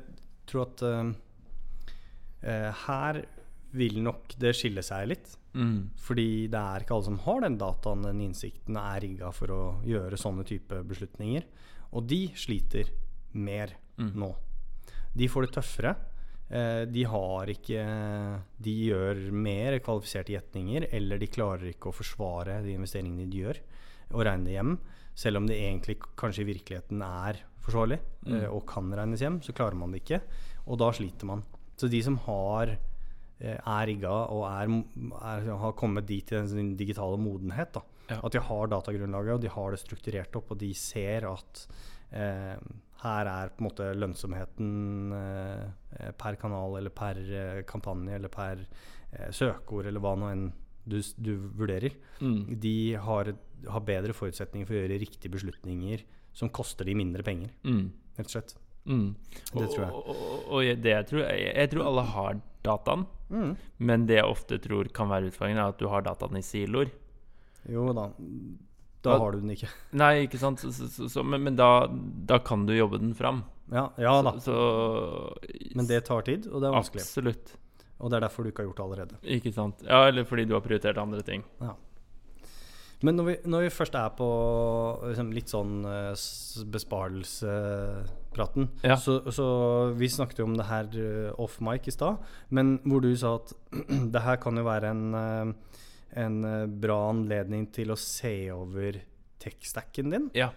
tror 0.50 0.66
at 0.66 0.82
eh, 2.42 2.72
her 2.87 3.22
vil 3.76 3.98
nok 4.02 4.35
det 4.40 4.54
skille 4.56 4.82
seg 4.87 5.09
litt. 5.11 5.35
Mm. 5.57 5.90
Fordi 6.05 6.27
det 6.53 6.61
er 6.61 6.85
ikke 6.85 6.95
alle 6.99 7.09
som 7.09 7.19
har 7.25 7.40
den 7.47 7.57
dataen, 7.61 8.03
den 8.05 8.21
innsikten, 8.29 8.77
er 8.77 9.01
rigga 9.01 9.31
for 9.33 9.53
å 9.55 9.61
gjøre 9.88 10.19
sånne 10.21 10.45
type 10.49 10.83
beslutninger. 10.85 11.47
Og 11.97 12.07
de 12.11 12.27
sliter 12.37 12.90
mer 13.33 13.73
Mm. 13.97 14.12
nå. 14.21 14.35
De 15.16 15.27
får 15.33 15.47
det 15.47 15.55
tøffere. 15.57 15.95
Eh, 16.51 16.85
de 16.85 17.03
har 17.05 17.47
ikke 17.51 18.42
De 18.62 18.75
gjør 18.90 19.33
mer 19.33 19.79
kvalifiserte 19.81 20.35
gjetninger, 20.37 20.87
eller 20.92 21.19
de 21.19 21.27
klarer 21.27 21.73
ikke 21.73 21.88
å 21.90 21.95
forsvare 21.97 22.62
de 22.62 22.75
investeringene 22.77 23.29
de 23.31 23.40
gjør, 23.42 23.59
og 24.12 24.25
regne 24.27 24.45
det 24.45 24.53
hjem. 24.59 24.79
Selv 25.16 25.38
om 25.38 25.47
det 25.49 25.57
egentlig 25.57 25.97
kanskje 26.16 26.45
i 26.45 26.53
virkeligheten 26.53 27.01
er 27.03 27.40
forsvarlig 27.64 27.99
Mm. 28.27 28.42
eh, 28.42 28.49
og 28.51 28.66
kan 28.66 28.90
regnes 28.92 29.21
hjem, 29.21 29.40
så 29.40 29.53
klarer 29.55 29.75
man 29.75 29.90
det 29.92 30.05
ikke. 30.05 30.21
Og 30.69 30.79
da 30.79 30.90
sliter 30.92 31.25
man. 31.25 31.42
Så 31.77 31.88
de 31.90 32.03
som 32.03 32.16
har 32.19 32.77
er 33.40 33.87
rigga 33.90 34.14
og 34.33 34.46
er, 34.49 34.70
er, 35.20 35.51
har 35.61 35.72
kommet 35.77 36.07
dit 36.09 36.33
i 36.33 36.38
den 36.40 36.75
digitale 36.79 37.18
modenhet, 37.20 37.72
da. 37.77 37.83
Ja. 38.09 38.20
at 38.22 38.33
de 38.33 38.38
har 38.38 38.68
datagrunnlaget 38.70 39.35
og 39.35 39.40
de 39.42 39.49
har 39.51 39.70
det 39.75 39.81
strukturert 39.83 40.37
opp, 40.38 40.53
og 40.55 40.59
de 40.61 40.68
ser 40.79 41.25
at 41.27 41.62
eh, 42.14 42.55
her 43.03 43.27
er 43.29 43.51
på 43.51 43.61
en 43.61 43.66
måte 43.66 43.88
lønnsomheten 43.99 45.12
eh, 45.12 46.12
per 46.16 46.38
kanal 46.40 46.79
eller 46.79 46.94
per 46.94 47.18
eh, 47.18 47.62
kampanje 47.68 48.14
eller 48.14 48.31
per 48.33 48.62
eh, 48.62 49.31
søkeord 49.35 49.90
eller 49.90 50.01
hva 50.01 50.14
nå 50.16 50.31
enn 50.33 50.46
du, 50.87 51.01
du 51.18 51.33
vurderer. 51.59 51.96
Mm. 52.22 52.55
De 52.62 52.77
har, 52.94 53.33
har 53.66 53.83
bedre 53.88 54.14
forutsetninger 54.14 54.68
for 54.68 54.79
å 54.79 54.85
gjøre 54.85 55.01
riktige 55.03 55.33
beslutninger 55.35 56.05
som 56.37 56.49
koster 56.55 56.87
de 56.87 56.94
mindre 56.94 57.25
penger, 57.27 57.51
Mm. 57.66 57.88
rett 58.16 58.29
og 58.31 58.35
slett. 58.37 58.55
Mm. 58.87 59.09
Det 59.53 59.66
tror 59.72 59.83
jeg. 59.83 59.90
Og, 59.92 60.09
og, 60.14 60.44
og 60.57 60.83
det 60.83 60.92
jeg, 60.92 61.07
tror, 61.11 61.25
jeg, 61.27 61.53
jeg 61.57 61.70
tror 61.75 61.88
alle 61.92 62.07
har 62.14 62.40
dataen, 62.66 63.07
Mm. 63.27 63.57
men 63.83 64.05
det 64.07 64.20
jeg 64.20 64.31
ofte 64.31 64.55
tror 64.62 64.87
kan 64.94 65.09
være 65.11 65.27
utfordringen, 65.33 65.59
er 65.59 65.72
at 65.72 65.81
du 65.83 65.88
har 65.90 66.05
dataen 66.07 66.37
i 66.38 66.42
siloer. 66.46 66.92
Jo 67.66 67.88
da. 67.96 68.05
Da 69.03 69.16
har 69.18 69.35
du 69.35 69.40
den 69.40 69.51
ikke. 69.51 69.66
Nei, 69.99 70.12
ikke 70.29 70.38
sant? 70.38 70.62
Så, 70.62 70.70
så, 70.90 71.09
så, 71.11 71.25
men 71.27 71.42
men 71.42 71.57
da, 71.59 71.88
da 72.31 72.38
kan 72.38 72.62
du 72.66 72.72
jobbe 72.77 73.01
den 73.03 73.14
fram. 73.18 73.42
Ja, 73.75 73.88
ja 73.99 74.14
da. 74.22 74.37
Men 75.75 75.87
det 75.90 76.05
tar 76.07 76.22
tid, 76.27 76.46
og 76.46 76.62
det 76.62 76.68
er 76.70 76.77
vanskelig. 76.79 77.03
Absolutt. 77.03 77.57
Og 77.99 78.11
det 78.12 78.18
er 78.18 78.27
derfor 78.27 78.44
du 78.44 78.51
ikke 78.53 78.62
har 78.62 78.68
gjort 78.70 78.79
det 78.79 78.87
allerede. 78.87 79.18
Ikke 79.38 79.53
sant. 79.55 79.83
Ja, 79.87 80.05
eller 80.07 80.27
fordi 80.29 80.44
du 80.46 80.55
har 80.55 80.62
prioritert 80.64 80.99
andre 81.03 81.22
ting. 81.27 81.42
Men 83.07 83.19
når 83.21 83.27
vi, 83.29 83.35
når 83.53 83.66
vi 83.66 83.71
først 83.75 83.95
er 83.99 84.11
på 84.19 84.27
liksom, 85.05 85.29
litt 85.37 85.53
sånn 85.53 85.75
uh, 85.87 86.11
besparelsepraten 86.75 88.69
Ja. 88.83 88.97
så, 89.01 89.21
så 89.35 89.47
vi 89.97 90.09
snakket 90.11 90.40
jo 90.42 90.49
om 90.49 90.57
det 90.59 90.66
her 90.69 90.87
uh, 90.99 91.31
off 91.42 91.61
mic 91.64 91.87
i 91.87 91.95
stad, 91.95 92.19
men 92.51 92.77
hvor 92.87 93.01
du 93.05 93.11
sa 93.19 93.37
at 93.38 93.55
det 94.14 94.23
her 94.27 94.37
kan 94.42 94.59
jo 94.59 94.64
være 94.66 94.92
en, 94.95 95.05
uh, 95.14 95.47
en 96.19 96.37
bra 96.83 96.99
anledning 97.12 97.69
til 97.75 97.95
å 97.95 97.99
se 98.01 98.37
over 98.55 99.01
tech-stacken 99.42 100.11
din. 100.14 100.31
Ja. 100.35 100.51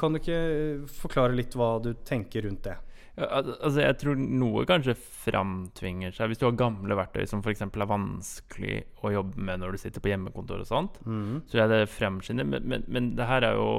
Kan 0.00 0.14
du 0.14 0.18
ikke 0.18 0.40
forklare 0.88 1.36
litt 1.36 1.52
hva 1.60 1.76
du 1.84 1.90
tenker 2.08 2.40
rundt 2.46 2.64
det? 2.64 2.78
Altså 3.12 3.82
jeg 3.82 3.96
tror 4.00 4.16
noe 4.16 4.64
kanskje 4.68 4.94
framtvinger 4.96 6.14
seg. 6.16 6.30
Hvis 6.30 6.40
du 6.40 6.46
har 6.46 6.56
gamle 6.56 6.96
verktøy 6.96 7.26
som 7.28 7.42
f.eks. 7.44 7.60
er 7.66 7.90
vanskelig 7.90 8.78
å 9.04 9.12
jobbe 9.12 9.42
med 9.48 9.60
når 9.60 9.74
du 9.74 9.82
sitter 9.82 10.04
på 10.04 10.12
hjemmekontor 10.14 10.62
og 10.64 10.68
sånt, 10.68 10.96
mm. 11.04 11.42
så 11.50 11.60
jeg 11.60 11.72
det 11.72 11.82
fremskynder. 11.92 12.48
Men, 12.48 12.68
men, 12.70 12.86
men 12.88 13.12
det 13.18 13.28
her 13.28 13.48
er 13.50 13.60
jo 13.60 13.70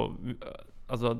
Altså, 0.84 1.14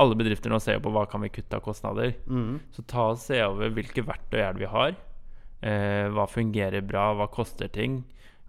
alle 0.00 0.16
bedrifter 0.16 0.48
nå 0.48 0.56
ser 0.64 0.78
jo 0.78 0.86
på 0.86 0.90
hva 0.94 1.04
kan 1.10 1.20
vi 1.20 1.28
kutte 1.30 1.58
av 1.58 1.64
kostnader. 1.66 2.14
Mm. 2.24 2.56
Så 2.72 2.84
ta 2.88 3.10
og 3.12 3.20
se 3.20 3.36
over 3.44 3.74
hvilke 3.76 4.04
verktøy 4.08 4.40
er 4.40 4.56
det 4.56 4.64
vi 4.64 4.70
har. 4.72 4.96
Eh, 5.62 6.08
hva 6.10 6.24
fungerer 6.26 6.82
bra, 6.82 7.10
hva 7.18 7.28
koster 7.30 7.68
ting? 7.70 8.00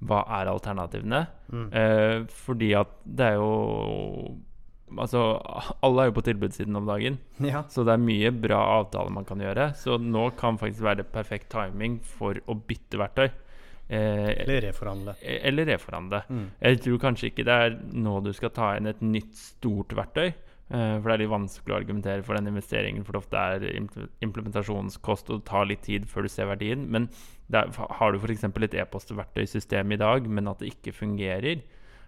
Hva 0.04 0.24
er 0.40 0.50
alternativene? 0.52 1.26
Mm. 1.52 1.68
Eh, 1.76 2.16
fordi 2.46 2.72
at 2.80 2.96
det 3.04 3.34
er 3.34 3.38
jo 3.42 3.52
Altså, 5.00 5.22
alle 5.84 6.02
er 6.04 6.10
jo 6.12 6.16
på 6.20 6.24
tilbudssiden 6.28 6.76
om 6.76 6.86
dagen. 6.90 7.18
Ja. 7.42 7.64
Så 7.70 7.86
det 7.88 7.94
er 7.96 8.04
mye 8.04 8.32
bra 8.32 8.60
avtaler 8.82 9.10
man 9.16 9.26
kan 9.26 9.40
gjøre. 9.42 9.72
Så 9.80 9.98
nå 10.02 10.30
kan 10.40 10.58
faktisk 10.62 10.84
være 10.86 11.04
perfekt 11.04 11.50
timing 11.54 12.00
for 12.04 12.38
å 12.48 12.56
bytte 12.56 13.00
verktøy. 13.02 13.30
Eh, 13.90 14.30
Eller 14.46 14.62
reforhandle. 14.70 15.14
eller 15.22 15.66
reforhandle. 15.74 16.22
Mm. 16.30 16.46
Jeg 16.62 16.80
tror 16.86 17.00
kanskje 17.04 17.30
ikke 17.32 17.44
det 17.46 17.58
er 17.66 17.76
nå 17.94 18.22
du 18.24 18.32
skal 18.34 18.50
ta 18.56 18.76
inn 18.78 18.88
et 18.88 19.02
nytt, 19.02 19.34
stort 19.36 19.90
verktøy. 19.94 20.34
eh, 20.74 20.96
for 21.02 21.04
det 21.10 21.14
er 21.14 21.22
litt 21.26 21.34
vanskelig 21.34 21.74
å 21.76 21.78
argumentere 21.82 22.24
for 22.24 22.34
den 22.40 22.48
investeringen, 22.48 23.04
for 23.06 23.12
det 23.14 23.20
ofte 23.26 23.38
er 23.38 23.66
implementasjonskost, 24.24 25.30
og 25.30 25.42
det 25.42 25.50
tar 25.50 25.68
litt 25.70 25.84
tid 25.86 26.08
før 26.10 26.26
du 26.26 26.32
ser 26.32 26.48
verdien. 26.50 26.88
Men 26.90 27.10
det 27.52 27.60
er, 27.60 27.72
har 28.00 28.12
du 28.16 28.20
f.eks. 28.24 28.44
et 28.48 28.78
e-postverktøysystem 28.82 29.92
i 29.94 30.00
dag, 30.02 30.28
men 30.30 30.48
at 30.50 30.60
det 30.64 30.72
ikke 30.74 30.96
fungerer, 30.96 31.62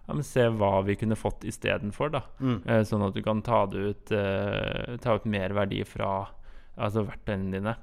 ja, 0.06 0.14
men 0.14 0.26
se 0.26 0.46
hva 0.54 0.80
vi 0.86 0.96
kunne 1.00 1.18
fått 1.18 1.46
istedenfor. 1.50 2.14
Mm. 2.40 2.60
Eh, 2.62 2.84
sånn 2.86 3.06
at 3.08 3.18
du 3.18 3.24
kan 3.26 3.42
ta, 3.46 3.66
ut, 3.74 4.12
eh, 4.14 4.96
ta 5.02 5.18
ut 5.18 5.28
mer 5.30 5.56
verdi 5.58 5.82
fra 5.88 6.28
altså 6.76 7.06
verktøyene 7.08 7.54
dine. 7.56 7.76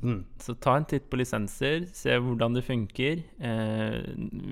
Mm. 0.00 0.24
Så 0.40 0.54
ta 0.56 0.78
en 0.78 0.86
titt 0.88 1.10
på 1.12 1.18
lisenser, 1.20 1.84
se 1.92 2.16
hvordan 2.16 2.56
det 2.56 2.64
funker. 2.64 3.22
Eh, 3.42 3.98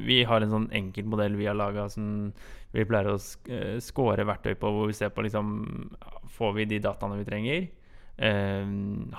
vi 0.09 0.21
har 0.29 0.45
en 0.45 0.55
sånn 0.55 0.71
enkel 0.77 1.09
modell 1.09 1.39
vi 1.39 1.49
har 1.49 1.57
laga 1.57 1.89
som 1.93 2.33
vi 2.75 2.85
pleier 2.85 3.15
å 3.15 3.17
eh, 3.49 3.79
score 3.85 4.27
verktøy 4.29 4.59
på, 4.61 4.73
hvor 4.75 4.91
vi 4.91 4.97
ser 4.97 5.15
på 5.15 5.25
liksom 5.25 5.57
Får 6.39 6.53
vi 6.55 6.69
de 6.71 6.77
dataene 6.79 7.17
vi 7.19 7.27
trenger? 7.27 7.65
Eh, 8.19 8.69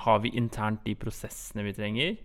har 0.05 0.19
vi 0.23 0.35
internt 0.37 0.85
de 0.85 0.93
prosessene 0.99 1.65
vi 1.65 1.73
trenger? 1.75 2.19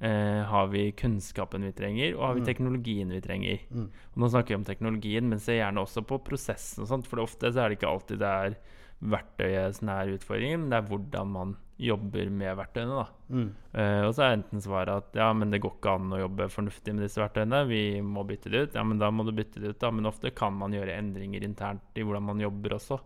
Eh, 0.00 0.42
har 0.46 0.66
vi 0.70 0.92
kunnskapen 0.92 1.64
vi 1.66 1.72
trenger, 1.72 2.14
og 2.16 2.22
har 2.26 2.34
vi 2.34 2.40
Mm. 2.40 2.46
teknologien 2.46 3.08
vi 3.10 3.20
trenger? 3.20 3.58
Mm. 3.72 3.88
Og 4.14 4.16
nå 4.22 4.28
snakker 4.30 4.48
vi 4.48 4.54
om 4.54 4.64
teknologien, 4.64 5.28
men 5.28 5.40
se 5.40 5.58
gjerne 5.58 5.82
også 5.82 6.06
på 6.06 6.22
prosessen. 6.22 6.82
og 6.82 6.88
sånt, 6.88 7.06
For 7.06 7.18
ofte 7.18 7.50
så 7.50 7.64
er 7.64 7.68
det 7.70 7.80
ikke 7.80 7.90
alltid 7.90 8.18
det 8.18 8.28
er 8.28 8.56
verktøyet 9.02 9.74
som 9.78 9.88
er 9.88 10.12
utfordringen, 10.16 10.60
men 10.60 10.70
det 10.70 10.78
er 10.78 10.88
hvordan 10.88 11.26
man 11.32 11.56
jobber 11.78 12.30
med 12.30 12.56
verktøyene. 12.58 12.94
da. 12.94 13.06
Mm. 13.30 13.50
Eh, 13.74 14.02
og 14.06 14.14
så 14.14 14.22
er 14.26 14.36
enten 14.36 14.60
svaret 14.60 14.88
at 14.96 15.12
ja, 15.14 15.32
men 15.32 15.50
det 15.50 15.60
går 15.62 15.76
ikke 15.78 15.94
an 15.94 16.10
å 16.10 16.18
jobbe 16.28 16.48
fornuftig 16.50 16.94
med 16.94 17.02
disse 17.06 17.20
verktøyene, 17.22 17.66
vi 17.68 18.00
må 18.00 18.24
bytte 18.26 18.50
det 18.50 18.62
ut. 18.68 18.74
Ja, 18.74 18.82
men 18.82 18.98
da 18.98 19.10
må 19.10 19.24
du 19.24 19.32
bytte 19.32 19.60
det 19.60 19.70
ut, 19.70 19.78
da. 19.78 19.90
Men 19.90 20.06
ofte 20.06 20.34
kan 20.34 20.52
man 20.54 20.72
gjøre 20.72 20.96
endringer 20.98 21.42
internt 21.42 21.80
i 21.96 22.02
hvordan 22.02 22.22
man 22.22 22.38
jobber 22.40 22.70
også. 22.78 23.00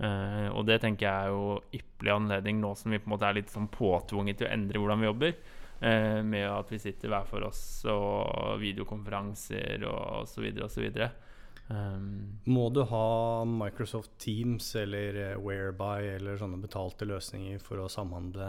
Eh, 0.00 0.48
og 0.52 0.66
det 0.66 0.80
tenker 0.82 1.06
jeg 1.06 1.26
er 1.26 1.28
jo 1.28 1.60
ypperlig 1.72 2.14
anledning 2.16 2.60
nå 2.60 2.76
som 2.76 2.90
vi 2.90 2.98
på 2.98 3.06
en 3.06 3.16
måte 3.16 3.28
er 3.28 3.34
litt 3.34 3.52
sånn 3.52 3.68
påtvunget 3.70 4.38
til 4.38 4.48
å 4.48 4.52
endre 4.52 4.80
hvordan 4.80 5.00
vi 5.00 5.06
jobber. 5.06 5.34
Eh, 5.84 6.22
med 6.24 6.46
at 6.48 6.70
vi 6.72 6.80
sitter 6.80 7.12
hver 7.12 7.26
for 7.28 7.44
oss 7.44 7.60
og 7.92 8.56
videokonferanser 8.62 9.84
og 9.90 10.28
så 10.30 10.40
videre. 10.40 11.10
Um, 11.68 12.40
Må 12.48 12.68
du 12.72 12.82
ha 12.88 13.44
Microsoft 13.48 14.12
Teams 14.20 14.66
eller 14.76 15.16
eh, 15.16 15.36
Whereby 15.40 16.10
eller 16.14 16.40
sånne 16.40 16.60
betalte 16.60 17.08
løsninger 17.08 17.60
for 17.64 17.80
å 17.80 17.90
samhandle? 17.92 18.48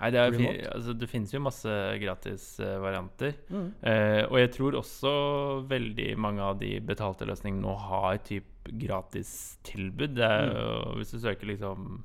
Nei, 0.00 0.08
det, 0.14 0.22
er, 0.22 0.38
altså, 0.70 0.94
det 0.96 1.10
finnes 1.10 1.34
jo 1.34 1.42
masse 1.44 1.74
gratisvarianter. 2.00 3.34
Mm. 3.50 3.66
Uh, 3.82 4.22
og 4.30 4.38
jeg 4.40 4.54
tror 4.56 4.78
også 4.78 5.12
veldig 5.70 6.08
mange 6.18 6.46
av 6.46 6.62
de 6.62 6.72
betalte 6.82 7.28
løsningene 7.28 7.66
nå 7.66 7.74
har 7.90 8.22
typ 8.26 8.70
gratistilbud. 8.80 10.18
Er, 10.24 10.54
Hvis 10.96 11.14
du 11.14 11.20
søker 11.20 11.52
liksom 11.52 12.02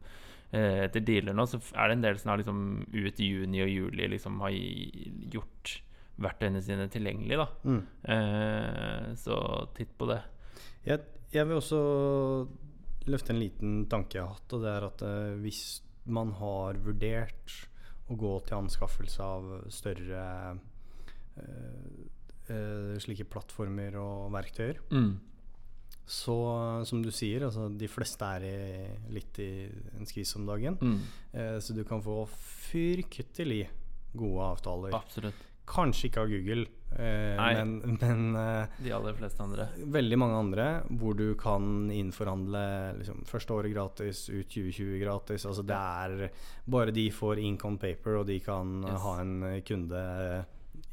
etter 0.56 1.04
dealer 1.06 1.36
nå, 1.36 1.46
så 1.50 1.60
er 1.74 1.90
det 1.92 1.98
en 1.98 2.06
del 2.06 2.20
som 2.22 2.32
har 2.34 2.42
liksom 2.42 2.62
ut 2.94 3.20
i 3.20 3.28
juni 3.32 3.64
og 3.66 3.72
juli 3.72 4.08
liksom 4.14 4.40
har 4.44 4.54
gjort 5.36 5.74
verktøyene 6.24 6.62
sine 6.64 6.86
tilgjengelig. 6.92 7.38
da. 7.42 7.48
Mm. 7.68 7.82
Eh, 8.14 9.10
så 9.20 9.40
titt 9.76 9.92
på 10.00 10.08
det. 10.08 10.22
Jeg, 10.86 11.02
jeg 11.34 11.48
vil 11.50 11.60
også 11.60 11.82
løfte 13.12 13.34
en 13.34 13.42
liten 13.42 13.74
tanke 13.92 14.18
jeg 14.18 14.24
har 14.26 14.38
hatt, 14.38 14.54
og 14.56 14.64
det 14.64 14.72
er 14.72 14.88
at 14.88 15.04
eh, 15.06 15.36
hvis 15.44 15.64
man 16.06 16.32
har 16.40 16.78
vurdert 16.86 17.56
å 18.10 18.16
gå 18.22 18.32
til 18.46 18.60
anskaffelse 18.62 19.26
av 19.26 19.48
større 19.74 20.24
eh, 21.42 21.96
eh, 22.54 22.92
slike 23.02 23.26
plattformer 23.30 23.98
og 24.02 24.32
verktøyer, 24.36 24.82
Mm. 24.94 25.16
Så 26.06 26.36
som 26.86 27.02
du 27.02 27.10
sier, 27.12 27.48
altså 27.48 27.68
de 27.74 27.88
fleste 27.90 28.28
er 28.38 28.44
i, 28.46 28.56
litt 29.16 29.40
i 29.42 29.50
en 29.98 30.06
skvis 30.06 30.36
om 30.38 30.46
dagen. 30.46 30.78
Mm. 30.82 31.00
Eh, 31.34 31.58
så 31.60 31.74
du 31.74 31.84
kan 31.88 32.02
få 32.06 32.24
fryktelig 32.30 33.66
gode 34.16 34.46
avtaler. 34.56 34.94
Absolutt. 34.96 35.44
Kanskje 35.66 36.12
ikke 36.12 36.22
av 36.22 36.28
Google, 36.30 36.68
eh, 36.94 37.40
men, 37.42 37.72
men 37.98 38.36
eh, 38.38 38.68
De 38.86 38.92
aller 38.94 39.16
fleste 39.18 39.42
andre. 39.42 39.66
veldig 39.82 40.18
mange 40.22 40.36
andre 40.44 40.66
hvor 40.94 41.18
du 41.18 41.32
kan 41.42 41.90
innforhandle 41.90 42.62
liksom, 43.00 43.24
første 43.26 43.56
året 43.58 43.74
gratis, 43.74 44.28
ut 44.30 44.46
2020 44.46 45.00
gratis. 45.02 45.46
Altså 45.50 45.66
det 45.66 45.80
er 45.80 46.30
Bare 46.70 46.94
de 46.94 47.08
får 47.10 47.42
ink 47.42 47.66
on 47.66 47.80
paper, 47.82 48.20
og 48.22 48.28
de 48.30 48.38
kan 48.46 48.76
Yes. 48.86 49.02
ha 49.08 49.16
en 49.24 49.34
kunde 49.66 50.04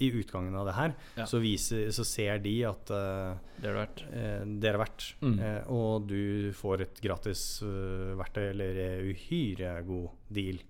i 0.02 0.10
utgangen 0.18 0.54
av 0.58 0.66
det 0.68 0.74
her, 0.76 0.94
Ja. 1.20 1.26
så, 1.30 1.38
viser, 1.42 1.86
så 1.94 2.04
ser 2.08 2.38
de 2.42 2.56
at 2.68 2.90
uh, 2.90 3.36
Det 3.62 3.70
har 3.70 3.78
verdt. 3.84 4.02
eh, 4.10 4.44
det 4.60 4.70
er 4.72 4.78
verdt. 4.82 5.08
Mm. 5.22 5.38
Uh, 5.38 5.70
og 5.72 6.06
du 6.10 6.52
får 6.58 6.82
et 6.88 7.00
gratis 7.04 7.44
verktøy 8.18 8.50
eller 8.50 8.82
uhyre 9.12 9.76
god 9.86 10.10
deal. 10.34 10.60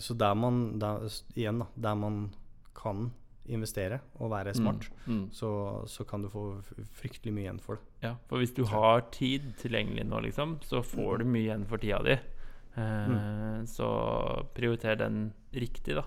Så 0.00 0.14
der 0.16 0.32
man 0.34 0.78
der, 0.80 1.02
igjen 1.36 1.58
da, 1.60 1.66
der 1.76 1.94
man 2.00 2.30
kan 2.74 3.10
investere 3.46 4.00
og 4.18 4.30
være 4.32 4.54
smart, 4.56 4.88
Mm. 5.06 5.12
Mm. 5.20 5.26
så, 5.32 5.50
så 5.86 6.04
kan 6.08 6.22
du 6.24 6.28
få 6.32 6.62
fryktelig 6.98 7.32
mye 7.34 7.44
igjen 7.44 7.60
for 7.62 7.76
det. 7.76 7.84
Ja, 8.02 8.14
for 8.26 8.38
hvis 8.42 8.54
du 8.56 8.64
har 8.66 9.04
tid 9.14 9.52
tilgjengelig 9.60 10.06
nå, 10.08 10.18
liksom, 10.24 10.56
så 10.66 10.80
får 10.82 11.18
du 11.20 11.24
mye 11.30 11.44
igjen 11.50 11.66
for 11.68 11.78
tida 11.78 12.00
di. 12.02 12.16
Eh, 12.76 13.64
Så 13.70 13.86
prioriter 14.54 14.96
den 14.98 15.32
riktig, 15.54 15.94
da. 15.96 16.02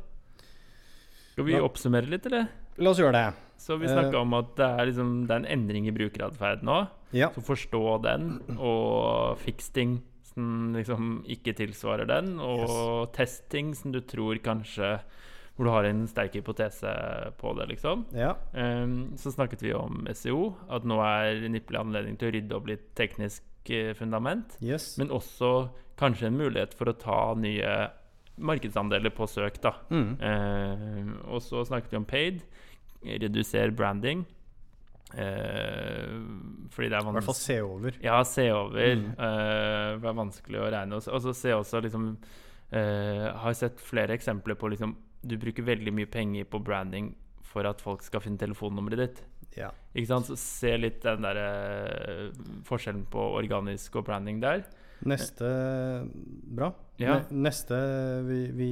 Skal 1.39 1.47
vi 1.47 1.59
oppsummere 1.63 2.09
litt, 2.11 2.25
eller? 2.27 2.49
La 2.83 2.91
oss 2.91 2.99
gjøre 2.99 3.15
det. 3.15 3.27
Så 3.59 3.77
vi 3.79 3.87
Eh. 3.87 3.91
snakka 3.95 4.19
om 4.21 4.33
at 4.35 4.55
det 4.55 4.65
er, 4.67 4.85
liksom, 4.87 5.27
det 5.27 5.31
er 5.31 5.39
en 5.45 5.45
endring 5.59 5.87
i 5.87 5.91
brukeratferd 5.95 6.63
nå. 6.63 6.87
Ja. 7.15 7.29
Så 7.31 7.41
forstå 7.41 8.01
den, 8.03 8.41
og 8.59 9.37
fiks 9.39 9.69
ting 9.71 10.01
som 10.33 10.73
liksom 10.75 11.23
ikke 11.27 11.55
tilsvarer 11.57 12.07
den, 12.07 12.39
og 12.39 13.11
test 13.13 13.49
ting 13.49 13.73
som 13.75 13.91
du 13.91 13.99
tror 14.01 14.35
kanskje 14.43 14.99
Hvor 15.59 15.65
du 15.65 15.71
har 15.71 15.83
en 15.89 16.05
sterk 16.07 16.33
hypotese 16.37 17.33
på 17.37 17.51
det, 17.57 17.67
liksom. 17.67 18.05
ja. 18.15 18.33
Um, 18.53 19.17
så 19.17 19.27
snakket 19.33 19.59
vi 19.61 19.73
om 19.73 20.07
SEO, 20.13 20.55
at 20.69 20.85
nå 20.85 20.95
er 21.03 21.43
en 21.43 21.53
ypperlig 21.59 21.81
anledning 21.81 22.17
til 22.17 22.29
å 22.29 22.31
rydde 22.31 22.55
opp 22.55 22.67
litt 22.67 22.95
teknisk 22.95 23.43
eh, 23.69 23.91
fundament. 23.93 24.55
Yes. 24.61 24.97
Men 24.97 25.09
også 25.09 25.69
kanskje 25.97 26.27
en 26.27 26.37
mulighet 26.37 26.73
for 26.73 26.85
å 26.85 26.95
ta 26.97 27.33
nye 27.35 27.89
markedsandeler 28.39 29.09
på 29.15 29.27
søk. 29.27 29.59
da. 29.61 29.73
Mm. 29.91 30.17
Eh, 30.21 31.13
og 31.33 31.41
så 31.41 31.65
snakket 31.67 31.91
vi 31.91 31.97
om 31.97 32.05
paid. 32.05 32.41
Reduser 33.05 33.71
branding. 33.71 34.25
Eh, 35.13 36.09
fordi 36.69 36.89
det 36.91 36.97
er 36.99 37.01
I 37.07 37.13
hvert 37.15 37.25
fall 37.25 37.37
se 37.37 37.57
over. 37.65 37.95
Ja, 38.03 38.19
se 38.23 38.45
over. 38.53 38.95
Mm. 38.95 39.07
eh, 39.17 39.97
det 39.99 40.09
er 40.11 40.19
vanskelig 40.19 40.59
å 40.61 40.69
regne. 40.71 40.95
Og 40.95 41.01
så- 41.03 41.13
Og 41.13 41.21
så 41.21 41.33
se 41.35 41.49
også 41.51 41.81
liksom 41.81 42.17
eh, 42.71 43.31
Har 43.33 43.53
sett 43.53 43.79
flere 43.79 44.09
eksempler 44.13 44.53
på 44.55 44.69
liksom 44.69 44.95
Du 45.25 45.35
bruker 45.37 45.63
veldig 45.63 45.91
mye 45.93 46.05
penger 46.05 46.43
på 46.45 46.63
branding 46.63 47.15
for 47.41 47.65
at 47.65 47.81
folk 47.81 48.03
skal 48.03 48.19
finne 48.21 48.37
telefonnummeret 48.37 48.97
ditt. 48.97 49.23
Ja. 49.57 49.71
Ikke 49.95 50.07
sant? 50.11 50.27
Så 50.29 50.35
se 50.39 50.75
litt 50.77 51.01
den 51.03 51.25
der 51.25 51.39
eh, 51.41 52.29
forskjellen 52.67 53.05
på 53.11 53.23
organisk 53.39 53.95
og 53.99 54.05
branding 54.09 54.41
der. 54.43 54.65
Neste 55.07 55.47
Bra. 56.59 56.73
Ja. 56.99 57.21
Neste 57.31 57.77
vi, 58.27 58.39
vi, 58.51 58.71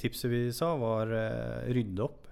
tipset 0.00 0.30
vi 0.32 0.40
sa, 0.54 0.72
var 0.80 1.12
eh, 1.14 1.70
rydde 1.72 2.02
opp 2.08 2.26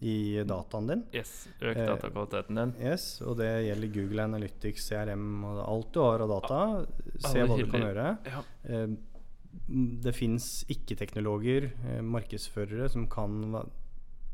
i 0.00 0.40
dataen 0.48 0.86
din. 0.88 1.02
Yes. 1.14 1.46
Øk 1.60 1.76
Eh, 1.76 1.86
datakvaliteten 1.90 2.56
din. 2.56 2.70
Yes, 2.80 3.20
og 3.22 3.36
det 3.38 3.50
gjelder 3.66 3.92
Google 3.94 4.24
Analytics, 4.24 4.86
CRM 4.88 5.44
og 5.44 5.60
alt 5.68 5.90
du 5.92 6.00
har 6.00 6.24
av 6.24 6.32
data. 6.32 6.60
Se 7.20 7.34
Alle 7.36 7.46
hva 7.50 7.58
du 7.60 7.70
kan 7.70 7.86
gjøre. 7.88 8.08
Ja. 8.32 8.42
Eh, 8.64 8.88
Det 10.06 10.12
fins 10.14 10.64
ikke-teknologer, 10.70 11.64
eh, 11.84 12.00
markedsførere, 12.06 12.88
som 12.88 13.06
kan 13.10 13.40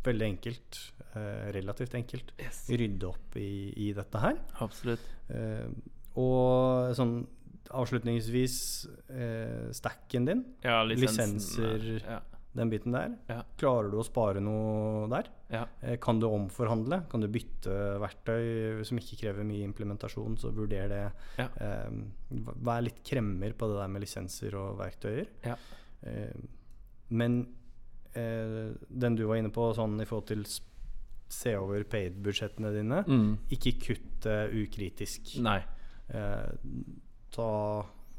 veldig 0.06 0.26
enkelt, 0.32 0.78
eh, 1.14 1.50
relativt 1.56 1.94
enkelt, 1.98 2.32
Yes. 2.40 2.64
rydde 2.70 3.08
opp 3.10 3.36
i, 3.36 3.72
i 3.88 3.92
dette 3.96 4.18
her. 4.22 4.38
Absolutt. 4.64 5.00
Eh, 5.28 5.68
og 6.16 6.94
sånn 6.96 7.18
avslutningsvis 7.76 8.56
eh, 9.10 9.68
stacken 9.74 10.26
din, 10.28 10.44
Ja, 10.64 10.82
lisensen, 10.86 11.34
Lisenser. 11.36 11.86
Ja. 12.06 12.20
den 12.56 12.70
biten 12.72 12.92
der. 12.94 13.16
Ja. 13.28 13.42
Klarer 13.60 13.90
du 13.92 13.98
å 14.00 14.04
spare 14.06 14.40
noe 14.40 15.08
der? 15.12 15.26
ja. 15.52 15.64
Eh, 15.82 15.96
Kan 16.00 16.20
du 16.22 16.26
omforhandle? 16.30 17.02
Kan 17.10 17.20
du 17.20 17.28
bytte 17.28 17.74
verktøy 18.00 18.84
som 18.86 18.98
ikke 18.98 19.18
krever 19.20 19.44
mye 19.44 19.66
implementasjon? 19.66 20.38
Så 20.40 20.52
vurder 20.54 20.88
det. 20.88 21.02
Eh, 21.38 21.90
vær 22.64 22.82
litt 22.86 23.02
kremmer 23.04 23.52
på 23.52 23.68
det 23.68 23.76
der 23.82 23.88
med 23.92 24.00
lisenser 24.06 24.54
og 24.56 24.78
verktøyer. 24.80 25.26
Ja. 25.44 25.56
Eh, 26.02 26.32
men 27.10 27.42
eh, 28.16 28.72
den 28.90 29.16
du 29.18 29.24
var 29.28 29.36
inne 29.36 29.52
på 29.52 29.68
sånn 29.76 30.00
i 30.00 30.06
forhold 30.08 30.26
til 30.32 30.44
se 31.28 31.56
over 31.58 31.82
paid-budsjettene 31.90 32.70
dine, 32.72 33.00
Mm. 33.04 33.38
ikke 33.50 33.72
kutt 33.82 34.26
ukritisk. 34.54 35.36
Nei. 35.42 35.58
Eh, 36.08 36.52
ta 37.34 37.48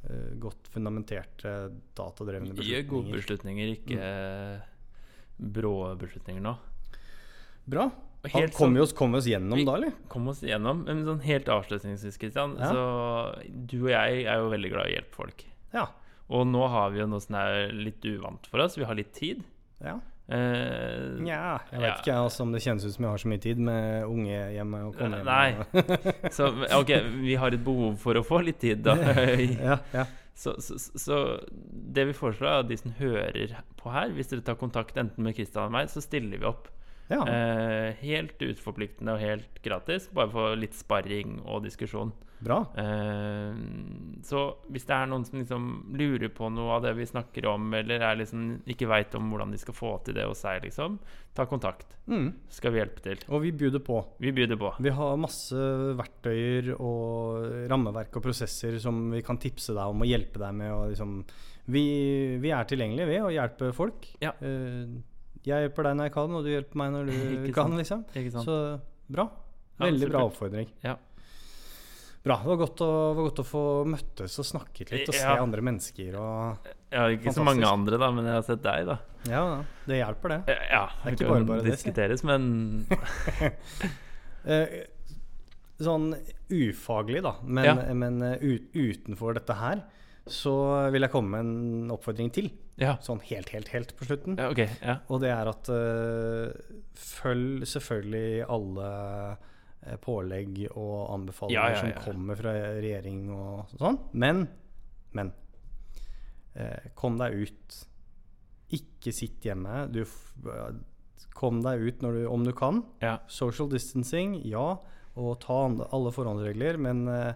eh, 0.07 0.33
godt 0.39 0.67
fundamenterte 0.73 1.71
datadrevne 1.95 2.53
beslutninger. 2.53 2.83
Gjør 2.83 2.89
gode 2.91 3.13
beslutninger. 3.15 3.71
ikke 3.77 3.95
ikke 3.97 4.61
brå 5.53 5.73
beslutninger 5.99 6.41
nå. 6.43 6.55
Bra. 7.67 7.89
Helt 8.27 8.53
Kom 8.57 8.73
vi 8.73 8.79
sånn- 8.79 8.83
oss, 8.83 8.93
kom 8.93 9.11
vi 9.13 9.17
oss 9.19 9.25
gjennom 9.27 9.55
Vi- 9.57 9.65
da, 9.65 9.75
eller? 9.75 9.91
Kom 10.09 10.27
oss 10.27 10.41
gjennom. 10.41 10.83
Men 10.85 11.05
sånn 11.05 11.21
helt 11.21 11.45
avslutningsvis, 11.45 12.17
Kristian. 12.19 12.57
Ja. 12.57 12.71
Så 12.73 13.67
du 13.67 13.83
og 13.83 13.89
jeg 13.89 14.25
er 14.25 14.37
jo 14.41 14.49
veldig 14.49 14.71
glad 14.71 14.87
i 14.87 14.91
å 14.91 14.95
hjelpe 14.97 15.13
folk. 15.15 15.45
Ja. 15.73 15.87
Og 16.29 16.45
nå 16.47 16.67
har 16.69 16.89
vi 16.91 16.99
jo 16.99 17.07
noe 17.07 17.21
som 17.21 17.35
er 17.35 17.71
litt 17.71 18.01
uvant 18.01 18.45
for 18.47 18.59
oss. 18.59 18.75
Vi 18.75 18.83
har 18.83 18.95
litt 18.95 19.13
tid. 19.13 19.43
Ja. 19.83 19.97
Uh, 20.27 21.23
ja. 21.23 21.53
jeg 21.71 21.79
vet 21.79 21.87
Ja. 21.87 21.93
ikke 22.01 22.15
altså, 22.19 22.43
om 22.43 22.51
det 22.51 22.59
kjennes 22.65 22.83
ut 22.83 22.91
som 22.97 23.05
jeg 23.05 23.11
har 23.13 23.21
så 23.21 23.29
mye 23.31 23.39
tid 23.45 23.59
med 23.63 24.03
unge 24.11 24.39
hjemme 24.57 24.81
og 24.89 24.97
komme. 24.99 25.21
Nei. 25.23 25.55
så 26.35 26.49
ok, 26.81 26.91
vi 27.23 27.37
har 27.39 27.55
et 27.55 27.63
behov 27.63 27.95
for 28.01 28.19
å 28.19 28.23
få 28.27 28.41
litt 28.43 28.59
tid, 28.59 28.81
da. 28.83 28.97
ja, 29.69 29.77
ja. 29.93 30.03
Så, 30.37 30.53
så, 30.61 30.75
så 30.99 31.19
det 31.63 32.03
vi 32.11 32.13
foreslår, 32.17 32.49
er 32.51 32.65
at 32.65 32.67
de 32.69 32.75
som 32.77 32.91
hører 32.99 33.55
på 33.79 33.89
her, 33.95 34.11
hvis 34.13 34.27
dere 34.33 34.43
tar 34.45 34.59
kontakt 34.59 34.99
enten 34.99 35.23
med 35.25 35.33
Kristian 35.37 35.63
eller 35.69 35.77
meg, 35.79 35.89
så 35.89 36.03
stiller 36.03 36.37
vi 36.43 36.45
opp. 36.51 36.67
ja. 37.09 37.23
Eh, 37.23 37.95
helt 38.03 38.43
uforpliktende 38.43 39.15
og 39.15 39.23
helt 39.23 39.63
gratis. 39.65 40.09
Bare 40.13 40.29
for 40.29 40.59
litt 40.59 40.75
sparring 40.77 41.39
og 41.47 41.63
diskusjon. 41.65 42.11
Bra. 42.39 42.59
Uh, 42.77 43.55
så 44.25 44.41
hvis 44.69 44.85
det 44.85 44.93
er 44.93 45.09
noen 45.09 45.25
som 45.25 45.39
liksom 45.39 45.67
lurer 45.97 46.29
på 46.33 46.49
noe 46.53 46.75
av 46.75 46.83
det 46.85 46.93
vi 46.97 47.07
snakker 47.09 47.47
om, 47.49 47.71
eller 47.79 48.03
er 48.05 48.19
liksom 48.19 48.59
ikke 48.69 48.89
veit 48.91 49.15
om 49.17 49.31
hvordan 49.31 49.55
de 49.55 49.61
skal 49.61 49.77
få 49.77 49.95
til 50.05 50.17
det 50.19 50.27
hos 50.29 50.43
seg, 50.45 50.61
liksom, 50.67 50.99
ta 51.37 51.47
kontakt. 51.49 51.95
Mm. 52.05 52.29
Skal 52.53 52.75
vi 52.75 52.81
hjelpe 52.81 53.03
til. 53.03 53.23
Og 53.33 53.43
vi 53.43 53.53
bjuder 53.57 53.81
på. 53.83 53.99
Vi 54.21 54.33
byr 54.35 54.55
på. 54.59 54.71
Vi 54.85 54.93
har 54.99 55.19
masse 55.21 55.65
verktøyer 55.97 56.73
og 56.77 57.67
rammeverk 57.71 58.19
og 58.19 58.25
prosesser 58.29 58.77
som 58.81 59.07
vi 59.13 59.23
kan 59.25 59.41
tipse 59.41 59.75
deg 59.75 59.93
om 59.93 60.05
og 60.05 60.09
hjelpe 60.09 60.41
deg 60.41 60.55
med. 60.61 60.73
Og 60.75 60.93
liksom, 60.93 61.19
vi, 61.73 61.85
vi 62.41 62.53
er 62.53 62.69
tilgjengelige 62.69 63.11
ved 63.11 63.25
å 63.25 63.33
hjelpe 63.33 63.73
folk. 63.75 64.07
Ja. 64.23 64.35
Uh, 64.41 64.97
jeg 65.47 65.67
hjelper 65.67 65.89
deg 65.89 65.97
når 65.97 66.09
jeg 66.09 66.13
kan, 66.17 66.37
og 66.37 66.45
du 66.45 66.51
hjelper 66.51 66.79
meg 66.81 66.95
når 66.95 67.11
du 67.11 67.51
kan. 67.57 67.75
liksom? 67.79 68.05
Så 68.43 68.57
bra. 69.07 69.29
Ja, 69.77 69.85
Veldig 69.85 70.09
bra 70.09 70.23
oppfordring. 70.25 70.71
Ja. 70.83 70.95
Bra. 72.27 72.37
Det 72.43 72.49
var 72.51 72.59
godt, 72.61 72.81
å, 72.85 72.89
var 73.17 73.27
godt 73.29 73.41
å 73.41 73.47
få 73.47 73.63
møttes 73.89 74.35
og 74.43 74.47
snakket 74.51 74.91
litt 74.93 75.09
og 75.09 75.15
se 75.15 75.23
Ja. 75.25 75.37
andre 75.41 75.63
mennesker. 75.65 76.15
Og, 76.19 76.67
Jeg 76.91 76.99
har 76.99 77.09
ikke 77.15 77.31
så 77.31 77.39
Fantastisk. 77.41 77.45
mange 77.49 77.71
andre, 77.71 77.97
da, 78.03 78.11
men 78.11 78.25
jeg 78.29 78.33
har 78.37 78.45
sett 78.47 78.61
deg, 78.67 78.85
da. 78.91 78.97
ja, 79.31 79.43
det 79.87 80.01
hjelper, 80.01 80.29
det. 80.35 80.39
Eh, 80.55 80.67
Ja, 80.71 80.83
Det 81.03 81.13
ikke 81.15 81.25
kan 81.25 81.33
bare 81.33 81.47
bare 81.51 81.63
det, 81.63 81.77
si. 81.79 81.89
diskuteres, 81.89 82.23
men 82.23 82.87
Eh, 84.47 84.85
sånn 85.83 86.13
ufaglig, 86.49 87.19
da, 87.25 87.33
men, 87.43 87.65
Ja. 87.67 87.93
men 87.93 88.21
eh, 88.23 88.37
ut, 88.41 88.69
utenfor 88.73 89.33
dette 89.35 89.53
her, 89.59 89.81
så 90.27 90.53
vil 90.91 91.01
jeg 91.03 91.11
komme 91.11 91.29
med 91.35 91.39
en 91.45 91.91
oppfordring 91.91 92.31
til. 92.31 92.47
Ja. 92.79 92.95
Sånn 93.03 93.19
helt, 93.27 93.49
helt, 93.49 93.67
helt 93.73 93.91
på 93.97 94.05
slutten. 94.07 94.37
ja 94.39 94.49
ok. 94.51 94.61
Ja. 94.81 94.95
Og 95.09 95.19
det 95.23 95.31
er 95.33 95.47
at 95.51 95.67
eh, 95.67 96.53
følg 96.95 97.65
selvfølgelig 97.67 98.45
alle 98.47 99.37
pålegg 100.03 100.63
og 100.73 101.13
anbefalinger 101.13 101.57
Ja, 101.57 101.67
ja, 101.71 101.75
ja. 101.75 102.01
som 102.01 102.11
kommer 102.11 102.39
fra 102.39 102.53
regjering 102.77 103.27
og 103.33 103.73
sånn. 103.79 103.99
Men, 104.13 104.45
men 105.17 105.31
eh, 106.55 106.91
kom 106.99 107.17
deg 107.21 107.37
ut. 107.45 107.79
Ikke 108.75 109.13
sitt 109.15 109.45
hjemme. 109.47 109.85
Du, 109.93 110.03
kom 111.37 111.61
deg 111.65 111.85
ut 111.85 112.03
når 112.03 112.19
du, 112.19 112.21
om 112.31 112.43
du 112.45 112.53
kan. 112.57 112.83
ja. 113.03 113.17
Social 113.31 113.69
distancing, 113.71 114.39
ja. 114.47 114.75
Og 115.17 115.39
ta 115.41 115.63
alle 115.65 116.11
forhåndsregler, 116.13 116.77
men 116.77 117.07
eh, 117.09 117.31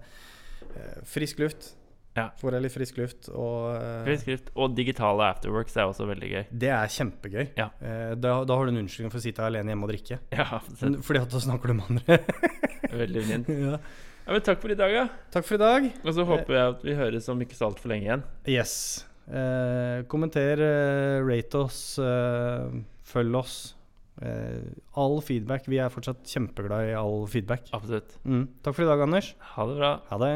eh, 0.76 0.98
frisk 1.08 1.40
luft. 1.42 1.72
Ja. 2.18 2.26
Får 2.42 2.52
deg 2.58 2.64
litt 2.66 2.74
frisk 2.76 2.98
luft. 3.00 3.30
Og 3.32 3.70
eh, 3.78 4.02
Frisk 4.08 4.28
luft. 4.28 4.50
Og 4.60 4.74
digitale 4.76 5.30
afterworks 5.32 5.78
er 5.80 5.88
også 5.88 6.08
veldig 6.10 6.30
gøy. 6.34 6.44
det 6.64 6.72
er 6.76 6.92
kjempegøy. 6.92 7.46
Ja. 7.60 7.70
Eh, 7.80 8.14
da, 8.20 8.34
da 8.44 8.58
har 8.60 8.68
du 8.68 8.74
en 8.74 8.82
unnskyldning 8.84 9.14
for 9.14 9.22
å 9.22 9.24
sitte 9.24 9.46
alene 9.48 9.72
hjemme 9.72 9.88
og 9.88 9.94
drikke. 9.94 10.20
Ja, 10.36 10.60
Fordi 10.60 11.22
at 11.24 11.32
da 11.32 11.40
snakker 11.46 11.72
du 11.72 11.78
med 11.80 11.92
andre. 11.96 12.20
veldig 13.04 13.24
fint. 13.30 13.52
ja. 13.72 13.78
Ja, 14.22 14.36
men 14.36 14.44
takk 14.46 14.60
for 14.62 14.70
i 14.70 14.78
dag, 14.78 14.92
ja. 14.94 15.06
Takk 15.34 15.48
for 15.48 15.58
i 15.58 15.62
dag. 15.64 15.88
Og 16.04 16.12
så 16.14 16.26
håper 16.30 16.54
jeg 16.58 16.74
at 16.76 16.84
vi 16.86 16.94
høres 17.00 17.30
om 17.34 17.40
ikke 17.42 17.58
så 17.58 17.72
altfor 17.72 17.90
lenge 17.90 18.06
igjen. 18.06 18.26
Yes. 18.54 18.74
Eh, 19.32 20.04
kommenter, 20.12 20.62
eh, 20.62 21.18
rate 21.26 21.58
oss, 21.64 21.80
eh, 22.04 22.76
følg 23.08 23.40
oss. 23.40 23.56
Eh, 24.22 24.68
all 25.00 25.18
feedback. 25.26 25.66
Vi 25.72 25.80
er 25.82 25.90
fortsatt 25.90 26.22
kjempeglad 26.30 26.92
i 26.92 26.94
all 27.00 27.24
feedback. 27.32 27.72
Absolutt. 27.74 28.14
Mm. 28.28 28.46
Takk 28.62 28.78
for 28.78 28.86
i 28.86 28.92
dag, 28.92 29.02
Anders. 29.08 29.32
Ha 29.56 29.66
det 29.72 29.80
bra. 29.82 29.92
Ha 30.12 30.22
det. 30.22 30.34